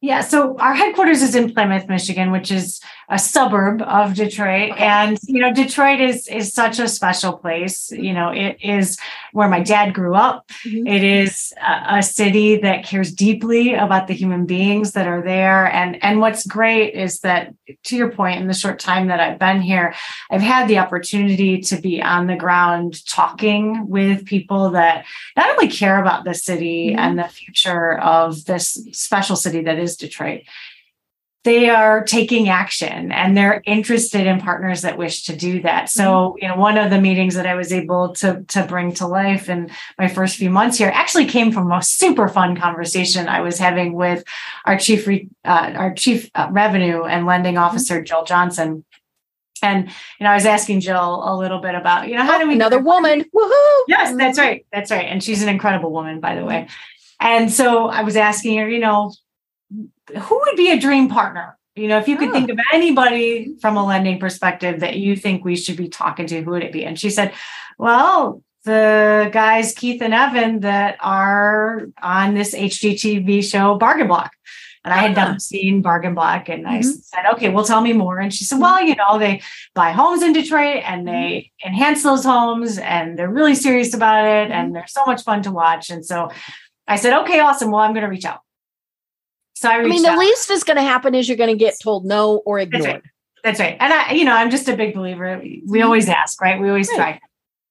Yeah, 0.00 0.20
so 0.20 0.58
our 0.58 0.74
headquarters 0.74 1.22
is 1.22 1.34
in 1.34 1.52
Plymouth, 1.52 1.88
Michigan, 1.88 2.30
which 2.30 2.50
is 2.50 2.80
a 3.08 3.18
suburb 3.18 3.82
of 3.82 4.14
Detroit. 4.14 4.72
Okay. 4.72 4.84
And 4.84 5.18
you 5.26 5.40
know, 5.40 5.52
Detroit 5.52 6.00
is 6.00 6.26
is 6.28 6.52
such 6.52 6.78
a 6.78 6.88
special 6.88 7.34
place. 7.36 7.90
You 7.90 8.12
know, 8.12 8.30
it 8.30 8.58
is 8.62 8.98
where 9.32 9.48
my 9.48 9.60
dad 9.60 9.94
grew 9.94 10.14
up. 10.14 10.48
Mm-hmm. 10.64 10.86
It 10.86 11.04
is 11.04 11.52
a, 11.60 11.98
a, 11.98 12.02
city 12.02 12.56
that 12.58 12.84
cares 12.84 13.12
deeply 13.12 13.74
about 13.74 14.06
the 14.06 14.14
human 14.14 14.46
beings 14.46 14.92
that 14.92 15.06
are 15.06 15.22
there. 15.22 15.70
And 15.72 16.02
and 16.02 16.20
what's 16.20 16.46
great 16.46 16.94
is 16.94 17.20
that 17.20 17.54
to 17.84 17.96
your 17.96 18.10
point, 18.10 18.40
in 18.40 18.46
the 18.46 18.54
short 18.54 18.78
time 18.78 19.08
that 19.08 19.20
I've 19.20 19.38
been 19.38 19.60
here, 19.60 19.94
I've 20.30 20.40
had 20.40 20.68
the 20.68 20.78
opportunity 20.78 21.60
to 21.60 21.80
be 21.80 22.02
on 22.02 22.26
the 22.26 22.36
ground 22.36 23.04
talking 23.06 23.88
with 23.88 24.24
people 24.24 24.70
that 24.70 25.04
not 25.36 25.50
only 25.50 25.68
care 25.68 26.00
about 26.00 26.24
the 26.24 26.34
city 26.34 26.90
mm-hmm. 26.90 26.98
and 26.98 27.18
the 27.18 27.28
future 27.28 27.98
of 27.98 28.44
this 28.44 28.78
special 28.92 29.36
city 29.36 29.53
that 29.62 29.78
is 29.78 29.96
Detroit, 29.96 30.42
they 31.44 31.68
are 31.68 32.02
taking 32.02 32.48
action 32.48 33.12
and 33.12 33.36
they're 33.36 33.62
interested 33.66 34.26
in 34.26 34.40
partners 34.40 34.80
that 34.80 34.96
wish 34.96 35.24
to 35.24 35.36
do 35.36 35.60
that. 35.60 35.90
So, 35.90 36.02
mm-hmm. 36.02 36.38
you 36.42 36.48
know, 36.48 36.56
one 36.56 36.78
of 36.78 36.90
the 36.90 37.00
meetings 37.00 37.34
that 37.34 37.46
I 37.46 37.54
was 37.54 37.70
able 37.70 38.14
to, 38.14 38.42
to 38.48 38.64
bring 38.64 38.94
to 38.94 39.06
life 39.06 39.50
in 39.50 39.70
my 39.98 40.08
first 40.08 40.36
few 40.36 40.48
months 40.48 40.78
here 40.78 40.90
actually 40.92 41.26
came 41.26 41.52
from 41.52 41.70
a 41.70 41.82
super 41.82 42.28
fun 42.28 42.56
conversation 42.56 43.28
I 43.28 43.42
was 43.42 43.58
having 43.58 43.92
with 43.92 44.24
our 44.64 44.78
chief, 44.78 45.06
re, 45.06 45.28
uh, 45.44 45.72
our 45.76 45.94
chief 45.94 46.30
uh, 46.34 46.48
revenue 46.50 47.04
and 47.04 47.26
lending 47.26 47.54
mm-hmm. 47.54 47.64
officer, 47.64 48.02
Jill 48.02 48.24
Johnson. 48.24 48.84
And 49.62 49.88
you 50.18 50.24
know, 50.24 50.30
I 50.30 50.34
was 50.34 50.46
asking 50.46 50.80
Jill 50.80 51.22
a 51.24 51.36
little 51.36 51.58
bit 51.58 51.74
about, 51.74 52.08
you 52.08 52.16
know, 52.16 52.24
how 52.24 52.38
do 52.38 52.48
we 52.48 52.54
another 52.54 52.78
woman? 52.78 53.20
Woohoo! 53.34 53.82
Yes, 53.86 54.14
that's 54.16 54.38
right. 54.38 54.66
That's 54.72 54.90
right. 54.90 55.06
And 55.06 55.22
she's 55.22 55.42
an 55.42 55.48
incredible 55.48 55.92
woman, 55.92 56.20
by 56.20 56.34
the 56.34 56.44
way. 56.44 56.68
And 57.20 57.50
so 57.50 57.88
I 57.88 58.02
was 58.02 58.16
asking 58.16 58.58
her, 58.58 58.68
you 58.68 58.80
know, 58.80 59.12
who 60.08 60.40
would 60.46 60.56
be 60.56 60.70
a 60.70 60.78
dream 60.78 61.08
partner? 61.08 61.58
You 61.76 61.88
know, 61.88 61.98
if 61.98 62.06
you 62.06 62.16
could 62.16 62.28
oh. 62.28 62.32
think 62.32 62.50
of 62.50 62.58
anybody 62.72 63.56
from 63.60 63.76
a 63.76 63.84
lending 63.84 64.20
perspective 64.20 64.80
that 64.80 64.96
you 64.96 65.16
think 65.16 65.44
we 65.44 65.56
should 65.56 65.76
be 65.76 65.88
talking 65.88 66.26
to, 66.28 66.42
who 66.42 66.52
would 66.52 66.62
it 66.62 66.72
be? 66.72 66.84
And 66.84 66.98
she 66.98 67.10
said, 67.10 67.32
Well, 67.78 68.42
the 68.64 69.28
guys 69.32 69.74
Keith 69.74 70.00
and 70.00 70.14
Evan 70.14 70.60
that 70.60 70.96
are 71.00 71.82
on 72.02 72.34
this 72.34 72.54
HGTV 72.54 73.44
show 73.44 73.76
Bargain 73.76 74.08
Block. 74.08 74.32
And 74.84 74.92
I 74.92 74.98
had 74.98 75.16
never 75.16 75.32
ah. 75.32 75.38
seen 75.38 75.80
Bargain 75.80 76.14
Block. 76.14 76.50
And 76.50 76.66
I 76.66 76.80
mm-hmm. 76.80 76.90
said, 76.90 77.24
okay, 77.32 77.48
well, 77.48 77.64
tell 77.64 77.80
me 77.80 77.94
more. 77.94 78.18
And 78.18 78.32
she 78.32 78.44
said, 78.44 78.60
well, 78.60 78.82
you 78.82 78.94
know, 78.94 79.18
they 79.18 79.40
buy 79.74 79.92
homes 79.92 80.22
in 80.22 80.34
Detroit 80.34 80.82
and 80.84 81.08
they 81.08 81.12
mm-hmm. 81.62 81.68
enhance 81.68 82.02
those 82.02 82.22
homes 82.22 82.76
and 82.76 83.18
they're 83.18 83.30
really 83.30 83.54
serious 83.54 83.94
about 83.94 84.26
it. 84.26 84.50
And 84.50 84.66
mm-hmm. 84.66 84.74
they're 84.74 84.86
so 84.86 85.06
much 85.06 85.22
fun 85.22 85.42
to 85.44 85.50
watch. 85.50 85.88
And 85.88 86.04
so 86.04 86.30
I 86.86 86.96
said, 86.96 87.18
okay, 87.22 87.40
awesome. 87.40 87.70
Well, 87.70 87.80
I'm 87.80 87.94
going 87.94 88.04
to 88.04 88.10
reach 88.10 88.26
out. 88.26 88.40
So 89.64 89.70
I, 89.70 89.76
I 89.76 89.82
mean, 89.82 90.02
the 90.02 90.14
least 90.14 90.48
that's 90.48 90.62
going 90.62 90.76
to 90.76 90.82
happen 90.82 91.14
is 91.14 91.26
you're 91.26 91.38
going 91.38 91.48
to 91.48 91.56
get 91.56 91.80
told 91.82 92.04
no 92.04 92.42
or 92.44 92.58
ignored. 92.58 92.84
That's 92.84 92.92
right. 92.92 93.02
That's 93.42 93.60
right. 93.60 93.76
And 93.80 93.94
I, 93.94 94.12
you 94.12 94.26
know, 94.26 94.34
I'm 94.34 94.50
just 94.50 94.68
a 94.68 94.76
big 94.76 94.94
believer. 94.94 95.40
We 95.40 95.62
mm-hmm. 95.66 95.82
always 95.82 96.06
ask, 96.06 96.38
right? 96.42 96.60
We 96.60 96.68
always 96.68 96.90
right. 96.90 96.96
try. 96.96 97.20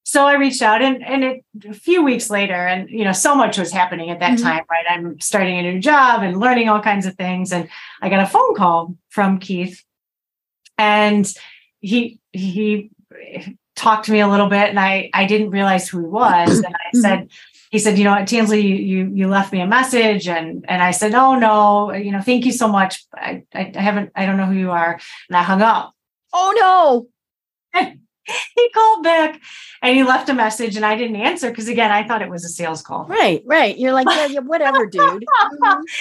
So 0.02 0.26
I 0.26 0.34
reached 0.34 0.64
out 0.64 0.82
and, 0.82 1.06
and 1.06 1.24
it, 1.24 1.46
a 1.70 1.74
few 1.76 2.04
weeks 2.04 2.32
later, 2.32 2.56
and 2.56 2.90
you 2.90 3.04
know, 3.04 3.12
so 3.12 3.36
much 3.36 3.60
was 3.60 3.72
happening 3.72 4.10
at 4.10 4.22
that 4.22 4.40
mm-hmm. 4.40 4.44
time, 4.44 4.64
right? 4.72 4.86
I'm 4.90 5.20
starting 5.20 5.60
a 5.60 5.62
new 5.62 5.80
job 5.80 6.24
and 6.24 6.40
learning 6.40 6.68
all 6.68 6.82
kinds 6.82 7.06
of 7.06 7.14
things. 7.14 7.54
And 7.54 7.70
I 8.02 8.10
got 8.10 8.24
a 8.24 8.28
phone 8.28 8.56
call 8.56 8.98
from 9.10 9.38
Keith 9.38 9.84
and 10.80 11.32
he 11.80 12.20
he 12.32 12.90
talked 13.76 14.06
to 14.06 14.12
me 14.12 14.20
a 14.20 14.28
little 14.28 14.50
bit 14.50 14.70
and 14.70 14.80
I 14.80 15.12
I 15.14 15.28
didn't 15.28 15.52
realize 15.52 15.88
who 15.88 16.00
he 16.00 16.08
was. 16.08 16.58
And 16.58 16.76
I 16.76 16.92
said, 17.00 17.20
mm-hmm 17.20 17.53
he 17.74 17.80
said, 17.80 17.98
you 17.98 18.04
know, 18.04 18.12
Tansley, 18.18 18.62
you 18.62 19.12
you 19.16 19.28
left 19.28 19.52
me 19.52 19.60
a 19.60 19.66
message, 19.66 20.28
and 20.28 20.64
and 20.70 20.84
I 20.84 20.92
said, 20.92 21.16
oh 21.16 21.34
no, 21.34 21.92
you 21.92 22.12
know, 22.12 22.22
thank 22.22 22.46
you 22.46 22.52
so 22.52 22.68
much. 22.68 23.04
I 23.12 23.42
I, 23.52 23.72
I 23.74 23.82
haven't, 23.82 24.12
I 24.16 24.28
don't 24.28 24.38
know 24.38 24.46
who 24.46 24.54
you 24.54 24.70
are, 24.70 25.00
and 25.28 25.36
I 25.36 25.42
hung 25.42 25.64
up. 25.64 25.96
Oh 26.32 27.08
no. 27.74 27.82
he 28.56 28.70
called 28.70 29.04
back 29.04 29.42
and 29.82 29.98
he 29.98 30.04
left 30.04 30.30
a 30.30 30.36
message 30.36 30.76
and 30.76 30.86
I 30.86 30.96
didn't 30.96 31.16
answer 31.16 31.50
because 31.50 31.68
again 31.68 31.90
I 31.92 32.08
thought 32.08 32.22
it 32.22 32.30
was 32.30 32.46
a 32.46 32.50
sales 32.50 32.84
call. 32.84 33.06
Right, 33.06 33.42
right. 33.44 33.76
You're 33.76 33.92
like, 33.92 34.08
yeah, 34.08 34.28
yeah 34.28 34.40
whatever, 34.42 34.86
dude. 34.86 35.02
Mm-hmm. 35.02 35.82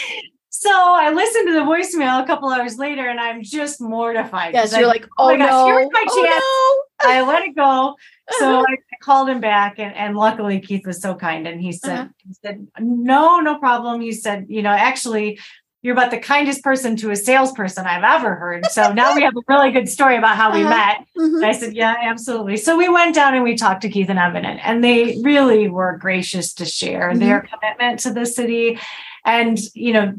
So 0.55 0.71
I 0.71 1.11
listened 1.11 1.49
to 1.49 1.55
the 1.55 1.61
voicemail 1.61 2.23
a 2.23 2.27
couple 2.27 2.51
hours 2.51 2.77
later 2.77 3.09
and 3.09 3.19
I'm 3.19 3.43
just 3.43 3.81
mortified. 3.81 4.53
Yes, 4.53 4.73
you're 4.73 4.85
I, 4.85 4.87
like, 4.87 5.07
oh, 5.19 5.25
oh 5.25 5.29
my 5.31 5.37
no. 5.37 5.47
gosh, 5.47 5.67
here's 5.71 5.89
my 5.93 6.01
chance. 6.01 6.15
Oh, 6.15 6.72
no. 6.72 6.72
I 7.05 7.23
let 7.23 7.43
it 7.43 7.57
go. 7.57 7.97
So 8.39 8.61
uh-huh. 8.61 8.67
I 8.69 8.77
called 9.03 9.29
him 9.29 9.41
back 9.41 9.79
and, 9.79 9.95
and 9.95 10.17
luckily 10.17 10.61
Keith 10.61 10.87
was 10.87 11.01
so 11.01 11.15
kind 11.15 11.47
and 11.47 11.61
he 11.61 11.73
said, 11.73 11.99
uh-huh. 11.99 12.09
he 12.27 12.35
said, 12.35 12.69
no, 12.79 13.41
no 13.41 13.59
problem. 13.59 14.01
He 14.01 14.13
said, 14.13 14.47
you 14.49 14.63
know, 14.63 14.71
actually 14.71 15.39
you're 15.83 15.95
about 15.95 16.13
the 16.13 16.19
kindest 16.19 16.63
person 16.63 16.95
to 16.97 17.11
a 17.11 17.17
salesperson 17.17 17.87
I've 17.87 18.05
ever 18.05 18.37
heard. 18.37 18.67
So 18.67 18.93
now 18.93 19.17
we 19.17 19.23
have 19.23 19.37
a 19.37 19.41
really 19.49 19.73
good 19.73 19.89
story 19.89 20.17
about 20.17 20.37
how 20.37 20.53
we 20.53 20.61
uh-huh. 20.63 20.71
met. 20.71 21.07
Mm-hmm. 21.19 21.45
I 21.45 21.53
said, 21.53 21.75
yeah, 21.75 21.97
absolutely. 22.03 22.57
So 22.57 22.79
we 22.79 22.89
went 22.89 23.17
down 23.17 23.35
and 23.35 23.43
we 23.43 23.57
talked 23.57 23.83
to 23.83 23.89
Keith 23.89 24.09
and 24.09 24.19
Evan 24.19 24.45
and, 24.45 24.61
and 24.61 24.85
they 24.85 25.19
really 25.23 25.69
were 25.69 25.99
gracious 25.99 26.55
to 26.55 26.65
share 26.65 27.11
mm-hmm. 27.11 27.19
their 27.19 27.41
commitment 27.41 28.01
to 28.01 28.13
the 28.13 28.27
city. 28.27 28.79
And, 29.25 29.59
you 29.75 29.93
know, 29.93 30.15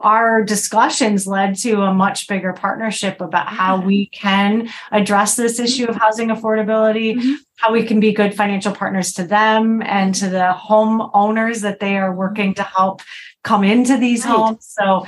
our 0.00 0.44
discussions 0.44 1.26
led 1.26 1.56
to 1.56 1.82
a 1.82 1.94
much 1.94 2.28
bigger 2.28 2.52
partnership 2.52 3.20
about 3.20 3.48
how 3.48 3.80
we 3.80 4.06
can 4.06 4.68
address 4.92 5.36
this 5.36 5.58
issue 5.58 5.86
of 5.86 5.96
housing 5.96 6.28
affordability, 6.28 7.14
mm-hmm. 7.14 7.34
how 7.56 7.72
we 7.72 7.82
can 7.82 7.98
be 7.98 8.12
good 8.12 8.34
financial 8.34 8.74
partners 8.74 9.12
to 9.14 9.24
them 9.24 9.82
and 9.82 10.14
to 10.14 10.28
the 10.28 10.52
home 10.52 11.10
owners 11.14 11.62
that 11.62 11.80
they 11.80 11.96
are 11.96 12.14
working 12.14 12.54
to 12.54 12.62
help 12.62 13.00
come 13.42 13.64
into 13.64 13.96
these 13.96 14.24
right. 14.24 14.36
homes. 14.36 14.66
So 14.78 15.06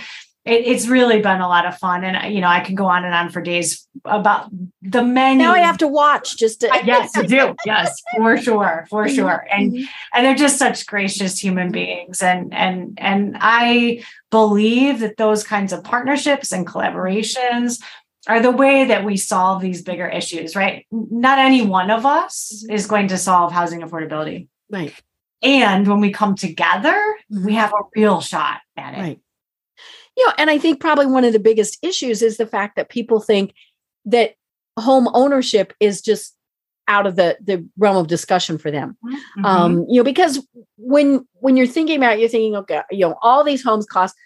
it, 0.49 0.67
it's 0.67 0.89
really 0.89 1.21
been 1.21 1.41
a 1.41 1.49
lot 1.49 1.67
of 1.67 1.77
fun. 1.77 2.05
And, 2.05 2.35
you 2.35 2.41
know, 2.41 2.49
I 2.49 2.61
can 2.61 2.75
go 2.75 2.87
on 2.87 3.05
and 3.05 3.15
on 3.15 3.29
for 3.31 3.43
days 3.43 3.87
about 4.05 4.51
the 4.81 5.03
many. 5.03 5.39
Now 5.39 5.53
I 5.53 5.61
have 5.61 5.79
to 5.79 5.89
watch 5.89 6.39
just 6.39 6.61
to. 6.63 6.69
yes, 6.85 7.15
you 7.17 7.25
do. 7.25 7.55
Yes, 7.67 8.01
for 8.17 8.39
sure. 8.39 8.87
For 8.89 9.05
mm-hmm. 9.05 9.15
sure. 9.15 9.47
And, 9.51 9.73
mm-hmm. 9.73 9.85
and 10.15 10.25
they're 10.25 10.35
just 10.35 10.59
such 10.59 10.87
gracious 10.87 11.39
human 11.39 11.71
beings. 11.71 12.23
And, 12.23 12.55
and, 12.55 12.99
and 13.01 13.37
I 13.41 14.03
believe 14.31 15.01
that 15.01 15.19
those 15.19 15.45
kinds 15.45 15.73
of 15.73 15.85
partnerships 15.85 16.53
and 16.53 16.67
collaborations 16.67 17.83
are 18.27 18.41
the 18.41 18.51
way 18.51 18.87
that 18.87 19.05
we 19.05 19.17
solve 19.17 19.61
these 19.61 19.83
bigger 19.83 20.09
issues, 20.09 20.57
right? 20.57 20.87
Not 20.91 21.39
any 21.39 21.63
one 21.63 21.91
of 21.91 22.07
us 22.07 22.63
mm-hmm. 22.65 22.75
is 22.75 22.87
going 22.87 23.09
to 23.09 23.19
solve 23.19 23.53
housing 23.53 23.83
affordability. 23.83 24.49
Right. 24.71 24.95
And 25.43 25.87
when 25.87 26.01
we 26.01 26.11
come 26.11 26.35
together, 26.35 26.97
mm-hmm. 27.33 27.45
we 27.45 27.55
have 27.55 27.73
a 27.73 27.85
real 27.95 28.21
shot 28.21 28.61
at 28.77 28.95
it. 28.95 29.01
Right. 29.01 29.21
You 30.19 30.27
know, 30.27 30.33
and 30.37 30.51
I 30.51 30.59
think 30.59 30.81
probably 30.81 31.07
one 31.07 31.25
of 31.25 31.33
the 31.33 31.39
biggest 31.39 31.79
issues 31.81 32.23
is 32.23 32.37
the 32.37 32.47
fact 32.47 32.75
that 32.75 32.89
people 32.89 33.21
think 33.21 33.55
that 34.05 34.35
home 34.77 35.09
ownership 35.15 35.73
is 35.79 36.03
just 36.03 36.35
out 36.89 37.07
of 37.07 37.15
the 37.15 37.37
the 37.41 37.65
realm 37.77 37.97
of 37.97 38.09
discussion 38.09 38.59
for 38.59 38.71
them. 38.71 38.97
Mm-hmm. 39.05 39.45
Um, 39.45 39.87
you 39.89 40.01
know, 40.01 40.05
because 40.05 40.45
when 40.77 41.27
when 41.35 41.57
you're 41.57 41.67
thinking 41.69 41.99
about 41.99 42.15
it, 42.15 42.21
you're 42.21 42.29
thinking, 42.29 42.57
okay, 42.57 42.83
you 42.91 43.01
know, 43.01 43.17
all 43.23 43.45
these 43.45 43.63
homes 43.63 43.87
cost 43.87 44.17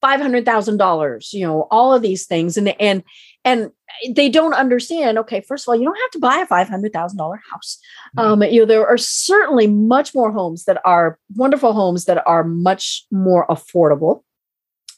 five 0.00 0.20
hundred 0.20 0.44
thousand 0.44 0.76
dollars, 0.76 1.32
you 1.32 1.44
know, 1.44 1.66
all 1.70 1.92
of 1.92 2.02
these 2.02 2.26
things, 2.26 2.56
and 2.56 2.68
and 2.80 3.02
and 3.44 3.72
they 4.14 4.28
don't 4.28 4.54
understand. 4.54 5.18
Okay, 5.18 5.40
first 5.40 5.64
of 5.64 5.68
all, 5.68 5.76
you 5.76 5.84
don't 5.84 5.98
have 5.98 6.10
to 6.10 6.18
buy 6.20 6.36
a 6.36 6.46
five 6.46 6.68
hundred 6.68 6.92
thousand 6.92 7.18
dollar 7.18 7.40
house. 7.50 7.78
Mm-hmm. 8.16 8.42
Um, 8.42 8.42
you 8.42 8.60
know, 8.60 8.66
there 8.66 8.86
are 8.86 8.98
certainly 8.98 9.66
much 9.66 10.14
more 10.14 10.30
homes 10.30 10.64
that 10.64 10.80
are 10.84 11.18
wonderful 11.34 11.72
homes 11.72 12.04
that 12.04 12.22
are 12.26 12.44
much 12.44 13.06
more 13.10 13.46
affordable. 13.48 14.22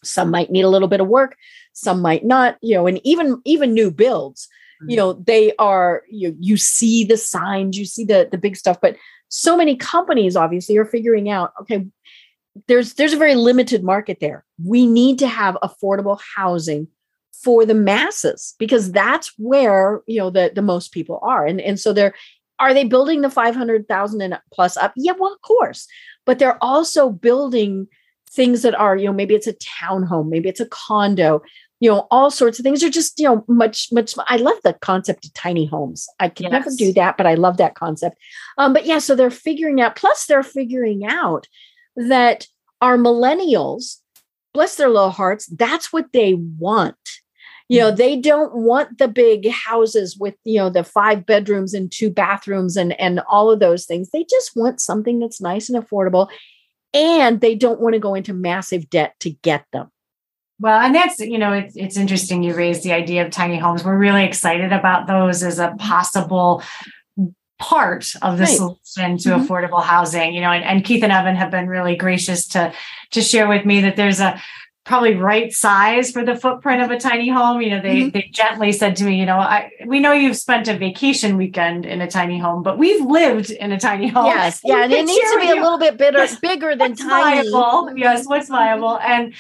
Some 0.05 0.31
might 0.31 0.51
need 0.51 0.63
a 0.63 0.69
little 0.69 0.89
bit 0.89 1.01
of 1.01 1.09
work, 1.09 1.37
some 1.73 2.01
might 2.01 2.25
not. 2.25 2.57
You 2.63 2.75
know, 2.75 2.87
and 2.87 3.01
even 3.05 3.41
even 3.45 3.75
new 3.75 3.91
builds, 3.91 4.49
mm-hmm. 4.81 4.91
you 4.91 4.97
know, 4.97 5.15
they 5.15 5.55
are 5.59 6.03
you 6.09 6.37
you 6.39 6.57
see 6.57 7.05
the 7.05 7.17
signs, 7.17 7.79
you 7.79 7.85
see 7.85 8.05
the 8.05 8.29
the 8.31 8.39
big 8.39 8.57
stuff, 8.57 8.81
but 8.81 8.97
so 9.29 9.57
many 9.57 9.77
companies 9.77 10.37
obviously 10.37 10.77
are 10.77 10.85
figuring 10.85 11.29
out 11.29 11.53
okay 11.61 11.87
there's 12.69 12.95
there's 12.95 13.13
a 13.13 13.19
very 13.19 13.35
limited 13.35 13.83
market 13.83 14.19
there. 14.21 14.45
We 14.63 14.87
need 14.87 15.19
to 15.19 15.27
have 15.27 15.59
affordable 15.63 16.21
housing 16.37 16.89
for 17.33 17.67
the 17.67 17.75
masses 17.75 18.55
because 18.59 18.93
that's 18.93 19.33
where 19.39 20.03
you 20.07 20.19
know 20.19 20.31
the 20.31 20.53
the 20.55 20.63
most 20.63 20.93
people 20.93 21.19
are 21.23 21.47
and 21.47 21.61
and 21.61 21.79
so 21.79 21.93
they're 21.93 22.15
are 22.61 22.73
they 22.73 22.85
building 22.85 23.21
the 23.21 23.29
500,000 23.29 24.21
and 24.21 24.39
plus 24.53 24.77
up 24.77 24.93
yeah 24.97 25.13
well 25.19 25.33
of 25.33 25.43
course 25.43 25.87
but 26.25 26.39
they're 26.39 26.63
also 26.63 27.11
building 27.11 27.89
things 28.35 28.63
that 28.63 28.75
are 28.75 28.97
you 28.97 29.07
know 29.07 29.13
maybe 29.13 29.35
it's 29.35 29.47
a 29.47 29.55
townhome 29.55 30.29
maybe 30.29 30.49
it's 30.49 30.61
a 30.61 30.67
condo 30.67 31.43
you 31.81 31.91
know 31.91 32.07
all 32.11 32.31
sorts 32.31 32.59
of 32.59 32.63
things 32.63 32.83
are 32.83 32.91
just 32.91 33.19
you 33.19 33.27
know 33.27 33.45
much 33.49 33.89
much 33.93 34.15
i 34.29 34.37
love 34.37 34.57
the 34.65 34.73
concept 34.75 35.25
of 35.25 35.33
tiny 35.35 35.67
homes 35.67 36.09
i 36.21 36.29
can 36.29 36.45
yes. 36.45 36.53
never 36.53 36.71
do 36.77 36.93
that 36.93 37.17
but 37.17 37.27
i 37.27 37.35
love 37.35 37.57
that 37.57 37.75
concept 37.75 38.17
um 38.59 38.73
but 38.73 38.87
yeah 38.87 38.99
so 38.99 39.15
they're 39.15 39.31
figuring 39.31 39.81
out 39.81 39.97
plus 39.97 40.27
they're 40.27 40.43
figuring 40.43 41.05
out 41.07 41.47
that 41.97 42.47
our 42.81 42.99
millennials, 42.99 43.97
bless 44.53 44.77
their 44.77 44.89
little 44.89 45.11
hearts, 45.11 45.47
that's 45.47 45.93
what 45.93 46.13
they 46.13 46.35
want. 46.35 46.97
You 47.71 47.81
know, 47.81 47.89
mm-hmm. 47.89 47.97
they 47.97 48.17
don't 48.21 48.55
want 48.55 48.99
the 48.99 49.09
big 49.09 49.49
houses 49.49 50.19
with, 50.19 50.35
you 50.45 50.59
know, 50.59 50.69
the 50.69 50.85
five 50.85 51.25
bedrooms 51.25 51.73
and 51.73 51.91
two 51.91 52.11
bathrooms 52.11 52.77
and 52.77 52.93
and 53.01 53.21
all 53.21 53.51
of 53.51 53.59
those 53.59 53.87
things. 53.87 54.11
They 54.11 54.27
just 54.29 54.55
want 54.55 54.83
something 54.83 55.19
that's 55.19 55.41
nice 55.41 55.71
and 55.71 55.83
affordable 55.83 56.29
and 56.95 57.41
they 57.41 57.55
don't 57.55 57.81
want 57.81 57.95
to 57.95 57.99
go 57.99 58.15
into 58.15 58.33
massive 58.33 58.89
debt 58.89 59.15
to 59.21 59.31
get 59.31 59.65
them. 59.73 59.91
Well, 60.61 60.81
and 60.81 60.95
that's, 60.95 61.19
you 61.19 61.37
know, 61.37 61.53
it's, 61.53 61.77
it's 61.77 61.97
interesting 61.97 62.43
you 62.43 62.55
raised 62.55 62.85
the 62.85 62.93
idea 62.93 63.25
of 63.25 63.31
tiny 63.33 63.59
homes. 63.59 63.85
We're 63.85 63.99
really 63.99 64.25
excited 64.25 64.73
about 64.73 65.09
those 65.09 65.43
as 65.43 65.59
a 65.59 65.75
possible 65.79 66.63
part 67.59 68.15
of 68.23 68.37
the 68.39 68.45
right. 68.45 68.57
solution 68.57 69.19
to 69.19 69.29
mm-hmm. 69.31 69.45
affordable 69.45 69.83
housing 69.83 70.35
you 70.35 70.41
know 70.41 70.51
and, 70.51 70.65
and, 70.65 70.85
keith 70.85 71.05
and 71.05 71.13
evan 71.13 71.37
have 71.37 71.53
been 71.53 71.69
really 71.69 71.95
gracious 71.95 72.49
to 72.49 72.73
to 73.13 73.21
share 73.21 73.49
with 73.49 73.65
me 73.65 73.81
that 73.81 73.95
there's 73.95 74.21
a 74.21 74.41
probably 74.85 75.15
right 75.15 75.53
size 75.53 76.11
for 76.11 76.25
the 76.25 76.37
footprint 76.37 76.83
of 76.83 76.91
a 76.91 76.99
tiny 76.99 77.29
home. 77.29 77.61
You 77.61 77.71
know 77.71 77.83
they 77.83 78.01
mm-hmm. 78.03 78.11
they 78.11 78.29
gently 78.33 78.73
said 78.73 78.97
to 78.97 79.05
me 79.05 79.19
you 79.19 79.27
know 79.27 79.39
I, 79.39 79.71
we 79.87 80.01
know 80.01 80.13
you've 80.13 80.37
spent 80.37 80.69
a 80.69 80.77
vacation 80.77 81.37
weekend 81.37 81.87
in 81.87 82.01
a 82.01 82.11
tiny 82.11 82.39
home 82.39 82.63
but 82.63 82.79
we've 82.79 83.05
lived 83.05 83.51
in 83.51 83.73
a 83.73 83.81
tiny 83.81 84.09
home. 84.09 84.27
Yes 84.27 84.61
yeah 84.65 84.85
and 84.85 84.93
it 84.93 85.05
needs 85.05 85.31
to 85.33 85.39
be 85.41 85.51
a 85.51 85.55
little 85.55 85.79
bit 85.79 85.97
bigger 85.97 86.27
bigger 86.41 86.77
than 86.77 86.95
tiny. 86.95 87.49
viable. 87.49 87.97
yes 87.97 88.27
what's 88.27 88.49
viable? 88.49 88.99
And 88.99 89.35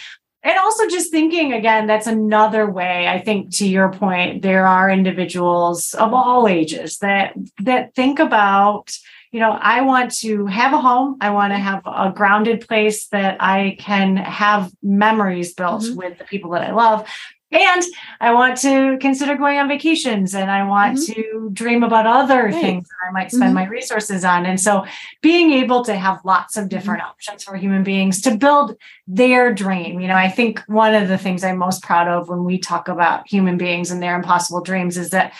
and 0.44 0.58
also 0.58 0.86
just 0.88 1.10
thinking 1.10 1.52
again 1.52 1.86
that's 1.86 2.06
another 2.06 2.70
way 2.70 3.08
i 3.08 3.18
think 3.18 3.50
to 3.50 3.66
your 3.66 3.90
point 3.90 4.42
there 4.42 4.66
are 4.66 4.90
individuals 4.90 5.94
of 5.94 6.12
all 6.12 6.46
ages 6.46 6.98
that 6.98 7.32
that 7.60 7.94
think 7.94 8.18
about 8.18 8.94
you 9.34 9.40
know 9.40 9.58
i 9.60 9.80
want 9.80 10.12
to 10.12 10.46
have 10.46 10.72
a 10.72 10.78
home 10.78 11.16
i 11.20 11.28
want 11.28 11.52
to 11.52 11.58
have 11.58 11.82
a 11.86 12.12
grounded 12.14 12.66
place 12.66 13.08
that 13.08 13.36
i 13.40 13.76
can 13.80 14.16
have 14.16 14.72
memories 14.82 15.52
built 15.54 15.82
mm-hmm. 15.82 15.96
with 15.96 16.16
the 16.18 16.24
people 16.24 16.52
that 16.52 16.62
i 16.62 16.72
love 16.72 17.06
and 17.54 17.84
I 18.20 18.34
want 18.34 18.58
to 18.62 18.98
consider 19.00 19.36
going 19.36 19.58
on 19.58 19.68
vacations 19.68 20.34
and 20.34 20.50
I 20.50 20.66
want 20.66 20.98
mm-hmm. 20.98 21.12
to 21.12 21.50
dream 21.52 21.84
about 21.84 22.04
other 22.04 22.44
right. 22.46 22.52
things 22.54 22.88
that 22.88 23.08
I 23.08 23.12
might 23.12 23.30
spend 23.30 23.44
mm-hmm. 23.44 23.54
my 23.54 23.66
resources 23.66 24.24
on. 24.24 24.44
And 24.44 24.60
so 24.60 24.84
being 25.22 25.52
able 25.52 25.84
to 25.84 25.94
have 25.94 26.24
lots 26.24 26.56
of 26.56 26.68
different 26.68 27.02
mm-hmm. 27.02 27.10
options 27.10 27.44
for 27.44 27.56
human 27.56 27.84
beings 27.84 28.20
to 28.22 28.36
build 28.36 28.76
their 29.06 29.54
dream. 29.54 30.00
You 30.00 30.08
know, 30.08 30.16
I 30.16 30.30
think 30.30 30.64
one 30.66 30.94
of 30.94 31.06
the 31.06 31.18
things 31.18 31.44
I'm 31.44 31.58
most 31.58 31.82
proud 31.84 32.08
of 32.08 32.28
when 32.28 32.42
we 32.42 32.58
talk 32.58 32.88
about 32.88 33.28
human 33.28 33.56
beings 33.56 33.92
and 33.92 34.02
their 34.02 34.16
impossible 34.16 34.60
dreams 34.60 34.98
is 34.98 35.10
that 35.10 35.32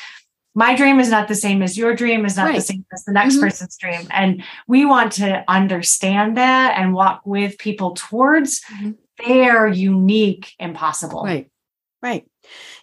my 0.55 0.77
dream 0.77 1.01
is 1.01 1.11
not 1.11 1.29
the 1.29 1.35
same 1.35 1.63
as 1.63 1.77
your 1.77 1.95
dream 1.95 2.25
is 2.25 2.37
not 2.37 2.47
right. 2.47 2.57
the 2.57 2.61
same 2.61 2.85
as 2.93 3.05
the 3.05 3.13
next 3.13 3.35
mm-hmm. 3.35 3.45
person's 3.45 3.77
dream 3.77 4.07
and 4.11 4.43
we 4.69 4.85
want 4.85 5.13
to 5.13 5.45
understand 5.49 6.37
that 6.37 6.79
and 6.79 6.95
walk 6.95 7.23
with 7.25 7.59
people 7.59 7.93
towards 7.95 8.61
mm-hmm. 8.73 8.93
their 9.27 9.67
unique 9.67 10.53
impossible 10.59 11.25
right 11.25 11.51
Right. 12.05 12.29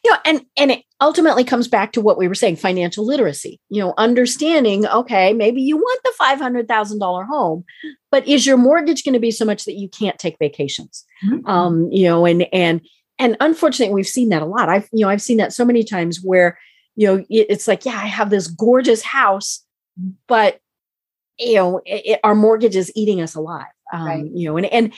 You 0.04 0.10
know, 0.10 0.18
and 0.26 0.42
and 0.58 0.72
it 0.72 0.84
ultimately 1.00 1.44
comes 1.44 1.68
back 1.68 1.92
to 1.92 2.02
what 2.02 2.18
we 2.18 2.28
were 2.28 2.34
saying, 2.34 2.56
financial 2.56 3.06
literacy. 3.06 3.60
You 3.70 3.82
know, 3.82 3.94
understanding, 4.00 4.88
okay, 4.88 5.32
maybe 5.32 5.62
you 5.62 5.78
want 5.78 6.02
the 6.04 6.14
$500,000 6.20 7.28
home, 7.28 7.64
but 8.10 8.28
is 8.28 8.48
your 8.48 8.58
mortgage 8.58 9.04
going 9.04 9.14
to 9.14 9.20
be 9.20 9.30
so 9.30 9.46
much 9.46 9.66
that 9.66 9.76
you 9.76 9.90
can't 9.90 10.18
take 10.18 10.38
vacations? 10.40 11.06
Mm-hmm. 11.24 11.46
Um, 11.46 11.88
you 11.92 12.06
know, 12.06 12.26
and 12.26 12.48
and 12.52 12.82
and 13.20 13.38
unfortunately 13.40 13.94
we've 13.94 14.08
seen 14.08 14.30
that 14.30 14.42
a 14.42 14.48
lot. 14.48 14.70
I've 14.70 14.90
you 14.92 15.06
know, 15.06 15.12
I've 15.12 15.22
seen 15.22 15.38
that 15.38 15.54
so 15.54 15.66
many 15.66 15.84
times 15.84 16.20
where, 16.24 16.58
you 16.96 17.08
know, 17.08 17.26
it's 17.30 17.68
like, 17.68 17.86
yeah, 17.86 17.98
I 17.98 18.08
have 18.08 18.30
this 18.30 18.48
gorgeous 18.48 19.02
house, 19.02 19.64
but 20.28 20.60
you 21.40 21.56
know, 21.56 21.82
it, 21.86 22.06
it, 22.06 22.20
our 22.24 22.36
mortgage 22.36 22.76
is 22.76 22.92
eating 22.96 23.22
us 23.22 23.36
alive. 23.36 23.66
Um, 23.94 24.06
right. 24.06 24.26
you 24.34 24.50
know, 24.50 24.58
and 24.58 24.66
and 24.68 24.94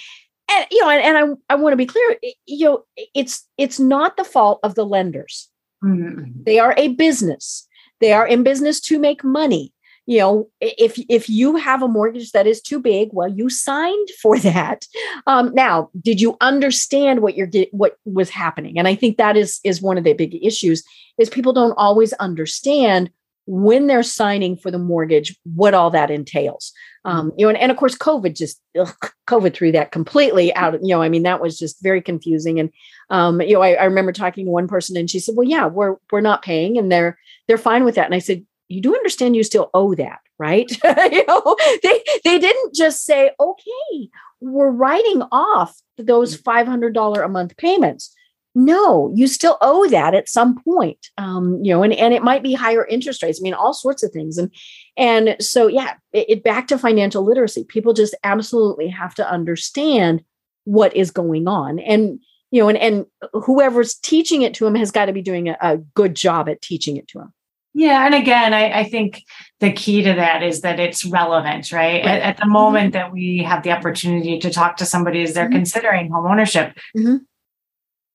and 0.50 0.68
you 0.72 0.82
know 0.82 0.89
and, 0.89 1.02
and 1.02 1.38
i 1.50 1.54
i 1.54 1.56
want 1.56 1.74
to 1.74 1.78
be 1.78 1.86
clear 1.86 2.18
you 2.46 2.66
know 2.66 2.84
it's 3.14 3.48
it's 3.58 3.80
not 3.80 4.18
the 4.18 4.24
fault 4.24 4.60
of 4.64 4.76
the 4.76 4.86
lenders 4.86 5.50
mm-hmm. 5.84 6.32
they 6.44 6.60
are 6.60 6.74
a 6.78 6.89
business 6.89 7.68
they 8.02 8.14
are 8.14 8.28
in 8.28 8.44
business 8.44 8.80
to 8.80 9.00
make 9.00 9.24
money 9.24 9.74
you 10.06 10.20
know 10.20 10.49
if 10.60 10.99
if 11.10 11.30
you 11.30 11.56
have 11.56 11.82
a 11.82 11.88
mortgage 11.88 12.32
that 12.32 12.47
is 12.47 12.62
too 12.62 12.80
big 12.80 13.10
well 13.12 13.28
you 13.28 13.49
signed 13.49 14.10
for 14.22 14.38
that. 14.39 14.86
Um, 15.28 15.54
now 15.54 15.89
did 16.01 16.20
you 16.22 16.38
understand 16.41 17.22
what 17.22 17.36
you're 17.36 17.47
get, 17.47 17.74
what 17.74 17.97
was 18.06 18.30
happening? 18.30 18.78
And 18.78 18.88
i 18.88 18.95
think 18.95 19.18
that 19.18 19.38
is 19.38 19.60
is 19.64 19.82
one 19.82 19.97
of 19.97 20.04
the 20.04 20.14
big 20.14 20.36
issues 20.43 20.84
is 21.18 21.30
people 21.30 21.54
don't 21.54 21.74
always 21.78 22.14
understand 22.14 23.10
when 23.45 23.88
they're 23.88 24.04
signing 24.04 24.56
for 24.56 24.72
the 24.72 24.80
mortgage 24.80 25.38
what 25.43 25.74
all 25.74 25.89
that 25.91 26.10
entails. 26.10 26.72
Um, 27.06 27.34
you 27.38 27.45
know 27.45 27.49
and, 27.49 27.58
and 27.58 27.72
of 27.72 27.78
course 27.78 27.97
covid 27.97 28.36
just 28.36 28.62
ugh, 28.80 28.95
covid 29.28 29.54
threw 29.54 29.74
that 29.74 29.91
completely 29.91 30.56
out 30.56 30.74
you 30.82 30.95
know 30.95 31.01
i 31.01 31.10
mean 31.10 31.24
that 31.24 31.41
was 31.41 31.60
just 31.60 31.84
very 31.84 32.01
confusing. 32.01 32.60
And 32.60 32.72
um, 33.10 33.41
you 33.41 33.54
know 33.54 33.62
I, 33.62 33.74
I 33.74 33.84
remember 33.86 34.12
talking 34.12 34.45
to 34.45 34.51
one 34.51 34.68
person 34.68 34.97
and 34.97 35.10
she 35.10 35.20
said 35.20 35.36
well 35.36 35.47
yeah 35.47 35.66
we're 35.66 35.95
we're 36.12 36.22
not 36.22 36.43
paying 36.43 36.78
and 36.78 36.91
they're 36.91 37.18
they're 37.47 37.58
fine 37.58 37.84
with 37.84 37.95
that. 37.95 38.06
And 38.06 38.16
i 38.16 38.20
said 38.20 38.45
you 38.74 38.82
do 38.82 38.95
understand 38.95 39.36
you 39.36 39.43
still 39.43 39.69
owe 39.74 39.95
that 39.95 40.19
right? 40.39 40.71
You 41.11 41.26
know 41.28 41.55
they 41.84 42.03
they 42.24 42.39
didn't 42.39 42.74
just 42.74 43.05
say 43.05 43.32
okay 43.39 44.09
we're 44.41 44.71
writing 44.71 45.24
off 45.32 45.80
those 45.97 46.36
$500 46.41 47.26
a 47.26 47.30
month 47.30 47.55
payments. 47.57 48.13
No 48.55 49.11
you 49.15 49.28
still 49.28 49.57
owe 49.61 49.88
that 49.89 50.13
at 50.13 50.30
some 50.30 50.61
point 50.63 51.07
um, 51.17 51.59
you 51.63 51.74
know 51.74 51.84
and, 51.84 51.93
and 51.93 52.13
it 52.13 52.24
might 52.24 52.43
be 52.43 52.53
higher 52.53 52.86
interest 52.86 53.24
rates 53.24 53.39
i 53.41 53.43
mean 53.43 53.53
all 53.53 53.74
sorts 53.74 54.03
of 54.03 54.11
things. 54.11 54.38
And 54.38 54.53
and 54.97 55.36
so 55.39 55.67
yeah 55.67 55.95
it, 56.11 56.30
it 56.30 56.43
back 56.43 56.67
to 56.67 56.78
financial 56.78 57.24
literacy 57.24 57.63
people 57.63 57.93
just 57.93 58.15
absolutely 58.24 58.89
have 58.89 59.15
to 59.15 59.30
understand 59.30 60.24
what 60.65 60.95
is 60.95 61.11
going 61.11 61.47
on. 61.47 61.80
And 61.80 62.19
you 62.51 62.61
know 62.61 62.69
and 62.69 62.78
and 62.78 63.05
whoever's 63.34 63.95
teaching 63.95 64.41
it 64.43 64.53
to 64.55 64.67
him 64.67 64.76
has 64.76 64.91
got 64.91 65.05
to 65.05 65.13
be 65.13 65.21
doing 65.21 65.49
a, 65.49 65.57
a 65.61 65.78
good 65.78 66.15
job 66.15 66.49
at 66.49 66.61
teaching 66.61 66.97
it 66.97 67.07
to 67.09 67.19
him 67.19 67.34
yeah. 67.74 68.05
And 68.05 68.13
again, 68.13 68.53
I, 68.53 68.82
I, 68.82 68.84
think 68.84 69.24
the 69.59 69.71
key 69.71 70.03
to 70.03 70.13
that 70.13 70.43
is 70.43 70.61
that 70.61 70.80
it's 70.80 71.05
relevant, 71.05 71.71
right? 71.71 72.05
right. 72.05 72.05
At, 72.05 72.21
at, 72.21 72.38
the 72.38 72.45
moment 72.45 72.93
mm-hmm. 72.93 73.03
that 73.03 73.11
we 73.11 73.39
have 73.39 73.63
the 73.63 73.71
opportunity 73.71 74.39
to 74.39 74.51
talk 74.51 74.78
to 74.78 74.86
somebody 74.86 75.24
as 75.24 75.34
they're 75.34 75.45
mm-hmm. 75.45 75.53
considering 75.53 76.11
home 76.11 76.28
ownership, 76.28 76.78
mm-hmm. 76.95 77.17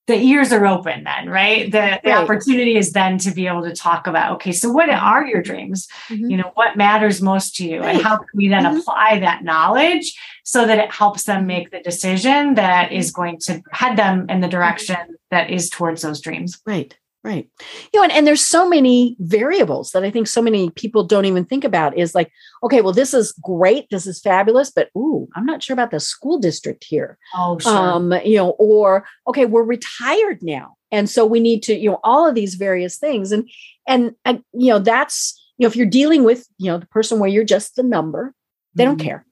the 0.07 0.15
ears 0.15 0.53
are 0.53 0.65
open 0.65 1.03
then, 1.03 1.29
right? 1.29 1.65
The, 1.71 1.99
the 2.03 2.11
right. 2.11 2.23
opportunity 2.23 2.77
is 2.77 2.93
then 2.93 3.17
to 3.19 3.31
be 3.31 3.47
able 3.47 3.63
to 3.63 3.75
talk 3.75 4.07
about, 4.07 4.33
okay, 4.35 4.53
so 4.53 4.71
what 4.71 4.87
mm-hmm. 4.87 5.05
are 5.05 5.25
your 5.25 5.41
dreams? 5.41 5.89
Mm-hmm. 6.07 6.29
You 6.29 6.37
know, 6.37 6.51
what 6.53 6.77
matters 6.77 7.21
most 7.21 7.57
to 7.57 7.67
you? 7.67 7.81
Right. 7.81 7.95
And 7.95 8.03
how 8.03 8.17
can 8.17 8.27
we 8.33 8.47
then 8.47 8.63
mm-hmm. 8.63 8.77
apply 8.77 9.19
that 9.19 9.43
knowledge 9.43 10.17
so 10.45 10.65
that 10.65 10.77
it 10.77 10.91
helps 10.91 11.23
them 11.23 11.47
make 11.47 11.71
the 11.71 11.81
decision 11.81 12.55
that 12.55 12.93
is 12.93 13.11
going 13.11 13.39
to 13.39 13.61
head 13.71 13.97
them 13.97 14.25
in 14.29 14.39
the 14.39 14.47
direction 14.47 15.17
that 15.31 15.49
is 15.49 15.69
towards 15.69 16.01
those 16.01 16.21
dreams? 16.21 16.61
Right. 16.65 16.97
Right. 17.21 17.49
You 17.93 17.99
know, 17.99 18.03
and, 18.03 18.13
and 18.13 18.25
there's 18.25 18.45
so 18.45 18.67
many 18.67 19.17
variables 19.19 19.91
that 19.91 20.05
I 20.05 20.09
think 20.09 20.25
so 20.25 20.41
many 20.41 20.69
people 20.69 21.03
don't 21.03 21.25
even 21.25 21.43
think 21.43 21.65
about 21.65 21.97
is 21.97 22.15
like, 22.15 22.31
okay, 22.63 22.79
well, 22.79 22.93
this 22.93 23.13
is 23.13 23.33
great. 23.43 23.89
This 23.89 24.07
is 24.07 24.21
fabulous, 24.21 24.71
but 24.71 24.89
ooh, 24.95 25.27
I'm 25.35 25.45
not 25.45 25.61
sure 25.61 25.73
about 25.73 25.91
the 25.91 25.99
school 25.99 26.39
district 26.39 26.85
here. 26.85 27.17
Oh, 27.35 27.59
sure. 27.59 27.75
Um, 27.75 28.13
you 28.23 28.37
know, 28.37 28.51
or 28.51 29.05
okay, 29.27 29.45
we're 29.45 29.63
retired 29.63 30.41
now. 30.41 30.77
And 30.91 31.09
so 31.09 31.25
we 31.25 31.41
need 31.41 31.61
to, 31.63 31.75
you 31.75 31.89
know, 31.89 31.99
all 32.05 32.25
of 32.25 32.35
these 32.35 32.55
various 32.55 32.97
things. 32.97 33.33
And 33.33 33.49
and, 33.85 34.15
you 34.53 34.71
know, 34.71 34.79
that's, 34.79 35.37
you 35.57 35.65
know, 35.65 35.67
if 35.67 35.75
you're 35.75 35.87
dealing 35.87 36.23
with, 36.23 36.47
you 36.57 36.71
know, 36.71 36.77
the 36.77 36.87
person 36.87 37.19
where 37.19 37.29
you're 37.29 37.43
just 37.43 37.75
the 37.75 37.83
number, 37.83 38.33
they 38.75 38.85
mm-hmm. 38.85 38.91
don't 38.91 39.05
care. 39.05 39.25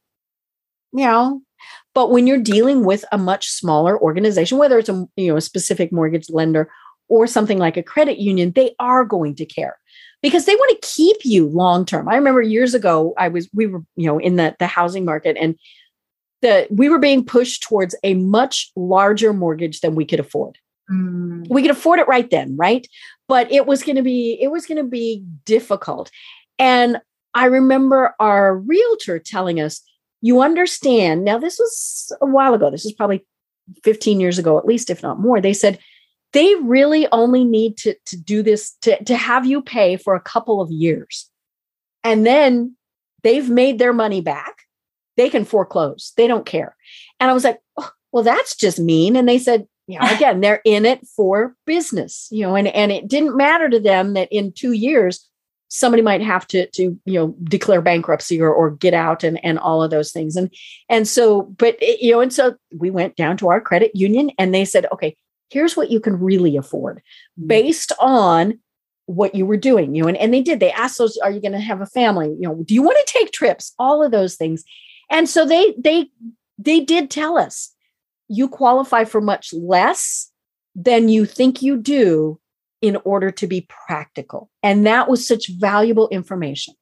You 0.91 1.05
know, 1.05 1.41
but 1.93 2.11
when 2.11 2.27
you're 2.27 2.37
dealing 2.37 2.83
with 2.83 3.05
a 3.11 3.17
much 3.17 3.49
smaller 3.49 3.99
organization, 3.99 4.57
whether 4.57 4.77
it's 4.77 4.89
a 4.89 5.07
you 5.15 5.27
know 5.27 5.37
a 5.37 5.41
specific 5.41 5.91
mortgage 5.91 6.29
lender 6.29 6.69
or 7.09 7.27
something 7.27 7.57
like 7.57 7.77
a 7.77 7.83
credit 7.83 8.17
union, 8.17 8.51
they 8.51 8.75
are 8.79 9.05
going 9.05 9.35
to 9.35 9.45
care 9.45 9.77
because 10.21 10.45
they 10.45 10.55
want 10.55 10.81
to 10.81 10.87
keep 10.87 11.17
you 11.23 11.47
long 11.47 11.85
term. 11.85 12.09
I 12.09 12.15
remember 12.15 12.41
years 12.41 12.73
ago, 12.73 13.13
I 13.17 13.27
was 13.27 13.49
we 13.53 13.67
were 13.67 13.81
you 13.95 14.07
know 14.07 14.19
in 14.19 14.35
the 14.35 14.55
the 14.59 14.67
housing 14.67 15.05
market 15.05 15.37
and 15.39 15.55
the 16.41 16.67
we 16.69 16.89
were 16.89 16.99
being 16.99 17.25
pushed 17.25 17.63
towards 17.63 17.95
a 18.03 18.13
much 18.15 18.71
larger 18.75 19.33
mortgage 19.33 19.81
than 19.81 19.95
we 19.95 20.05
could 20.05 20.19
afford. 20.19 20.57
Mm. 20.91 21.47
We 21.49 21.61
could 21.61 21.71
afford 21.71 21.99
it 21.99 22.07
right 22.07 22.29
then, 22.29 22.55
right? 22.57 22.87
But 23.27 23.51
it 23.51 23.65
was 23.65 23.83
going 23.83 23.97
to 23.97 24.03
be 24.03 24.37
it 24.41 24.49
was 24.49 24.65
going 24.65 24.77
to 24.77 24.89
be 24.89 25.23
difficult. 25.45 26.11
And 26.59 26.97
I 27.33 27.45
remember 27.45 28.15
our 28.19 28.57
realtor 28.57 29.19
telling 29.19 29.59
us, 29.59 29.81
"You 30.21 30.41
understand." 30.41 31.23
Now 31.23 31.37
this 31.37 31.59
was 31.59 32.11
a 32.21 32.25
while 32.25 32.53
ago. 32.53 32.71
This 32.71 32.85
is 32.85 32.93
probably 32.93 33.25
15 33.83 34.19
years 34.19 34.39
ago 34.39 34.57
at 34.57 34.65
least 34.65 34.89
if 34.89 35.03
not 35.03 35.19
more. 35.19 35.41
They 35.41 35.53
said 35.53 35.77
they 36.33 36.55
really 36.55 37.07
only 37.11 37.43
need 37.43 37.77
to, 37.77 37.95
to 38.05 38.17
do 38.17 38.43
this 38.43 38.73
to, 38.81 39.01
to 39.05 39.15
have 39.15 39.45
you 39.45 39.61
pay 39.61 39.97
for 39.97 40.15
a 40.15 40.21
couple 40.21 40.61
of 40.61 40.71
years. 40.71 41.29
And 42.03 42.25
then 42.25 42.75
they've 43.23 43.49
made 43.49 43.79
their 43.79 43.93
money 43.93 44.21
back. 44.21 44.63
They 45.15 45.29
can 45.29 45.45
foreclose. 45.45 46.13
They 46.17 46.27
don't 46.27 46.45
care. 46.45 46.75
And 47.19 47.29
I 47.29 47.33
was 47.33 47.43
like, 47.43 47.59
oh, 47.77 47.89
well, 48.11 48.23
that's 48.23 48.55
just 48.55 48.79
mean. 48.79 49.15
And 49.15 49.27
they 49.27 49.39
said, 49.39 49.67
you 49.87 49.99
know, 49.99 50.07
again, 50.15 50.41
they're 50.41 50.61
in 50.65 50.85
it 50.85 51.05
for 51.15 51.55
business, 51.65 52.27
you 52.31 52.41
know, 52.41 52.55
and, 52.55 52.67
and 52.67 52.91
it 52.91 53.07
didn't 53.07 53.37
matter 53.37 53.69
to 53.69 53.79
them 53.79 54.13
that 54.13 54.27
in 54.31 54.51
two 54.51 54.73
years, 54.73 55.27
somebody 55.69 56.01
might 56.01 56.21
have 56.21 56.47
to 56.47 56.65
to 56.71 56.97
you 57.05 57.13
know 57.13 57.35
declare 57.43 57.81
bankruptcy 57.81 58.39
or, 58.39 58.53
or 58.53 58.71
get 58.71 58.93
out 58.93 59.23
and 59.23 59.43
and 59.43 59.59
all 59.59 59.83
of 59.83 59.91
those 59.91 60.11
things 60.11 60.35
and 60.35 60.53
and 60.89 61.07
so 61.07 61.41
but 61.41 61.75
it, 61.81 62.01
you 62.01 62.11
know 62.11 62.21
and 62.21 62.31
so 62.31 62.55
we 62.77 62.89
went 62.89 63.15
down 63.15 63.35
to 63.35 63.49
our 63.49 63.59
credit 63.59 63.91
union 63.93 64.31
and 64.39 64.53
they 64.53 64.63
said 64.63 64.85
okay 64.93 65.15
here's 65.49 65.77
what 65.77 65.89
you 65.89 65.99
can 65.99 66.19
really 66.19 66.57
afford 66.57 67.01
mm. 67.39 67.47
based 67.47 67.91
on 67.99 68.59
what 69.05 69.33
you 69.33 69.45
were 69.45 69.57
doing 69.57 69.95
you 69.95 70.01
know 70.01 70.07
and, 70.09 70.17
and 70.17 70.33
they 70.33 70.41
did 70.41 70.59
they 70.59 70.71
asked 70.71 70.97
those 70.97 71.17
are 71.17 71.31
you 71.31 71.41
going 71.41 71.53
to 71.53 71.59
have 71.59 71.81
a 71.81 71.85
family? 71.85 72.27
You 72.27 72.47
know 72.47 72.63
do 72.65 72.73
you 72.73 72.81
want 72.81 72.97
to 73.05 73.13
take 73.13 73.31
trips? 73.31 73.73
All 73.79 74.03
of 74.03 74.11
those 74.11 74.35
things. 74.35 74.63
And 75.09 75.29
so 75.29 75.45
they 75.45 75.73
they 75.77 76.09
they 76.57 76.79
did 76.81 77.09
tell 77.09 77.37
us 77.37 77.73
you 78.27 78.49
qualify 78.49 79.05
for 79.05 79.21
much 79.21 79.53
less 79.53 80.31
than 80.75 81.09
you 81.09 81.25
think 81.25 81.61
you 81.61 81.77
do 81.77 82.39
in 82.81 82.97
order 83.03 83.31
to 83.31 83.47
be 83.47 83.67
practical. 83.87 84.49
And 84.61 84.85
that 84.85 85.09
was 85.09 85.27
such 85.27 85.49
valuable 85.49 86.07
information 86.09 86.75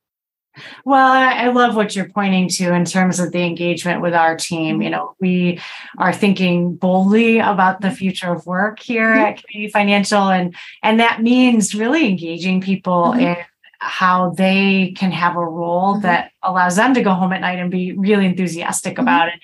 well, 0.85 1.11
I 1.11 1.47
love 1.49 1.75
what 1.75 1.95
you're 1.95 2.09
pointing 2.09 2.49
to 2.49 2.73
in 2.73 2.85
terms 2.85 3.19
of 3.19 3.31
the 3.31 3.43
engagement 3.43 4.01
with 4.01 4.13
our 4.13 4.35
team. 4.35 4.81
You 4.81 4.89
know, 4.89 5.15
we 5.19 5.59
are 5.97 6.13
thinking 6.13 6.75
boldly 6.75 7.39
about 7.39 7.81
the 7.81 7.91
future 7.91 8.31
of 8.31 8.45
work 8.45 8.79
here 8.79 9.09
mm-hmm. 9.09 9.25
at 9.25 9.43
Community 9.43 9.71
Financial, 9.71 10.29
and 10.29 10.55
and 10.83 10.99
that 10.99 11.21
means 11.21 11.75
really 11.75 12.07
engaging 12.07 12.61
people 12.61 13.13
mm-hmm. 13.13 13.21
in 13.21 13.37
how 13.79 14.31
they 14.31 14.93
can 14.97 15.11
have 15.11 15.35
a 15.35 15.45
role 15.45 15.93
mm-hmm. 15.93 16.03
that 16.03 16.31
allows 16.43 16.75
them 16.75 16.93
to 16.93 17.03
go 17.03 17.13
home 17.13 17.33
at 17.33 17.41
night 17.41 17.59
and 17.59 17.71
be 17.71 17.91
really 17.93 18.25
enthusiastic 18.25 18.93
mm-hmm. 18.93 19.03
about 19.03 19.27
it. 19.29 19.35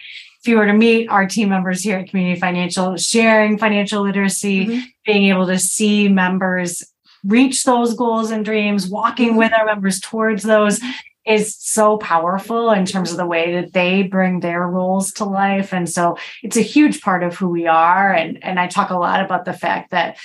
If 0.41 0.47
you 0.47 0.57
were 0.57 0.65
to 0.65 0.73
meet 0.73 1.07
our 1.07 1.27
team 1.27 1.49
members 1.49 1.83
here 1.83 1.99
at 1.99 2.09
Community 2.09 2.39
Financial, 2.39 2.97
sharing 2.97 3.59
financial 3.59 4.01
literacy, 4.01 4.65
mm-hmm. 4.65 4.79
being 5.05 5.25
able 5.25 5.45
to 5.47 5.59
see 5.59 6.09
members 6.09 6.83
reach 7.23 7.63
those 7.63 7.93
goals 7.93 8.31
and 8.31 8.43
dreams, 8.43 8.87
walking 8.87 9.35
with 9.35 9.53
our 9.53 9.65
members 9.65 9.99
towards 9.99 10.43
those 10.43 10.79
is 11.25 11.55
so 11.59 11.97
powerful 11.97 12.71
in 12.71 12.85
terms 12.85 13.11
of 13.11 13.17
the 13.17 13.25
way 13.25 13.53
that 13.53 13.73
they 13.73 14.01
bring 14.01 14.39
their 14.39 14.67
roles 14.67 15.13
to 15.13 15.25
life. 15.25 15.71
And 15.71 15.87
so 15.87 16.17
it's 16.41 16.57
a 16.57 16.61
huge 16.61 17.01
part 17.01 17.23
of 17.23 17.35
who 17.35 17.47
we 17.47 17.67
are. 17.67 18.11
And, 18.11 18.43
and 18.43 18.59
I 18.59 18.67
talk 18.67 18.89
a 18.89 18.97
lot 18.97 19.23
about 19.23 19.45
the 19.45 19.53
fact 19.53 19.91
that, 19.91 20.17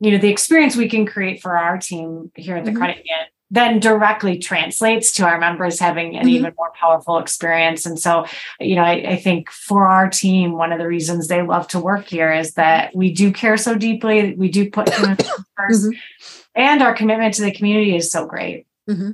you 0.00 0.10
know, 0.10 0.18
the 0.18 0.30
experience 0.30 0.74
we 0.74 0.88
can 0.88 1.04
create 1.04 1.42
for 1.42 1.58
our 1.58 1.76
team 1.76 2.32
here 2.34 2.56
at 2.56 2.64
the 2.64 2.70
mm-hmm. 2.70 2.78
credit 2.78 2.96
union 2.96 3.26
then 3.50 3.80
directly 3.80 4.38
translates 4.38 5.12
to 5.12 5.24
our 5.24 5.38
members 5.38 5.80
having 5.80 6.16
an 6.16 6.22
mm-hmm. 6.22 6.28
even 6.28 6.54
more 6.58 6.72
powerful 6.74 7.18
experience. 7.18 7.86
And 7.86 7.98
so, 7.98 8.26
you 8.60 8.74
know, 8.74 8.82
I, 8.82 9.12
I, 9.12 9.16
think 9.16 9.50
for 9.50 9.86
our 9.86 10.10
team, 10.10 10.52
one 10.52 10.70
of 10.70 10.78
the 10.78 10.86
reasons 10.86 11.28
they 11.28 11.42
love 11.42 11.66
to 11.68 11.80
work 11.80 12.06
here 12.06 12.32
is 12.32 12.54
that 12.54 12.94
we 12.94 13.12
do 13.12 13.32
care 13.32 13.56
so 13.56 13.74
deeply. 13.74 14.34
We 14.34 14.50
do 14.50 14.70
put 14.70 14.86
1st 14.88 15.26
mm-hmm. 15.58 15.90
and 16.56 16.82
our 16.82 16.94
commitment 16.94 17.34
to 17.34 17.42
the 17.42 17.52
community 17.52 17.96
is 17.96 18.10
so 18.10 18.26
great. 18.26 18.66
Mm-hmm. 18.88 19.12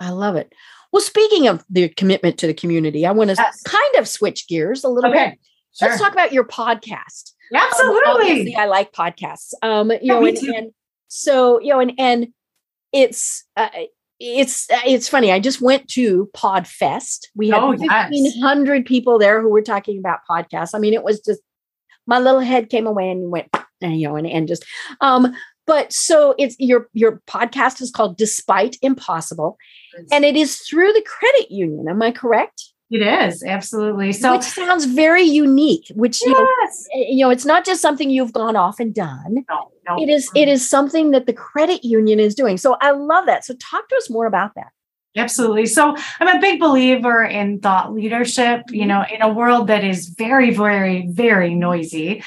I 0.00 0.10
love 0.10 0.36
it. 0.36 0.52
Well, 0.92 1.02
speaking 1.02 1.48
of 1.48 1.64
the 1.70 1.88
commitment 1.88 2.38
to 2.38 2.46
the 2.46 2.54
community, 2.54 3.06
I 3.06 3.12
want 3.12 3.30
to 3.30 3.36
yes. 3.36 3.62
kind 3.62 3.94
of 3.96 4.08
switch 4.08 4.48
gears 4.48 4.84
a 4.84 4.88
little 4.88 5.10
okay. 5.10 5.30
bit. 5.30 5.38
Sure. 5.76 5.88
Let's 5.88 6.00
talk 6.00 6.12
about 6.12 6.32
your 6.32 6.44
podcast. 6.44 7.32
Absolutely. 7.52 8.54
Um, 8.54 8.60
I 8.60 8.66
like 8.66 8.92
podcasts. 8.92 9.54
Um, 9.62 9.90
you 9.90 9.98
yeah, 10.02 10.14
know, 10.14 10.24
and, 10.24 10.38
and, 10.38 10.72
so 11.08 11.60
you 11.60 11.70
know, 11.70 11.80
and 11.80 11.92
and 11.98 12.28
it's 12.94 13.44
uh, 13.56 13.68
it's 14.20 14.70
uh, 14.70 14.80
it's 14.86 15.08
funny. 15.08 15.32
I 15.32 15.40
just 15.40 15.60
went 15.60 15.88
to 15.90 16.30
Podfest. 16.34 17.26
We 17.34 17.48
had 17.48 17.62
oh, 17.62 17.76
fifteen 17.76 18.40
hundred 18.40 18.82
yes. 18.82 18.88
people 18.88 19.18
there 19.18 19.42
who 19.42 19.50
were 19.50 19.62
talking 19.62 19.98
about 19.98 20.20
podcasts. 20.30 20.70
I 20.74 20.78
mean, 20.78 20.94
it 20.94 21.02
was 21.02 21.20
just 21.20 21.40
my 22.06 22.18
little 22.18 22.40
head 22.40 22.70
came 22.70 22.86
away 22.86 23.10
and 23.10 23.30
went, 23.30 23.48
you 23.80 24.08
know, 24.08 24.16
and 24.16 24.26
and 24.26 24.48
just 24.48 24.64
um. 25.02 25.34
But 25.66 25.94
so 25.94 26.34
it's 26.38 26.56
your 26.58 26.88
your 26.92 27.22
podcast 27.26 27.80
is 27.80 27.90
called 27.90 28.18
Despite 28.18 28.76
Impossible, 28.82 29.56
and 30.12 30.24
it 30.24 30.36
is 30.36 30.58
through 30.58 30.92
the 30.92 31.04
credit 31.06 31.50
union. 31.50 31.88
Am 31.88 32.02
I 32.02 32.12
correct? 32.12 32.73
It 32.90 33.02
is 33.02 33.42
absolutely 33.42 34.12
so. 34.12 34.36
Which 34.36 34.44
sounds 34.44 34.84
very 34.84 35.22
unique. 35.22 35.90
Which 35.94 36.20
yes. 36.24 36.26
you, 36.26 36.32
know, 36.32 36.48
eh, 36.94 37.06
you 37.10 37.24
know, 37.24 37.30
it's 37.30 37.44
not 37.44 37.64
just 37.64 37.80
something 37.80 38.10
you've 38.10 38.32
gone 38.32 38.56
off 38.56 38.78
and 38.78 38.94
done. 38.94 39.44
No, 39.48 39.70
no. 39.88 40.02
It 40.02 40.08
is. 40.08 40.30
It 40.34 40.48
is 40.48 40.68
something 40.68 41.10
that 41.12 41.26
the 41.26 41.32
credit 41.32 41.84
union 41.84 42.20
is 42.20 42.34
doing. 42.34 42.56
So 42.56 42.76
I 42.80 42.90
love 42.90 43.26
that. 43.26 43.44
So 43.44 43.54
talk 43.54 43.88
to 43.88 43.96
us 43.96 44.10
more 44.10 44.26
about 44.26 44.54
that. 44.56 44.68
Absolutely. 45.16 45.66
So 45.66 45.96
I'm 46.20 46.36
a 46.36 46.40
big 46.40 46.60
believer 46.60 47.24
in 47.24 47.60
thought 47.60 47.94
leadership. 47.94 48.62
You 48.68 48.80
mm-hmm. 48.80 48.88
know, 48.88 49.04
in 49.12 49.22
a 49.22 49.32
world 49.32 49.68
that 49.68 49.82
is 49.82 50.08
very, 50.08 50.54
very, 50.54 51.06
very 51.06 51.54
noisy 51.54 52.22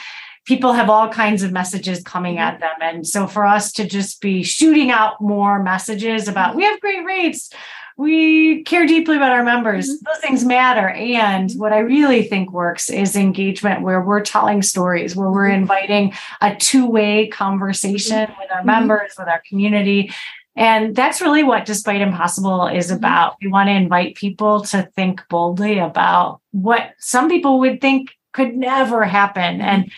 people 0.48 0.72
have 0.72 0.90
all 0.90 1.10
kinds 1.10 1.44
of 1.44 1.52
messages 1.52 2.02
coming 2.02 2.36
mm-hmm. 2.36 2.56
at 2.56 2.60
them. 2.62 2.76
And 2.82 3.06
so 3.06 3.28
for 3.28 3.46
us 3.46 3.72
to 3.74 3.86
just 3.86 4.22
be 4.22 4.44
shooting 4.44 4.90
out 4.90 5.22
more 5.22 5.62
messages 5.62 6.28
about 6.28 6.56
we 6.56 6.64
have 6.64 6.80
great 6.80 7.06
rates, 7.06 7.52
we 7.98 8.64
care 8.64 8.86
deeply 8.86 9.18
about 9.18 9.32
our 9.32 9.44
members, 9.44 9.90
mm-hmm. 9.90 10.06
those 10.06 10.22
things 10.22 10.46
matter. 10.46 10.90
And 10.90 11.52
what 11.54 11.74
I 11.74 11.80
really 11.80 12.24
think 12.24 12.52
works 12.52 12.90
is 12.90 13.16
engagement 13.16 13.82
where 13.82 14.02
we're 14.02 14.22
telling 14.22 14.62
stories, 14.62 15.16
where 15.16 15.32
we're 15.32 15.50
mm-hmm. 15.50 15.62
inviting 15.62 16.14
a 16.40 16.56
two 16.56 16.86
way 16.86 17.28
conversation 17.28 18.32
with 18.40 18.52
our 18.54 18.64
members, 18.64 19.14
with 19.18 19.28
our 19.28 19.42
community. 19.50 20.12
And 20.56 20.96
that's 20.96 21.22
really 21.22 21.44
what 21.44 21.66
Despite 21.66 22.02
Impossible 22.02 22.68
is 22.68 22.90
about. 22.90 23.36
We 23.42 23.48
want 23.48 23.68
to 23.68 23.74
invite 23.74 24.16
people 24.16 24.62
to 24.66 24.90
think 24.96 25.22
boldly 25.30 25.80
about 25.80 26.42
what 26.52 26.94
some 27.00 27.30
people 27.30 27.60
would 27.60 27.82
think 27.82 28.12
could 28.34 28.56
never 28.56 29.06
happen. 29.06 29.62
And 29.62 29.92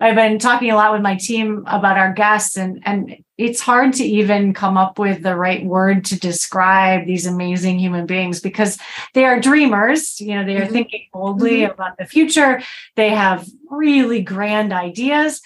I've 0.00 0.16
been 0.16 0.38
talking 0.38 0.70
a 0.70 0.74
lot 0.74 0.92
with 0.92 1.00
my 1.00 1.16
team 1.16 1.64
about 1.66 1.96
our 1.96 2.12
guests, 2.12 2.56
and 2.56 2.82
and 2.84 3.16
it's 3.42 3.60
hard 3.60 3.92
to 3.94 4.04
even 4.04 4.54
come 4.54 4.76
up 4.76 4.98
with 4.98 5.22
the 5.22 5.36
right 5.36 5.64
word 5.64 6.04
to 6.06 6.18
describe 6.18 7.06
these 7.06 7.26
amazing 7.26 7.78
human 7.78 8.06
beings 8.06 8.40
because 8.40 8.78
they 9.14 9.24
are 9.24 9.40
dreamers. 9.40 10.20
You 10.20 10.36
know, 10.36 10.44
they 10.44 10.56
are 10.56 10.62
mm-hmm. 10.62 10.72
thinking 10.72 11.06
boldly 11.12 11.60
mm-hmm. 11.60 11.72
about 11.72 11.98
the 11.98 12.06
future. 12.06 12.62
They 12.94 13.10
have 13.10 13.48
really 13.68 14.22
grand 14.22 14.72
ideas, 14.72 15.42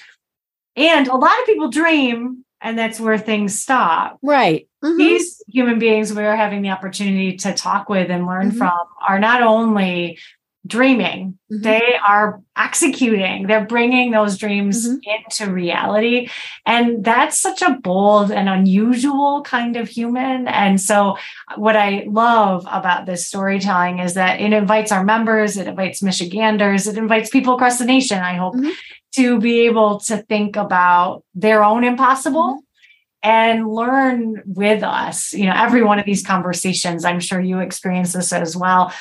and 0.76 1.08
a 1.08 1.16
lot 1.16 1.38
of 1.40 1.46
people 1.46 1.70
dream, 1.70 2.44
and 2.60 2.78
that's 2.78 3.00
where 3.00 3.18
things 3.18 3.58
stop. 3.58 4.18
Right. 4.22 4.68
Mm-hmm. 4.84 4.98
These 4.98 5.42
human 5.48 5.78
beings 5.78 6.12
we 6.12 6.22
are 6.22 6.36
having 6.36 6.62
the 6.62 6.70
opportunity 6.70 7.36
to 7.38 7.54
talk 7.54 7.88
with 7.88 8.10
and 8.10 8.26
learn 8.26 8.48
mm-hmm. 8.48 8.58
from 8.58 8.78
are 9.06 9.18
not 9.18 9.42
only 9.42 10.18
dreaming 10.66 11.38
mm-hmm. 11.52 11.62
they 11.62 11.96
are 12.06 12.42
executing 12.56 13.46
they're 13.46 13.66
bringing 13.66 14.10
those 14.10 14.36
dreams 14.36 14.88
mm-hmm. 14.88 14.98
into 15.04 15.52
reality 15.52 16.28
and 16.64 17.04
that's 17.04 17.38
such 17.38 17.62
a 17.62 17.78
bold 17.82 18.32
and 18.32 18.48
unusual 18.48 19.42
kind 19.42 19.76
of 19.76 19.88
human 19.88 20.48
and 20.48 20.80
so 20.80 21.16
what 21.56 21.76
i 21.76 22.04
love 22.08 22.66
about 22.70 23.06
this 23.06 23.26
storytelling 23.26 23.98
is 23.98 24.14
that 24.14 24.40
it 24.40 24.52
invites 24.52 24.90
our 24.90 25.04
members 25.04 25.56
it 25.56 25.68
invites 25.68 26.02
michiganders 26.02 26.86
it 26.86 26.98
invites 26.98 27.30
people 27.30 27.54
across 27.54 27.78
the 27.78 27.84
nation 27.84 28.18
i 28.18 28.34
hope 28.34 28.54
mm-hmm. 28.54 28.70
to 29.12 29.38
be 29.38 29.60
able 29.66 30.00
to 30.00 30.18
think 30.24 30.56
about 30.56 31.22
their 31.34 31.62
own 31.62 31.84
impossible 31.84 32.54
mm-hmm. 32.54 33.28
and 33.28 33.68
learn 33.68 34.42
with 34.46 34.82
us 34.82 35.32
you 35.32 35.44
know 35.44 35.54
every 35.54 35.84
one 35.84 35.98
of 35.98 36.06
these 36.06 36.26
conversations 36.26 37.04
i'm 37.04 37.20
sure 37.20 37.40
you 37.40 37.60
experience 37.60 38.14
this 38.14 38.32
as 38.32 38.56
well 38.56 38.92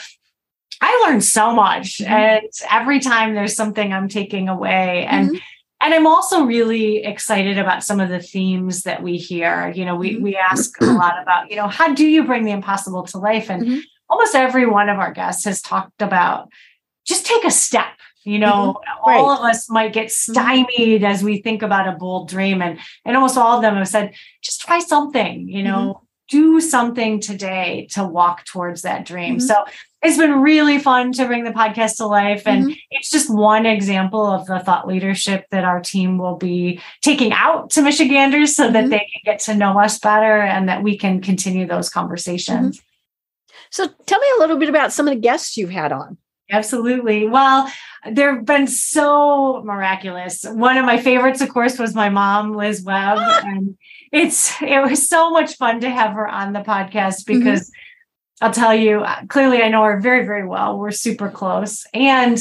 I 0.82 1.06
learned 1.06 1.24
so 1.24 1.54
much. 1.54 2.00
Mm-hmm. 2.00 2.12
And 2.12 2.50
every 2.70 3.00
time 3.00 3.34
there's 3.34 3.56
something 3.56 3.94
I'm 3.94 4.10
taking 4.10 4.50
away. 4.50 5.06
And 5.06 5.30
mm-hmm. 5.30 5.38
and 5.82 5.94
I'm 5.94 6.08
also 6.08 6.46
really 6.46 7.04
excited 7.04 7.58
about 7.58 7.84
some 7.84 8.00
of 8.00 8.10
the 8.10 8.20
themes 8.20 8.84
that 8.84 9.04
we 9.04 9.18
hear. 9.18 9.72
You 9.76 9.86
know, 9.86 9.96
we 9.96 10.16
mm-hmm. 10.16 10.24
we 10.24 10.36
ask 10.36 10.80
a 10.82 10.86
lot 10.86 11.22
about, 11.22 11.50
you 11.50 11.58
know, 11.58 11.68
how 11.68 11.94
do 11.94 12.06
you 12.06 12.24
bring 12.24 12.46
the 12.46 12.52
impossible 12.52 13.04
to 13.04 13.18
life? 13.18 13.50
And 13.50 13.64
mm-hmm. 13.64 13.80
almost 14.10 14.36
every 14.36 14.66
one 14.66 14.90
of 14.90 15.00
our 15.00 15.12
guests 15.12 15.46
has 15.46 15.62
talked 15.62 16.02
about 16.02 16.50
just 17.06 17.26
take 17.26 17.46
a 17.46 17.52
step. 17.52 17.88
You 18.24 18.40
know, 18.40 18.80
mm-hmm. 18.80 19.10
right. 19.10 19.20
all 19.20 19.30
of 19.30 19.42
us 19.42 19.70
might 19.70 19.94
get 19.94 20.08
mm-hmm. 20.08 20.32
stymied 20.34 21.04
as 21.04 21.24
we 21.24 21.42
think 21.42 21.62
about 21.62 21.88
a 21.88 21.92
bold 21.92 22.28
dream. 22.28 22.62
And 22.62 22.80
and 23.06 23.16
almost 23.16 23.38
all 23.38 23.58
of 23.58 23.62
them 23.62 23.76
have 23.76 23.88
said, 23.88 24.16
just 24.42 24.62
try 24.62 24.80
something, 24.80 25.48
you 25.48 25.62
know, 25.64 26.02
do 26.30 26.60
something 26.60 27.20
today 27.20 27.88
to 27.92 28.04
walk 28.04 28.46
towards 28.46 28.82
that 28.82 29.06
dream. 29.06 29.40
So 29.40 29.66
it's 30.02 30.18
been 30.18 30.42
really 30.42 30.80
fun 30.80 31.12
to 31.14 31.26
bring 31.26 31.44
the 31.44 31.52
podcast 31.52 31.98
to 31.98 32.06
life. 32.06 32.44
And 32.46 32.66
mm-hmm. 32.66 32.74
it's 32.92 33.10
just 33.10 33.30
one 33.30 33.66
example 33.66 34.26
of 34.26 34.46
the 34.46 34.60
thought 34.60 34.88
leadership 34.88 35.46
that 35.52 35.64
our 35.64 35.82
team 35.82 36.18
will 36.18 36.38
be 36.38 36.82
taking 37.02 37.32
out 37.32 37.72
to 37.72 37.82
Michiganders 37.82 38.56
so 38.56 38.66
mm-hmm. 38.66 38.74
that 38.74 38.90
they 38.90 39.00
can 39.00 39.22
get 39.24 39.40
to 39.42 39.56
know 39.56 39.80
us 39.80 40.00
better 40.00 40.42
and 40.42 40.70
that 40.70 40.84
we 40.84 40.98
can 40.98 41.22
continue 41.22 41.68
those 41.68 41.90
conversations. 41.90 42.78
Mm-hmm. 42.78 42.86
So 43.72 43.88
tell 44.06 44.20
me 44.20 44.28
a 44.38 44.40
little 44.40 44.58
bit 44.58 44.70
about 44.70 44.94
some 44.94 45.08
of 45.08 45.14
the 45.14 45.20
guests 45.20 45.58
you've 45.58 45.72
had 45.72 45.92
on. 45.92 46.18
Absolutely. 46.52 47.28
Well, 47.28 47.72
they've 48.10 48.46
been 48.46 48.68
so 48.68 49.64
miraculous. 49.64 50.44
One 50.44 50.78
of 50.78 50.86
my 50.86 51.02
favorites, 51.02 51.42
of 51.42 51.50
course, 51.50 51.80
was 51.80 51.96
my 51.96 52.10
mom, 52.10 52.54
Liz 52.56 52.84
Webb. 52.84 53.18
and 53.20 53.76
it's 54.12 54.62
it 54.62 54.82
was 54.82 55.08
so 55.08 55.32
much 55.32 55.56
fun 55.58 55.82
to 55.82 55.90
have 55.90 56.14
her 56.14 56.28
on 56.28 56.54
the 56.54 56.60
podcast 56.60 57.24
mm-hmm. 57.24 57.40
because 57.40 57.62
mm-hmm 57.62 57.82
I'll 58.42 58.52
tell 58.52 58.76
you, 58.76 59.00
uh, 59.00 59.26
clearly 59.28 59.62
I 59.62 59.70
know 59.70 59.84
her 59.84 60.00
very, 60.00 60.26
very 60.26 60.46
well. 60.46 60.78
We're 60.78 60.92
super 60.92 61.30
close. 61.30 61.86
And 61.94 62.38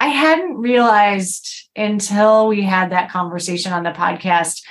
I 0.00 0.08
hadn't 0.08 0.56
realized 0.56 1.68
until 1.76 2.48
we 2.48 2.62
had 2.62 2.90
that 2.92 3.10
conversation 3.10 3.72
on 3.72 3.82
the 3.82 3.90
podcast 3.90 4.62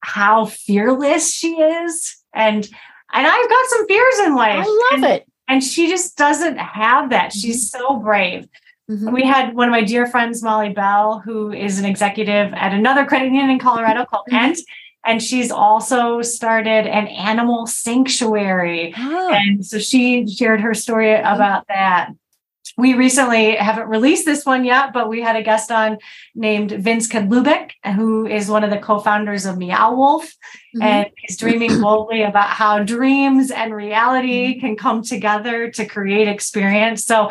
how 0.00 0.44
fearless 0.44 1.32
she 1.32 1.54
is. 1.54 2.16
And 2.34 2.68
and 3.12 3.26
I've 3.26 3.48
got 3.48 3.66
some 3.68 3.86
fears 3.86 4.18
in 4.26 4.34
life. 4.34 4.66
I 4.66 4.88
love 4.92 5.04
and, 5.04 5.04
it. 5.04 5.26
And 5.46 5.62
she 5.62 5.88
just 5.88 6.16
doesn't 6.16 6.58
have 6.58 7.10
that. 7.10 7.32
She's 7.32 7.70
mm-hmm. 7.70 7.84
so 7.84 7.96
brave. 7.96 8.46
Mm-hmm. 8.90 9.12
We 9.12 9.24
had 9.24 9.54
one 9.54 9.68
of 9.68 9.72
my 9.72 9.84
dear 9.84 10.06
friends, 10.06 10.42
Molly 10.42 10.70
Bell, 10.70 11.22
who 11.24 11.52
is 11.52 11.78
an 11.78 11.86
executive 11.86 12.52
at 12.52 12.74
another 12.74 13.06
credit 13.06 13.26
union 13.26 13.48
in 13.48 13.58
Colorado 13.58 14.04
called 14.04 14.26
mm-hmm. 14.26 14.36
And 15.04 15.22
she's 15.22 15.50
also 15.50 16.22
started 16.22 16.86
an 16.86 17.08
animal 17.08 17.66
sanctuary. 17.66 18.94
Oh. 18.96 19.30
And 19.32 19.64
so 19.64 19.78
she 19.78 20.26
shared 20.26 20.60
her 20.60 20.74
story 20.74 21.14
about 21.14 21.66
that. 21.68 22.10
We 22.76 22.94
recently 22.94 23.54
haven't 23.54 23.88
released 23.88 24.24
this 24.24 24.44
one 24.44 24.64
yet, 24.64 24.92
but 24.92 25.08
we 25.08 25.20
had 25.20 25.36
a 25.36 25.42
guest 25.42 25.70
on 25.70 25.98
named 26.34 26.72
Vince 26.72 27.06
Kadlubek, 27.06 27.70
who 27.94 28.26
is 28.26 28.48
one 28.48 28.64
of 28.64 28.70
the 28.70 28.78
co-founders 28.78 29.46
of 29.46 29.58
Meow 29.58 29.94
Wolf, 29.94 30.24
mm-hmm. 30.24 30.82
and 30.82 31.10
he's 31.18 31.36
dreaming 31.36 31.80
boldly 31.80 32.22
about 32.22 32.48
how 32.48 32.82
dreams 32.82 33.52
and 33.52 33.72
reality 33.72 34.54
mm-hmm. 34.54 34.60
can 34.60 34.76
come 34.76 35.02
together 35.02 35.70
to 35.70 35.86
create 35.86 36.26
experience. 36.26 37.04
So 37.04 37.30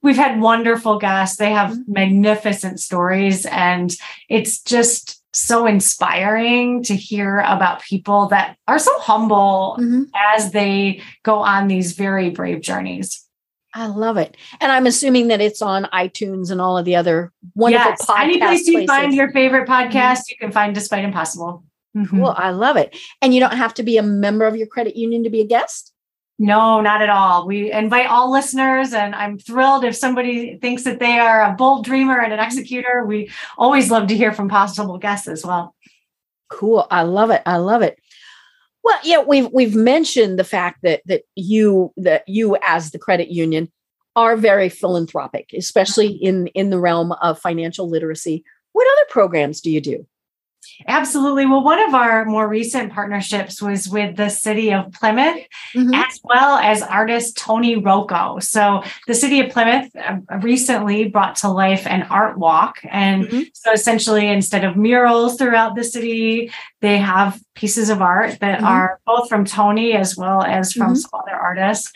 we've 0.00 0.16
had 0.16 0.40
wonderful 0.40 0.98
guests. 0.98 1.38
They 1.38 1.50
have 1.50 1.70
mm-hmm. 1.70 1.92
magnificent 1.92 2.78
stories, 2.78 3.46
and 3.46 3.92
it's 4.28 4.60
just 4.60 5.23
so 5.34 5.66
inspiring 5.66 6.82
to 6.84 6.94
hear 6.94 7.40
about 7.40 7.82
people 7.82 8.28
that 8.28 8.56
are 8.68 8.78
so 8.78 8.96
humble 9.00 9.76
mm-hmm. 9.78 10.02
as 10.34 10.52
they 10.52 11.02
go 11.22 11.38
on 11.38 11.68
these 11.68 11.92
very 11.92 12.30
brave 12.30 12.60
journeys. 12.60 13.24
I 13.74 13.86
love 13.86 14.16
it. 14.16 14.36
And 14.60 14.70
I'm 14.70 14.86
assuming 14.86 15.28
that 15.28 15.40
it's 15.40 15.60
on 15.60 15.84
iTunes 15.92 16.52
and 16.52 16.60
all 16.60 16.78
of 16.78 16.84
the 16.84 16.94
other 16.94 17.32
wonderful 17.54 17.90
yes, 17.90 18.06
podcasts. 18.06 18.22
Any 18.22 18.38
place 18.38 18.66
you 18.68 18.86
find 18.86 19.12
your 19.12 19.32
favorite 19.32 19.68
podcast, 19.68 19.90
mm-hmm. 19.90 20.30
you 20.30 20.36
can 20.38 20.52
find 20.52 20.74
Despite 20.74 21.04
Impossible. 21.04 21.64
Mm-hmm. 21.96 22.20
Cool. 22.20 22.34
I 22.36 22.50
love 22.50 22.76
it. 22.76 22.96
And 23.20 23.34
you 23.34 23.40
don't 23.40 23.56
have 23.56 23.74
to 23.74 23.82
be 23.82 23.98
a 23.98 24.02
member 24.02 24.46
of 24.46 24.56
your 24.56 24.66
credit 24.66 24.96
union 24.96 25.24
to 25.24 25.30
be 25.30 25.40
a 25.40 25.46
guest? 25.46 25.92
No, 26.38 26.80
not 26.80 27.00
at 27.00 27.08
all. 27.08 27.46
We 27.46 27.70
invite 27.70 28.08
all 28.08 28.32
listeners, 28.32 28.92
and 28.92 29.14
I'm 29.14 29.38
thrilled 29.38 29.84
if 29.84 29.94
somebody 29.94 30.58
thinks 30.58 30.82
that 30.82 30.98
they 30.98 31.18
are 31.18 31.42
a 31.42 31.52
bold 31.52 31.84
dreamer 31.84 32.18
and 32.18 32.32
an 32.32 32.40
executor. 32.40 33.04
We 33.06 33.30
always 33.56 33.90
love 33.90 34.08
to 34.08 34.16
hear 34.16 34.32
from 34.32 34.48
possible 34.48 34.98
guests 34.98 35.28
as 35.28 35.44
well. 35.44 35.76
Cool. 36.50 36.86
I 36.90 37.02
love 37.02 37.30
it. 37.30 37.42
I 37.46 37.58
love 37.58 37.82
it. 37.82 37.98
Well, 38.82 38.98
yeah, 39.02 39.22
we've 39.22 39.48
we've 39.52 39.74
mentioned 39.74 40.38
the 40.38 40.44
fact 40.44 40.80
that 40.82 41.02
that 41.06 41.22
you 41.36 41.92
that 41.96 42.28
you 42.28 42.58
as 42.62 42.90
the 42.90 42.98
credit 42.98 43.28
union 43.28 43.72
are 44.16 44.36
very 44.36 44.68
philanthropic, 44.68 45.50
especially 45.56 46.08
in 46.08 46.48
in 46.48 46.70
the 46.70 46.78
realm 46.78 47.12
of 47.12 47.38
financial 47.38 47.88
literacy. 47.88 48.44
What 48.72 48.86
other 48.92 49.06
programs 49.08 49.60
do 49.60 49.70
you 49.70 49.80
do? 49.80 50.06
Absolutely. 50.86 51.46
Well, 51.46 51.62
one 51.62 51.80
of 51.80 51.94
our 51.94 52.24
more 52.24 52.48
recent 52.48 52.92
partnerships 52.92 53.62
was 53.62 53.88
with 53.88 54.16
the 54.16 54.28
city 54.28 54.72
of 54.72 54.92
Plymouth, 54.92 55.44
mm-hmm. 55.74 55.94
as 55.94 56.20
well 56.24 56.58
as 56.58 56.82
artist 56.82 57.36
Tony 57.36 57.76
Rocco. 57.76 58.38
So, 58.40 58.82
the 59.06 59.14
city 59.14 59.40
of 59.40 59.50
Plymouth 59.50 59.94
uh, 59.96 60.18
recently 60.42 61.08
brought 61.08 61.36
to 61.36 61.48
life 61.48 61.86
an 61.86 62.02
art 62.04 62.38
walk. 62.38 62.78
And 62.84 63.24
mm-hmm. 63.24 63.42
so, 63.52 63.72
essentially, 63.72 64.28
instead 64.28 64.64
of 64.64 64.76
murals 64.76 65.36
throughout 65.36 65.74
the 65.74 65.84
city, 65.84 66.50
they 66.80 66.98
have 66.98 67.40
pieces 67.54 67.88
of 67.88 68.02
art 68.02 68.40
that 68.40 68.58
mm-hmm. 68.58 68.66
are 68.66 69.00
both 69.06 69.28
from 69.28 69.44
Tony 69.44 69.92
as 69.94 70.16
well 70.16 70.42
as 70.42 70.72
from 70.72 70.88
mm-hmm. 70.88 70.96
some 70.96 71.10
other 71.14 71.34
artists. 71.34 71.92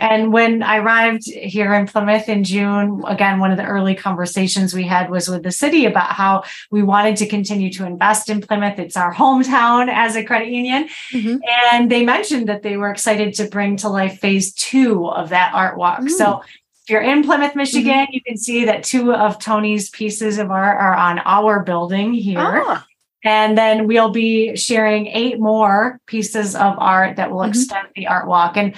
And 0.00 0.32
when 0.32 0.62
I 0.62 0.78
arrived 0.78 1.24
here 1.26 1.72
in 1.74 1.86
Plymouth 1.86 2.28
in 2.28 2.44
June, 2.44 3.02
again, 3.06 3.38
one 3.38 3.50
of 3.50 3.56
the 3.56 3.64
early 3.64 3.94
conversations 3.94 4.74
we 4.74 4.84
had 4.84 5.10
was 5.10 5.28
with 5.28 5.42
the 5.42 5.52
city 5.52 5.86
about 5.86 6.12
how 6.12 6.44
we 6.70 6.82
wanted 6.82 7.16
to 7.16 7.26
continue 7.26 7.72
to 7.72 7.86
invest 7.86 8.28
in 8.28 8.40
Plymouth. 8.40 8.78
It's 8.78 8.96
our 8.96 9.14
hometown 9.14 9.88
as 9.88 10.16
a 10.16 10.24
credit 10.24 10.48
union. 10.48 10.88
Mm-hmm. 11.12 11.36
And 11.72 11.90
they 11.90 12.04
mentioned 12.04 12.48
that 12.48 12.62
they 12.62 12.76
were 12.76 12.90
excited 12.90 13.34
to 13.34 13.44
bring 13.44 13.76
to 13.78 13.88
life 13.88 14.18
phase 14.18 14.52
two 14.52 15.08
of 15.08 15.28
that 15.30 15.54
art 15.54 15.76
walk. 15.76 16.00
Mm. 16.00 16.10
So 16.10 16.42
if 16.82 16.90
you're 16.90 17.02
in 17.02 17.22
Plymouth, 17.22 17.54
Michigan, 17.54 17.92
mm-hmm. 17.92 18.12
you 18.12 18.22
can 18.22 18.36
see 18.36 18.64
that 18.64 18.82
two 18.82 19.12
of 19.12 19.38
Tony's 19.38 19.90
pieces 19.90 20.38
of 20.38 20.50
art 20.50 20.78
are 20.80 20.94
on 20.94 21.20
our 21.24 21.62
building 21.62 22.14
here. 22.14 22.38
Ah. 22.40 22.86
And 23.24 23.58
then 23.58 23.86
we'll 23.86 24.10
be 24.10 24.56
sharing 24.56 25.08
eight 25.08 25.40
more 25.40 26.00
pieces 26.06 26.54
of 26.54 26.76
art 26.78 27.16
that 27.16 27.30
will 27.30 27.40
mm-hmm. 27.40 27.50
extend 27.50 27.88
the 27.94 28.06
art 28.06 28.26
walk. 28.26 28.56
And 28.56 28.74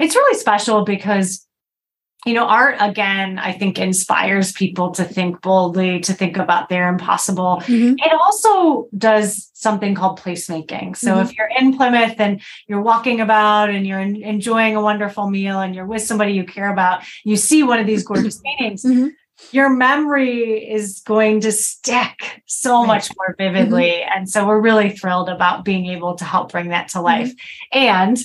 it's 0.00 0.14
really 0.14 0.38
special 0.38 0.84
because 0.84 1.46
you 2.26 2.34
know 2.34 2.44
art 2.44 2.76
again 2.80 3.38
i 3.38 3.52
think 3.52 3.78
inspires 3.78 4.52
people 4.52 4.90
to 4.90 5.04
think 5.04 5.40
boldly 5.40 6.00
to 6.00 6.12
think 6.12 6.36
about 6.36 6.68
their 6.68 6.88
impossible 6.88 7.62
mm-hmm. 7.62 7.94
it 7.96 8.12
also 8.12 8.88
does 8.96 9.50
something 9.54 9.94
called 9.94 10.18
placemaking 10.18 10.96
so 10.96 11.12
mm-hmm. 11.12 11.22
if 11.22 11.36
you're 11.36 11.50
in 11.58 11.76
plymouth 11.76 12.14
and 12.18 12.40
you're 12.66 12.82
walking 12.82 13.20
about 13.20 13.70
and 13.70 13.86
you're 13.86 14.00
enjoying 14.00 14.76
a 14.76 14.82
wonderful 14.82 15.30
meal 15.30 15.60
and 15.60 15.74
you're 15.74 15.86
with 15.86 16.02
somebody 16.02 16.32
you 16.32 16.44
care 16.44 16.72
about 16.72 17.02
you 17.24 17.36
see 17.36 17.62
one 17.62 17.78
of 17.78 17.86
these 17.86 18.04
gorgeous 18.04 18.40
paintings 18.44 18.84
mm-hmm. 18.84 19.08
your 19.50 19.70
memory 19.70 20.70
is 20.70 21.00
going 21.00 21.40
to 21.40 21.50
stick 21.50 22.42
so 22.46 22.80
right. 22.80 22.86
much 22.86 23.08
more 23.16 23.34
vividly 23.38 23.92
mm-hmm. 23.92 24.18
and 24.18 24.28
so 24.28 24.46
we're 24.46 24.60
really 24.60 24.90
thrilled 24.90 25.30
about 25.30 25.64
being 25.64 25.86
able 25.86 26.14
to 26.16 26.24
help 26.24 26.52
bring 26.52 26.68
that 26.68 26.88
to 26.88 27.00
life 27.00 27.30
mm-hmm. 27.30 27.78
and 27.78 28.18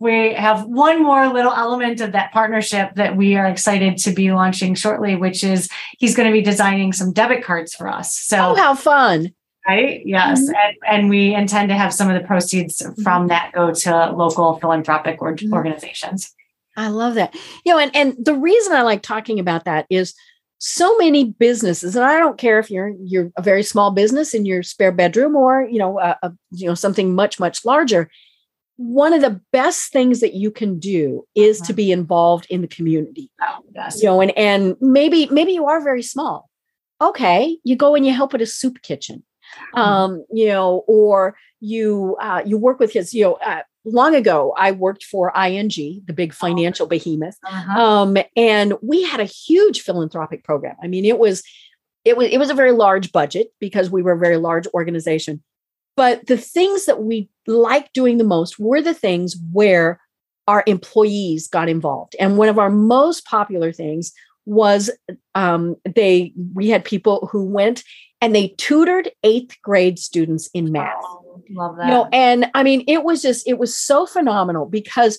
we 0.00 0.34
have 0.34 0.64
one 0.64 1.02
more 1.02 1.28
little 1.28 1.52
element 1.52 2.00
of 2.00 2.12
that 2.12 2.32
partnership 2.32 2.94
that 2.94 3.16
we 3.16 3.34
are 3.34 3.46
excited 3.46 3.98
to 3.98 4.12
be 4.12 4.32
launching 4.32 4.74
shortly, 4.74 5.16
which 5.16 5.42
is 5.42 5.68
he's 5.98 6.14
going 6.14 6.28
to 6.28 6.32
be 6.32 6.42
designing 6.42 6.92
some 6.92 7.12
debit 7.12 7.42
cards 7.42 7.74
for 7.74 7.88
us. 7.88 8.16
So, 8.16 8.38
oh, 8.38 8.54
how 8.54 8.74
fun! 8.74 9.34
Right? 9.66 10.02
Yes, 10.04 10.40
mm-hmm. 10.40 10.54
and, 10.54 10.76
and, 10.86 11.10
we 11.10 11.34
intend 11.34 11.68
to 11.68 11.74
have 11.74 11.92
some 11.92 12.08
of 12.08 12.20
the 12.20 12.26
proceeds 12.26 12.78
mm-hmm. 12.78 13.02
from 13.02 13.28
that 13.28 13.52
go 13.52 13.72
to 13.72 14.12
local 14.12 14.58
philanthropic 14.60 15.20
or- 15.20 15.34
mm-hmm. 15.34 15.52
organizations. 15.52 16.32
I 16.76 16.88
love 16.88 17.14
that. 17.16 17.34
You 17.66 17.72
know, 17.72 17.78
and 17.78 17.94
and 17.94 18.16
the 18.24 18.34
reason 18.34 18.72
I 18.72 18.82
like 18.82 19.02
talking 19.02 19.40
about 19.40 19.64
that 19.64 19.86
is 19.90 20.14
so 20.58 20.96
many 20.96 21.24
businesses 21.24 21.94
and 21.94 22.04
i 22.04 22.18
don't 22.18 22.36
care 22.36 22.58
if 22.58 22.68
you're 22.68 22.92
you're 23.04 23.30
a 23.36 23.42
very 23.42 23.62
small 23.62 23.92
business 23.92 24.34
in 24.34 24.44
your 24.44 24.60
spare 24.64 24.90
bedroom 24.90 25.36
or 25.36 25.62
you 25.70 25.78
know 25.78 26.00
a, 26.00 26.18
a, 26.24 26.32
you 26.50 26.66
know 26.66 26.74
something 26.74 27.14
much 27.14 27.38
much 27.38 27.64
larger 27.64 28.10
one 28.78 29.12
of 29.12 29.20
the 29.20 29.40
best 29.52 29.92
things 29.92 30.20
that 30.20 30.34
you 30.34 30.50
can 30.50 30.78
do 30.78 31.24
is 31.34 31.60
uh-huh. 31.60 31.66
to 31.66 31.72
be 31.74 31.92
involved 31.92 32.46
in 32.48 32.62
the 32.62 32.68
community 32.68 33.30
oh, 33.42 33.58
yes. 33.74 34.00
you 34.00 34.08
know 34.08 34.20
and 34.20 34.30
and 34.38 34.76
maybe 34.80 35.26
maybe 35.26 35.52
you 35.52 35.66
are 35.66 35.82
very 35.82 36.02
small 36.02 36.48
okay 37.00 37.58
you 37.64 37.76
go 37.76 37.94
and 37.94 38.06
you 38.06 38.12
help 38.12 38.32
at 38.34 38.40
a 38.40 38.46
soup 38.46 38.80
kitchen 38.82 39.22
mm-hmm. 39.74 39.78
um 39.78 40.24
you 40.30 40.46
know 40.46 40.84
or 40.86 41.36
you 41.60 42.16
uh 42.20 42.40
you 42.46 42.56
work 42.56 42.78
with 42.78 42.92
his 42.92 43.12
you 43.12 43.24
know 43.24 43.34
uh, 43.34 43.62
long 43.84 44.14
ago, 44.14 44.54
I 44.56 44.72
worked 44.72 45.04
for 45.04 45.32
ING, 45.36 45.70
the 46.04 46.12
big 46.12 46.32
oh. 46.32 46.34
financial 46.34 46.86
behemoth, 46.86 47.36
uh-huh. 47.44 47.80
um, 47.80 48.16
and 48.36 48.74
we 48.82 49.02
had 49.02 49.20
a 49.20 49.24
huge 49.24 49.80
philanthropic 49.80 50.44
program. 50.44 50.76
I 50.82 50.88
mean, 50.88 51.04
it 51.04 51.18
was 51.18 51.42
it 52.04 52.16
was 52.16 52.28
it 52.30 52.38
was 52.38 52.50
a 52.50 52.54
very 52.54 52.72
large 52.72 53.12
budget 53.12 53.48
because 53.60 53.90
we 53.90 54.02
were 54.02 54.12
a 54.12 54.18
very 54.18 54.36
large 54.36 54.66
organization. 54.74 55.42
But 55.98 56.26
the 56.26 56.38
things 56.38 56.86
that 56.86 57.02
we 57.02 57.28
liked 57.46 57.92
doing 57.92 58.18
the 58.18 58.24
most 58.24 58.58
were 58.58 58.80
the 58.80 58.94
things 58.94 59.36
where 59.52 60.00
our 60.46 60.64
employees 60.66 61.46
got 61.48 61.68
involved. 61.68 62.16
And 62.18 62.38
one 62.38 62.48
of 62.48 62.58
our 62.58 62.70
most 62.70 63.26
popular 63.26 63.72
things 63.72 64.12
was 64.46 64.90
um, 65.34 65.76
they 65.94 66.32
we 66.54 66.68
had 66.68 66.84
people 66.84 67.28
who 67.30 67.44
went 67.44 67.84
and 68.20 68.34
they 68.34 68.54
tutored 68.56 69.10
eighth 69.22 69.56
grade 69.62 69.98
students 69.98 70.48
in 70.54 70.72
math. 70.72 70.94
Oh 71.02 71.28
Love 71.50 71.76
that. 71.76 71.86
You 71.86 71.90
know, 71.90 72.08
and 72.12 72.50
I 72.54 72.62
mean, 72.62 72.84
it 72.86 73.04
was 73.04 73.22
just, 73.22 73.46
it 73.46 73.58
was 73.58 73.76
so 73.76 74.06
phenomenal 74.06 74.66
because 74.66 75.18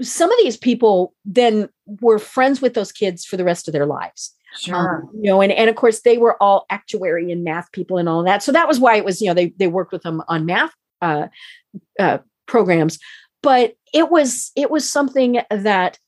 some 0.00 0.30
of 0.30 0.38
these 0.42 0.56
people 0.56 1.14
then 1.24 1.68
were 2.00 2.18
friends 2.18 2.60
with 2.60 2.74
those 2.74 2.92
kids 2.92 3.24
for 3.24 3.36
the 3.36 3.44
rest 3.44 3.68
of 3.68 3.72
their 3.72 3.86
lives. 3.86 4.34
Sure. 4.58 5.02
Um, 5.02 5.10
you 5.14 5.30
know, 5.30 5.40
and, 5.40 5.52
and 5.52 5.70
of 5.70 5.76
course 5.76 6.00
they 6.00 6.18
were 6.18 6.40
all 6.42 6.66
actuary 6.70 7.30
and 7.30 7.44
math 7.44 7.70
people 7.72 7.98
and 7.98 8.08
all 8.08 8.24
that. 8.24 8.42
So 8.42 8.52
that 8.52 8.68
was 8.68 8.80
why 8.80 8.96
it 8.96 9.04
was, 9.04 9.20
you 9.20 9.28
know, 9.28 9.34
they 9.34 9.50
they 9.58 9.68
worked 9.68 9.92
with 9.92 10.02
them 10.02 10.22
on 10.28 10.46
math 10.46 10.72
uh, 11.00 11.28
uh, 11.98 12.18
programs. 12.46 12.98
But 13.42 13.74
it 13.94 14.10
was 14.10 14.50
it 14.56 14.70
was 14.70 14.88
something 14.88 15.40
that 15.50 15.98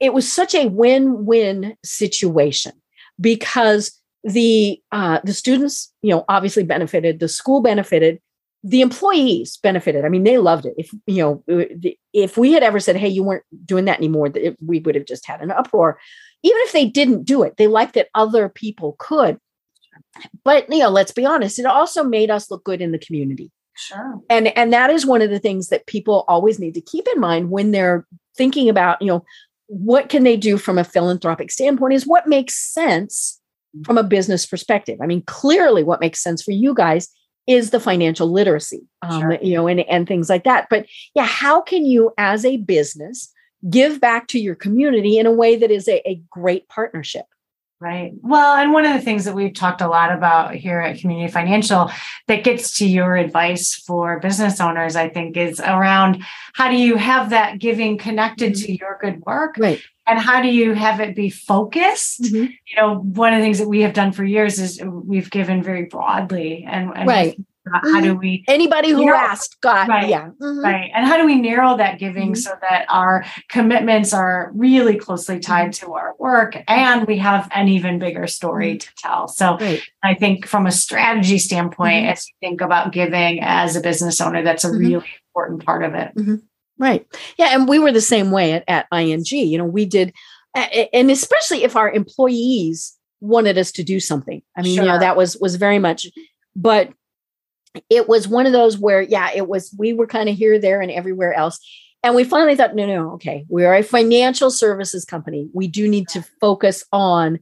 it 0.00 0.14
was 0.14 0.30
such 0.30 0.54
a 0.54 0.68
win-win 0.68 1.76
situation 1.84 2.72
because 3.20 4.00
the 4.24 4.80
uh, 4.92 5.20
the 5.24 5.32
students, 5.32 5.92
you 6.02 6.10
know, 6.10 6.24
obviously 6.28 6.64
benefited, 6.64 7.20
the 7.20 7.28
school 7.28 7.60
benefited, 7.60 8.20
the 8.64 8.80
employees 8.80 9.58
benefited. 9.62 10.04
I 10.04 10.08
mean, 10.08 10.24
they 10.24 10.38
loved 10.38 10.66
it. 10.66 10.74
If 10.76 10.90
you 11.06 11.42
know, 11.46 11.78
if 12.12 12.36
we 12.36 12.52
had 12.52 12.62
ever 12.62 12.80
said, 12.80 12.96
"Hey, 12.96 13.08
you 13.08 13.24
weren't 13.24 13.44
doing 13.64 13.84
that 13.86 13.98
anymore," 13.98 14.32
we 14.64 14.80
would 14.80 14.94
have 14.94 15.06
just 15.06 15.26
had 15.26 15.40
an 15.40 15.50
uproar. 15.50 15.98
Even 16.42 16.58
if 16.62 16.72
they 16.72 16.86
didn't 16.86 17.24
do 17.24 17.42
it, 17.42 17.56
they 17.56 17.66
liked 17.66 17.94
that 17.94 18.08
other 18.14 18.48
people 18.48 18.96
could. 18.98 19.38
But 20.44 20.70
you 20.70 20.80
know, 20.80 20.90
let's 20.90 21.12
be 21.12 21.24
honest, 21.24 21.58
it 21.58 21.66
also 21.66 22.02
made 22.02 22.30
us 22.30 22.50
look 22.50 22.64
good 22.64 22.80
in 22.80 22.92
the 22.92 22.98
community. 22.98 23.50
Sure. 23.74 24.20
And 24.28 24.48
and 24.56 24.72
that 24.72 24.90
is 24.90 25.06
one 25.06 25.22
of 25.22 25.30
the 25.30 25.38
things 25.38 25.68
that 25.68 25.86
people 25.86 26.24
always 26.28 26.58
need 26.58 26.74
to 26.74 26.80
keep 26.80 27.06
in 27.14 27.20
mind 27.20 27.50
when 27.50 27.70
they're 27.70 28.06
thinking 28.36 28.68
about, 28.68 29.00
you 29.00 29.08
know, 29.08 29.24
what 29.66 30.08
can 30.08 30.24
they 30.24 30.36
do 30.36 30.58
from 30.58 30.78
a 30.78 30.84
philanthropic 30.84 31.50
standpoint 31.50 31.94
is 31.94 32.06
what 32.06 32.28
makes 32.28 32.54
sense 32.54 33.40
from 33.84 33.96
a 33.96 34.02
business 34.02 34.44
perspective. 34.44 34.98
I 35.00 35.06
mean, 35.06 35.22
clearly 35.22 35.82
what 35.82 36.00
makes 36.00 36.22
sense 36.22 36.42
for 36.42 36.50
you 36.50 36.74
guys 36.74 37.08
is 37.46 37.70
the 37.70 37.80
financial 37.80 38.30
literacy, 38.30 38.82
um, 39.00 39.20
sure. 39.20 39.38
you 39.42 39.54
know, 39.54 39.66
and, 39.66 39.80
and 39.80 40.06
things 40.06 40.28
like 40.28 40.44
that. 40.44 40.68
But 40.68 40.86
yeah, 41.14 41.24
how 41.24 41.60
can 41.62 41.86
you 41.86 42.12
as 42.18 42.44
a 42.44 42.58
business 42.58 43.32
give 43.68 44.00
back 44.00 44.28
to 44.28 44.38
your 44.38 44.54
community 44.54 45.18
in 45.18 45.26
a 45.26 45.32
way 45.32 45.56
that 45.56 45.70
is 45.70 45.88
a, 45.88 46.08
a 46.08 46.22
great 46.30 46.68
partnership? 46.68 47.26
Right. 47.82 48.12
Well, 48.22 48.54
and 48.58 48.72
one 48.72 48.84
of 48.84 48.92
the 48.92 49.00
things 49.00 49.24
that 49.24 49.34
we've 49.34 49.52
talked 49.52 49.80
a 49.80 49.88
lot 49.88 50.12
about 50.12 50.54
here 50.54 50.78
at 50.78 51.00
Community 51.00 51.32
Financial 51.32 51.90
that 52.28 52.44
gets 52.44 52.78
to 52.78 52.86
your 52.86 53.16
advice 53.16 53.74
for 53.74 54.20
business 54.20 54.60
owners, 54.60 54.94
I 54.94 55.08
think, 55.08 55.36
is 55.36 55.58
around 55.58 56.22
how 56.52 56.70
do 56.70 56.76
you 56.76 56.94
have 56.94 57.30
that 57.30 57.58
giving 57.58 57.98
connected 57.98 58.54
to 58.54 58.72
your 58.72 58.98
good 59.00 59.20
work? 59.26 59.56
Right. 59.58 59.82
And 60.06 60.20
how 60.20 60.40
do 60.40 60.48
you 60.48 60.74
have 60.74 61.00
it 61.00 61.16
be 61.16 61.28
focused? 61.28 62.22
Mm-hmm. 62.22 62.52
You 62.52 62.76
know, 62.76 62.98
one 62.98 63.32
of 63.34 63.40
the 63.40 63.44
things 63.44 63.58
that 63.58 63.68
we 63.68 63.80
have 63.80 63.94
done 63.94 64.12
for 64.12 64.24
years 64.24 64.60
is 64.60 64.80
we've 64.80 65.30
given 65.30 65.60
very 65.60 65.86
broadly 65.86 66.64
and, 66.64 66.92
and 66.94 67.08
right 67.08 67.36
how 67.70 68.00
do 68.00 68.14
we 68.14 68.44
anybody 68.48 68.90
who 68.90 69.04
narrow, 69.04 69.16
asked 69.16 69.60
got 69.60 69.88
right, 69.88 70.08
yeah 70.08 70.28
mm-hmm. 70.28 70.58
right 70.58 70.90
and 70.94 71.06
how 71.06 71.16
do 71.16 71.24
we 71.24 71.36
narrow 71.36 71.76
that 71.76 71.98
giving 71.98 72.32
mm-hmm. 72.32 72.34
so 72.34 72.50
that 72.60 72.84
our 72.88 73.24
commitments 73.48 74.12
are 74.12 74.50
really 74.54 74.96
closely 74.96 75.38
tied 75.38 75.70
mm-hmm. 75.70 75.86
to 75.86 75.92
our 75.94 76.14
work 76.18 76.56
and 76.66 77.06
we 77.06 77.18
have 77.18 77.48
an 77.54 77.68
even 77.68 77.98
bigger 77.98 78.26
story 78.26 78.72
mm-hmm. 78.72 78.78
to 78.78 78.90
tell 78.98 79.28
so 79.28 79.56
right. 79.58 79.82
i 80.02 80.14
think 80.14 80.46
from 80.46 80.66
a 80.66 80.72
strategy 80.72 81.38
standpoint 81.38 82.04
mm-hmm. 82.04 82.12
as 82.12 82.26
you 82.26 82.34
think 82.40 82.60
about 82.60 82.92
giving 82.92 83.40
as 83.40 83.76
a 83.76 83.80
business 83.80 84.20
owner 84.20 84.42
that's 84.42 84.64
a 84.64 84.68
mm-hmm. 84.68 84.78
really 84.78 85.06
important 85.34 85.64
part 85.64 85.84
of 85.84 85.94
it 85.94 86.12
right 86.78 87.06
yeah 87.38 87.50
and 87.52 87.68
we 87.68 87.78
were 87.78 87.92
the 87.92 88.00
same 88.00 88.32
way 88.32 88.52
at, 88.52 88.64
at 88.66 88.86
ing 88.92 89.22
you 89.24 89.56
know 89.58 89.64
we 89.64 89.84
did 89.84 90.12
and 90.54 91.10
especially 91.10 91.62
if 91.62 91.76
our 91.76 91.90
employees 91.90 92.96
wanted 93.20 93.56
us 93.56 93.70
to 93.70 93.84
do 93.84 94.00
something 94.00 94.42
i 94.56 94.62
mean 94.62 94.74
sure. 94.74 94.84
you 94.84 94.90
know 94.90 94.98
that 94.98 95.16
was 95.16 95.36
was 95.36 95.54
very 95.54 95.78
much 95.78 96.06
but 96.56 96.92
it 97.88 98.08
was 98.08 98.28
one 98.28 98.46
of 98.46 98.52
those 98.52 98.78
where, 98.78 99.02
yeah, 99.02 99.30
it 99.34 99.48
was, 99.48 99.74
we 99.78 99.92
were 99.92 100.06
kind 100.06 100.28
of 100.28 100.36
here, 100.36 100.58
there, 100.58 100.80
and 100.80 100.90
everywhere 100.90 101.32
else. 101.32 101.58
And 102.02 102.14
we 102.14 102.24
finally 102.24 102.56
thought, 102.56 102.74
no, 102.74 102.86
no, 102.86 103.12
okay, 103.12 103.44
we're 103.48 103.74
a 103.74 103.82
financial 103.82 104.50
services 104.50 105.04
company. 105.04 105.48
We 105.54 105.68
do 105.68 105.88
need 105.88 106.08
to 106.08 106.24
focus 106.40 106.84
on 106.92 107.38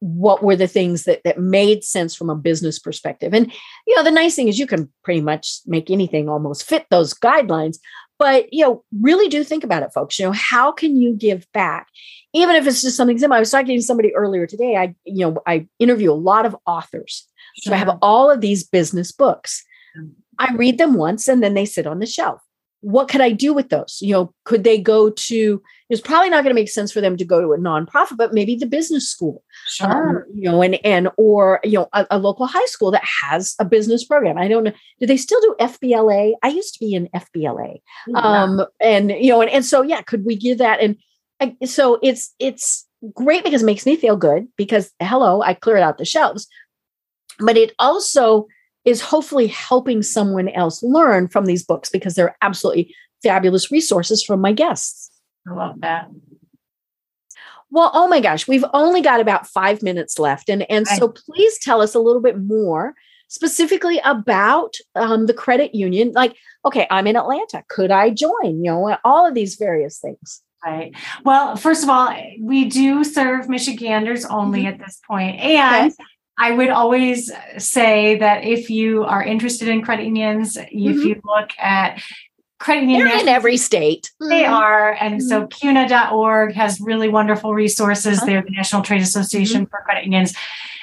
what 0.00 0.42
were 0.42 0.56
the 0.56 0.66
things 0.66 1.04
that 1.04 1.22
that 1.24 1.38
made 1.38 1.84
sense 1.84 2.14
from 2.14 2.30
a 2.30 2.34
business 2.34 2.78
perspective. 2.78 3.34
And 3.34 3.52
you 3.86 3.94
know, 3.94 4.02
the 4.02 4.10
nice 4.10 4.34
thing 4.34 4.48
is 4.48 4.58
you 4.58 4.66
can 4.66 4.90
pretty 5.04 5.20
much 5.20 5.60
make 5.66 5.90
anything 5.90 6.28
almost 6.28 6.64
fit 6.64 6.86
those 6.90 7.14
guidelines. 7.14 7.76
But 8.18 8.52
you 8.52 8.64
know, 8.64 8.84
really 9.00 9.28
do 9.28 9.44
think 9.44 9.62
about 9.62 9.82
it, 9.82 9.92
folks. 9.92 10.18
You 10.18 10.26
know, 10.26 10.32
how 10.32 10.72
can 10.72 10.96
you 10.96 11.14
give 11.14 11.46
back? 11.52 11.86
Even 12.32 12.56
if 12.56 12.66
it's 12.66 12.82
just 12.82 12.96
something 12.96 13.18
simple. 13.18 13.36
I 13.36 13.40
was 13.40 13.50
talking 13.50 13.78
to 13.78 13.82
somebody 13.82 14.14
earlier 14.14 14.46
today. 14.46 14.76
I, 14.76 14.94
you 15.04 15.26
know, 15.26 15.42
I 15.46 15.68
interview 15.78 16.10
a 16.10 16.14
lot 16.14 16.46
of 16.46 16.56
authors. 16.66 17.26
So 17.58 17.72
I 17.72 17.76
have 17.76 17.98
all 18.00 18.30
of 18.30 18.40
these 18.40 18.64
business 18.64 19.12
books. 19.12 19.64
I 20.38 20.54
read 20.54 20.78
them 20.78 20.94
once 20.94 21.28
and 21.28 21.42
then 21.42 21.54
they 21.54 21.66
sit 21.66 21.86
on 21.86 21.98
the 21.98 22.06
shelf. 22.06 22.40
What 22.82 23.08
could 23.08 23.20
I 23.20 23.30
do 23.30 23.52
with 23.52 23.68
those? 23.68 23.98
You 24.00 24.14
know, 24.14 24.34
could 24.44 24.64
they 24.64 24.80
go 24.80 25.10
to, 25.10 25.62
it's 25.90 26.00
probably 26.00 26.30
not 26.30 26.44
going 26.44 26.54
to 26.54 26.58
make 26.58 26.70
sense 26.70 26.90
for 26.90 27.02
them 27.02 27.18
to 27.18 27.26
go 27.26 27.42
to 27.42 27.52
a 27.52 27.58
nonprofit, 27.58 28.16
but 28.16 28.32
maybe 28.32 28.56
the 28.56 28.64
business 28.64 29.06
school, 29.06 29.44
sure. 29.68 30.08
Um, 30.18 30.24
you 30.34 30.50
know, 30.50 30.62
and, 30.62 30.78
and, 30.82 31.10
or, 31.18 31.60
you 31.62 31.72
know, 31.72 31.88
a, 31.92 32.06
a, 32.12 32.18
local 32.18 32.46
high 32.46 32.64
school 32.64 32.90
that 32.92 33.04
has 33.22 33.54
a 33.58 33.66
business 33.66 34.02
program. 34.02 34.38
I 34.38 34.48
don't 34.48 34.64
know. 34.64 34.72
Do 34.98 35.06
they 35.06 35.18
still 35.18 35.40
do 35.42 35.54
FBLA? 35.60 36.32
I 36.42 36.48
used 36.48 36.72
to 36.72 36.80
be 36.80 36.94
in 36.94 37.10
FBLA. 37.14 37.82
Yeah. 38.06 38.18
Um, 38.18 38.64
and, 38.80 39.10
you 39.10 39.28
know, 39.28 39.42
and, 39.42 39.50
and 39.50 39.64
so, 39.64 39.82
yeah, 39.82 40.00
could 40.00 40.24
we 40.24 40.34
give 40.34 40.56
that? 40.56 40.80
And 40.80 40.96
I, 41.38 41.56
so 41.66 41.98
it's, 42.02 42.34
it's 42.38 42.86
great 43.14 43.44
because 43.44 43.62
it 43.62 43.66
makes 43.66 43.84
me 43.84 43.94
feel 43.94 44.16
good 44.16 44.48
because 44.56 44.90
hello, 45.00 45.42
I 45.42 45.52
cleared 45.52 45.80
out 45.80 45.98
the 45.98 46.06
shelves, 46.06 46.46
but 47.38 47.58
it 47.58 47.74
also, 47.78 48.46
is 48.90 49.00
hopefully 49.00 49.46
helping 49.46 50.02
someone 50.02 50.48
else 50.50 50.82
learn 50.82 51.28
from 51.28 51.46
these 51.46 51.64
books 51.64 51.88
because 51.88 52.14
they're 52.14 52.36
absolutely 52.42 52.94
fabulous 53.22 53.70
resources 53.70 54.22
from 54.22 54.40
my 54.40 54.52
guests. 54.52 55.10
I 55.48 55.54
love 55.54 55.80
that. 55.80 56.10
Well, 57.70 57.90
oh 57.94 58.08
my 58.08 58.20
gosh, 58.20 58.48
we've 58.48 58.64
only 58.74 59.00
got 59.00 59.20
about 59.20 59.46
five 59.46 59.82
minutes 59.82 60.18
left. 60.18 60.48
And, 60.48 60.68
and 60.70 60.88
so 60.88 61.08
please 61.08 61.58
tell 61.60 61.80
us 61.80 61.94
a 61.94 62.00
little 62.00 62.20
bit 62.20 62.38
more 62.38 62.94
specifically 63.28 64.00
about 64.04 64.74
um, 64.96 65.26
the 65.26 65.34
credit 65.34 65.74
union. 65.74 66.10
Like, 66.12 66.34
okay, 66.64 66.86
I'm 66.90 67.06
in 67.06 67.16
Atlanta. 67.16 67.62
Could 67.68 67.92
I 67.92 68.10
join? 68.10 68.64
You 68.64 68.72
know, 68.72 68.96
all 69.04 69.26
of 69.26 69.34
these 69.34 69.54
various 69.54 69.98
things. 69.98 70.42
Right. 70.64 70.94
Well, 71.24 71.56
first 71.56 71.82
of 71.82 71.88
all, 71.88 72.14
we 72.40 72.66
do 72.66 73.02
serve 73.02 73.48
Michiganders 73.48 74.26
only 74.26 74.60
mm-hmm. 74.60 74.68
at 74.68 74.78
this 74.78 75.00
point, 75.08 75.40
and 75.40 75.92
okay. 75.92 76.04
I 76.40 76.52
would 76.52 76.70
always 76.70 77.30
say 77.58 78.16
that 78.16 78.44
if 78.44 78.70
you 78.70 79.04
are 79.04 79.22
interested 79.22 79.68
in 79.68 79.82
credit 79.82 80.06
unions, 80.06 80.56
mm-hmm. 80.56 80.90
if 80.90 81.04
you 81.04 81.20
look 81.22 81.50
at 81.58 82.02
credit 82.58 82.84
unions 82.84 83.10
They're 83.10 83.20
in 83.20 83.28
every 83.28 83.58
state. 83.58 84.10
They 84.20 84.44
mm-hmm. 84.44 84.52
are. 84.54 84.92
And 84.92 85.20
mm-hmm. 85.20 85.28
so 85.28 85.46
CUNA.org 85.46 86.54
has 86.54 86.80
really 86.80 87.08
wonderful 87.08 87.54
resources. 87.54 88.18
Uh-huh. 88.18 88.26
They're 88.26 88.42
the 88.42 88.52
National 88.52 88.80
Trade 88.80 89.02
Association 89.02 89.62
mm-hmm. 89.62 89.70
for 89.70 89.82
Credit 89.84 90.04
Unions. 90.04 90.34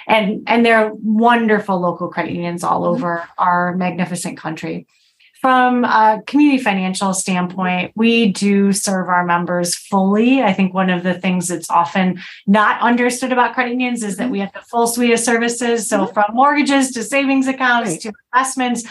And, 0.06 0.44
and 0.46 0.64
they're 0.64 0.92
wonderful 0.94 1.80
local 1.80 2.08
credit 2.08 2.34
unions 2.34 2.64
all 2.64 2.82
mm-hmm. 2.82 2.96
over 2.96 3.28
our 3.40 3.76
magnificent 3.76 4.38
country. 4.38 4.86
From 5.42 5.84
a 5.86 6.22
community 6.26 6.62
financial 6.62 7.14
standpoint, 7.14 7.92
we 7.96 8.32
do 8.32 8.72
serve 8.72 9.08
our 9.08 9.26
members 9.26 9.76
fully. 9.76 10.42
I 10.42 10.54
think 10.54 10.74
one 10.74 10.90
of 10.90 11.04
the 11.04 11.14
things 11.14 11.48
that's 11.48 11.70
often 11.70 12.20
not 12.46 12.82
understood 12.82 13.32
about 13.32 13.54
credit 13.54 13.72
unions 13.72 14.04
is 14.04 14.18
that 14.18 14.24
mm-hmm. 14.24 14.32
we 14.32 14.40
have 14.40 14.54
the 14.54 14.62
full 14.62 14.88
suite 14.88 15.12
of 15.12 15.20
services. 15.20 15.88
So, 15.88 16.06
mm-hmm. 16.06 16.14
from 16.14 16.26
mortgages 16.34 16.92
to 16.92 17.04
savings 17.04 17.48
accounts 17.48 17.92
right. 17.92 18.02
to 18.02 18.14
investments, 18.34 18.84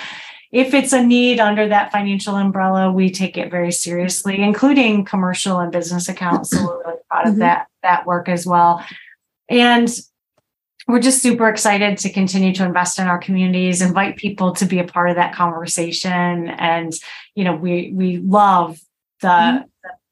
if 0.52 0.72
it's 0.74 0.92
a 0.92 1.02
need 1.02 1.40
under 1.40 1.68
that 1.68 1.90
financial 1.90 2.36
umbrella, 2.36 2.92
we 2.92 3.10
take 3.10 3.36
it 3.36 3.50
very 3.50 3.72
seriously, 3.72 4.40
including 4.40 5.04
commercial 5.04 5.58
and 5.58 5.72
business 5.72 6.08
accounts. 6.08 6.50
So, 6.50 6.64
we're 6.64 6.78
really 6.84 7.00
proud 7.10 7.26
of 7.26 7.30
mm-hmm. 7.32 7.40
that, 7.40 7.66
that 7.82 8.06
work 8.06 8.28
as 8.28 8.46
well. 8.46 8.84
And 9.48 9.88
we're 10.86 11.00
just 11.00 11.20
super 11.20 11.48
excited 11.48 11.98
to 11.98 12.12
continue 12.12 12.52
to 12.54 12.64
invest 12.64 12.98
in 12.98 13.06
our 13.06 13.18
communities 13.18 13.82
invite 13.82 14.16
people 14.16 14.52
to 14.52 14.64
be 14.64 14.78
a 14.78 14.84
part 14.84 15.10
of 15.10 15.16
that 15.16 15.34
conversation 15.34 16.48
and 16.48 16.94
you 17.34 17.44
know 17.44 17.54
we 17.54 17.92
we 17.94 18.18
love 18.18 18.78
the 19.20 19.28
mm-hmm. 19.28 19.62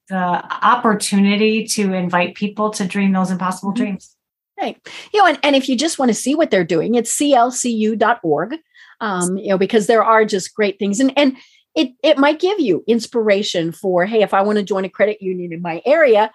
the, 0.09 0.15
the, 0.15 0.67
opportunity 0.67 1.65
to 1.65 1.93
invite 1.93 2.35
people 2.35 2.71
to 2.71 2.87
dream 2.87 3.13
those 3.13 3.31
impossible 3.31 3.71
mm-hmm. 3.71 3.85
dreams 3.85 4.17
right 4.61 4.79
you 5.13 5.21
know 5.21 5.27
and, 5.27 5.39
and 5.43 5.57
if 5.57 5.69
you 5.69 5.77
just 5.77 5.99
want 5.99 6.09
to 6.09 6.15
see 6.15 6.35
what 6.35 6.51
they're 6.51 6.65
doing 6.65 6.95
it's 6.95 7.17
cfcu.org 7.17 8.57
um, 9.01 9.37
you 9.37 9.49
know 9.49 9.59
because 9.59 9.87
there 9.87 10.05
are 10.05 10.25
just 10.25 10.55
great 10.55 10.79
things 10.79 11.01
and 11.01 11.13
and 11.17 11.37
it 11.75 11.93
it 12.03 12.19
might 12.19 12.41
give 12.41 12.61
you 12.61 12.85
inspiration 12.87 13.73
for 13.73 14.07
hey 14.07 14.23
if 14.23 14.35
i 14.35 14.43
want 14.43 14.59
to 14.59 14.65
join 14.65 14.85
a 14.85 14.89
credit 14.89 15.21
union 15.21 15.53
in 15.53 15.63
my 15.63 15.83
area 15.85 16.31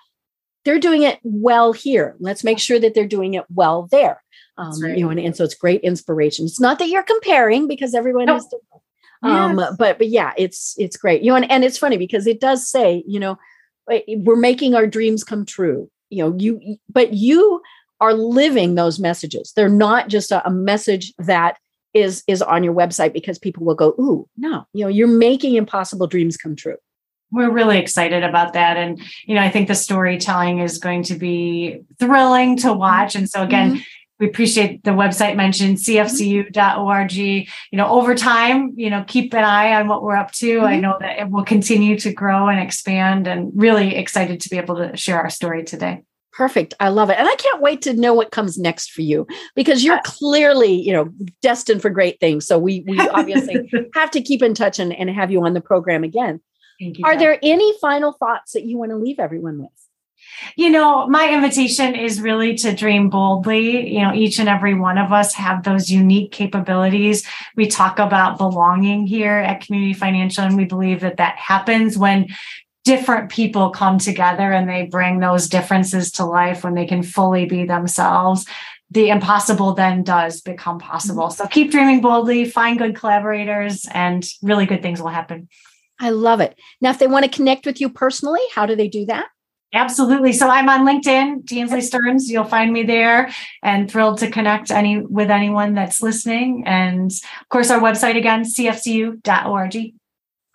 they're 0.65 0.79
doing 0.79 1.03
it 1.03 1.19
well 1.23 1.73
here. 1.73 2.15
Let's 2.19 2.43
make 2.43 2.59
sure 2.59 2.79
that 2.79 2.93
they're 2.93 3.07
doing 3.07 3.33
it 3.33 3.45
well 3.53 3.87
there. 3.91 4.21
Um, 4.60 4.82
right. 4.82 4.97
You 4.97 5.05
know, 5.05 5.10
and, 5.10 5.20
and, 5.20 5.36
so 5.36 5.45
it's 5.45 5.55
great 5.55 5.82
inspiration. 5.82 6.45
It's 6.45 6.60
not 6.60 6.80
that 6.80 6.89
you're 6.89 7.03
comparing 7.03 7.68
because 7.68 7.95
everyone 7.95 8.28
is 8.30 8.43
different. 8.43 8.84
Um, 9.22 9.57
yes. 9.57 9.76
but 9.78 9.97
but 9.97 10.07
yeah, 10.10 10.34
it's 10.38 10.76
it's 10.78 10.97
great. 10.97 11.22
You 11.22 11.32
know, 11.32 11.38
and, 11.38 11.49
and 11.49 11.64
it's 11.64 11.78
funny 11.78 11.97
because 11.97 12.28
it 12.28 12.41
does 12.41 12.70
say, 12.70 13.03
you 13.07 13.20
know, 13.20 13.38
we're 14.18 14.36
making 14.36 14.76
our 14.76 14.86
dreams 14.86 15.24
come 15.24 15.45
true. 15.45 15.89
You 16.10 16.24
know, 16.24 16.36
you 16.38 16.78
but 16.89 17.14
you 17.14 17.62
are 18.01 18.14
living 18.14 18.76
those 18.76 18.99
messages. 18.99 19.53
They're 19.55 19.70
not 19.70 20.10
just 20.10 20.32
a, 20.32 20.45
a 20.45 20.51
message 20.51 21.14
that 21.20 21.57
is 21.93 22.24
is 22.28 22.41
on 22.41 22.64
your 22.64 22.74
website 22.74 23.14
because 23.14 23.39
people 23.39 23.66
will 23.66 23.76
go, 23.76 23.89
ooh, 23.99 24.28
no, 24.38 24.66
you 24.74 24.84
know, 24.84 24.89
you're 24.89 25.07
making 25.07 25.55
impossible 25.55 26.07
dreams 26.07 26.38
come 26.38 26.55
true 26.55 26.78
we're 27.32 27.51
really 27.51 27.78
excited 27.78 28.24
about 28.24 28.53
that 28.53 28.78
and 28.78 28.99
you 29.26 29.36
know 29.36 29.41
i 29.41 29.49
think 29.49 29.68
the 29.68 29.76
storytelling 29.76 30.60
is 30.60 30.78
going 30.78 31.03
to 31.03 31.16
be 31.16 31.82
thrilling 31.99 32.57
to 32.57 32.74
watch 32.74 33.16
and 33.16 33.30
so 33.30 33.43
again 33.43 33.74
mm-hmm. 33.74 33.82
We 34.20 34.28
appreciate 34.28 34.84
the 34.84 34.91
website 34.91 35.36
mentioned 35.36 35.78
cfcu.org 35.78 37.13
you 37.13 37.45
know 37.74 37.88
over 37.88 38.15
time 38.15 38.74
you 38.76 38.89
know 38.89 39.03
keep 39.07 39.34
an 39.34 39.43
eye 39.43 39.74
on 39.74 39.88
what 39.88 40.03
we're 40.03 40.15
up 40.15 40.32
to 40.32 40.57
mm-hmm. 40.57 40.65
i 40.65 40.80
know 40.80 40.97
that 40.99 41.20
it 41.20 41.30
will 41.30 41.45
continue 41.45 41.97
to 41.97 42.13
grow 42.13 42.47
and 42.47 42.59
expand 42.59 43.28
and 43.28 43.51
really 43.55 43.95
excited 43.95 44.39
to 44.41 44.49
be 44.49 44.57
able 44.57 44.76
to 44.76 44.95
share 44.95 45.20
our 45.20 45.30
story 45.30 45.63
today 45.63 46.03
Perfect. 46.32 46.74
I 46.80 46.88
love 46.88 47.09
it. 47.09 47.17
And 47.17 47.28
I 47.28 47.36
can't 47.36 47.61
wait 47.61 47.82
to 47.82 47.93
know 47.93 48.13
what 48.13 48.32
comes 48.32 48.57
next 48.57 48.91
for 48.91 49.01
you 49.01 49.28
because 49.55 49.84
you're 49.84 49.99
clearly, 50.05 50.72
you 50.72 50.93
know, 50.93 51.09
destined 51.41 51.82
for 51.82 51.89
great 51.89 52.22
things. 52.22 52.47
So 52.47 52.57
we 52.57 52.86
we 52.88 52.97
obviously 52.97 53.70
have 53.93 54.09
to 54.11 54.22
keep 54.22 54.41
in 54.41 54.53
touch 54.53 54.80
and, 54.80 54.93
and 54.93 55.09
have 55.09 55.32
you 55.32 55.43
on 55.43 55.53
the 55.53 55.59
program 55.59 56.05
again. 56.05 56.39
Thank 56.80 56.97
you. 56.97 57.03
Are 57.05 57.17
there 57.17 57.38
any 57.43 57.78
final 57.80 58.13
thoughts 58.13 58.53
that 58.53 58.63
you 58.63 58.78
want 58.78 58.91
to 58.91 58.95
leave 58.95 59.20
everyone 59.20 59.59
with? 59.59 59.88
You 60.55 60.69
know, 60.69 61.07
my 61.07 61.30
invitation 61.34 61.95
is 61.95 62.21
really 62.21 62.55
to 62.55 62.73
dream 62.73 63.09
boldly. 63.09 63.93
You 63.93 64.01
know, 64.01 64.13
each 64.13 64.39
and 64.39 64.49
every 64.49 64.73
one 64.73 64.97
of 64.97 65.11
us 65.11 65.34
have 65.34 65.63
those 65.63 65.89
unique 65.89 66.32
capabilities. 66.32 67.25
We 67.55 67.67
talk 67.67 67.99
about 67.99 68.38
belonging 68.38 69.07
here 69.07 69.38
at 69.38 69.61
Community 69.61 69.93
Financial, 69.93 70.43
and 70.43 70.57
we 70.57 70.65
believe 70.65 71.01
that 71.01 71.17
that 71.17 71.38
happens 71.38 71.97
when 71.97 72.27
different 72.86 73.30
people 73.30 73.69
come 73.69 73.99
together 73.99 74.51
and 74.51 74.67
they 74.67 74.84
bring 74.84 75.19
those 75.19 75.47
differences 75.49 76.11
to 76.13 76.25
life 76.25 76.63
when 76.63 76.73
they 76.73 76.86
can 76.86 77.03
fully 77.03 77.45
be 77.45 77.65
themselves 77.65 78.45
the 78.91 79.09
impossible 79.09 79.73
then 79.73 80.03
does 80.03 80.41
become 80.41 80.80
possible. 80.80 81.25
Mm-hmm. 81.25 81.43
So 81.43 81.47
keep 81.47 81.71
dreaming 81.71 82.01
boldly, 82.01 82.45
find 82.45 82.77
good 82.77 82.95
collaborators, 82.95 83.88
and 83.93 84.27
really 84.41 84.65
good 84.65 84.82
things 84.82 85.01
will 85.01 85.09
happen. 85.09 85.47
I 85.99 86.11
love 86.11 86.39
it. 86.39 86.57
Now, 86.82 86.91
if 86.91 86.99
they 86.99 87.07
want 87.07 87.25
to 87.25 87.32
connect 87.32 87.65
with 87.65 87.82
you 87.82 87.89
personally, 87.89 88.41
how 88.53 88.65
do 88.65 88.75
they 88.75 88.88
do 88.88 89.05
that? 89.07 89.27
Absolutely. 89.74 90.34
So 90.34 90.49
I'm 90.49 90.67
on 90.67 90.86
LinkedIn, 90.86 91.45
Tansley 91.45 91.82
Stearns. 91.82 92.30
You'll 92.30 92.43
find 92.43 92.74
me 92.74 92.84
there 92.84 93.32
and 93.61 93.89
thrilled 93.89 94.17
to 94.20 94.32
connect 94.32 94.72
any 94.72 95.01
with 95.01 95.30
anyone 95.30 95.76
that's 95.76 96.01
listening. 96.01 96.63
And 96.65 97.11
of 97.11 97.49
course, 97.49 97.70
our 97.70 97.80
website 97.80 98.17
again, 98.17 98.43
cfcu.org. 98.43 99.93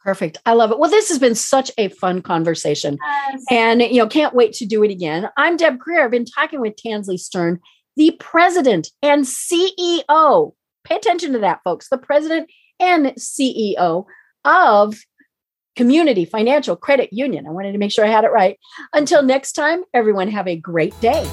Perfect. 0.03 0.39
I 0.45 0.53
love 0.53 0.71
it. 0.71 0.79
Well, 0.79 0.91
this 0.91 1.09
has 1.09 1.19
been 1.19 1.37
such 1.37 1.71
a 1.79 1.89
fun 1.89 2.23
conversation. 2.23 2.99
Yes. 3.01 3.45
And 3.51 3.81
you 3.81 3.99
know, 3.99 4.09
can't 4.09 4.35
wait 4.35 4.53
to 4.55 4.67
do 4.67 4.83
it 4.83 4.91
again. 4.91 5.31
I'm 5.37 5.57
Deb 5.57 5.79
Krier. 5.79 6.05
I've 6.05 6.11
been 6.11 6.27
talking 6.27 6.61
with 6.61 6.75
Tansley 6.77 7.17
Stearn, 7.17 7.59
the 7.97 8.17
president 8.19 8.91
and 9.01 9.25
CEO. 9.25 10.55
Pay 10.83 10.97
attention 10.97 11.33
to 11.33 11.39
that, 11.39 11.61
folks. 11.65 11.89
The 11.89 11.99
president 11.99 12.51
and 12.81 13.07
CEO 13.15 14.05
of 14.45 14.99
Community 15.77 16.25
Financial 16.25 16.77
Credit 16.77 17.13
Union. 17.13 17.47
I 17.47 17.51
wanted 17.51 17.73
to 17.73 17.79
make 17.79 17.93
sure 17.93 18.05
I 18.05 18.11
had 18.11 18.25
it 18.25 18.33
right. 18.33 18.59
Until 18.93 19.23
next 19.23 19.53
time, 19.53 19.85
everyone 19.93 20.29
have 20.29 20.49
a 20.49 20.57
great 20.57 20.99
day. 21.01 21.31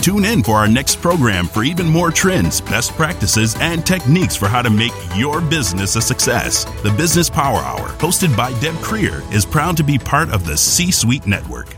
Tune 0.00 0.24
in 0.24 0.42
for 0.42 0.54
our 0.54 0.68
next 0.68 1.02
program 1.02 1.46
for 1.46 1.64
even 1.64 1.86
more 1.86 2.10
trends, 2.10 2.60
best 2.60 2.92
practices, 2.92 3.56
and 3.60 3.84
techniques 3.84 4.36
for 4.36 4.48
how 4.48 4.62
to 4.62 4.70
make 4.70 4.92
your 5.14 5.40
business 5.40 5.96
a 5.96 6.00
success. 6.00 6.64
The 6.82 6.92
Business 6.92 7.28
Power 7.28 7.58
Hour, 7.58 7.88
hosted 7.98 8.34
by 8.36 8.58
Deb 8.60 8.74
Krier, 8.76 9.20
is 9.32 9.44
proud 9.44 9.76
to 9.76 9.82
be 9.82 9.98
part 9.98 10.30
of 10.30 10.46
the 10.46 10.56
C 10.56 10.90
Suite 10.90 11.26
Network. 11.26 11.77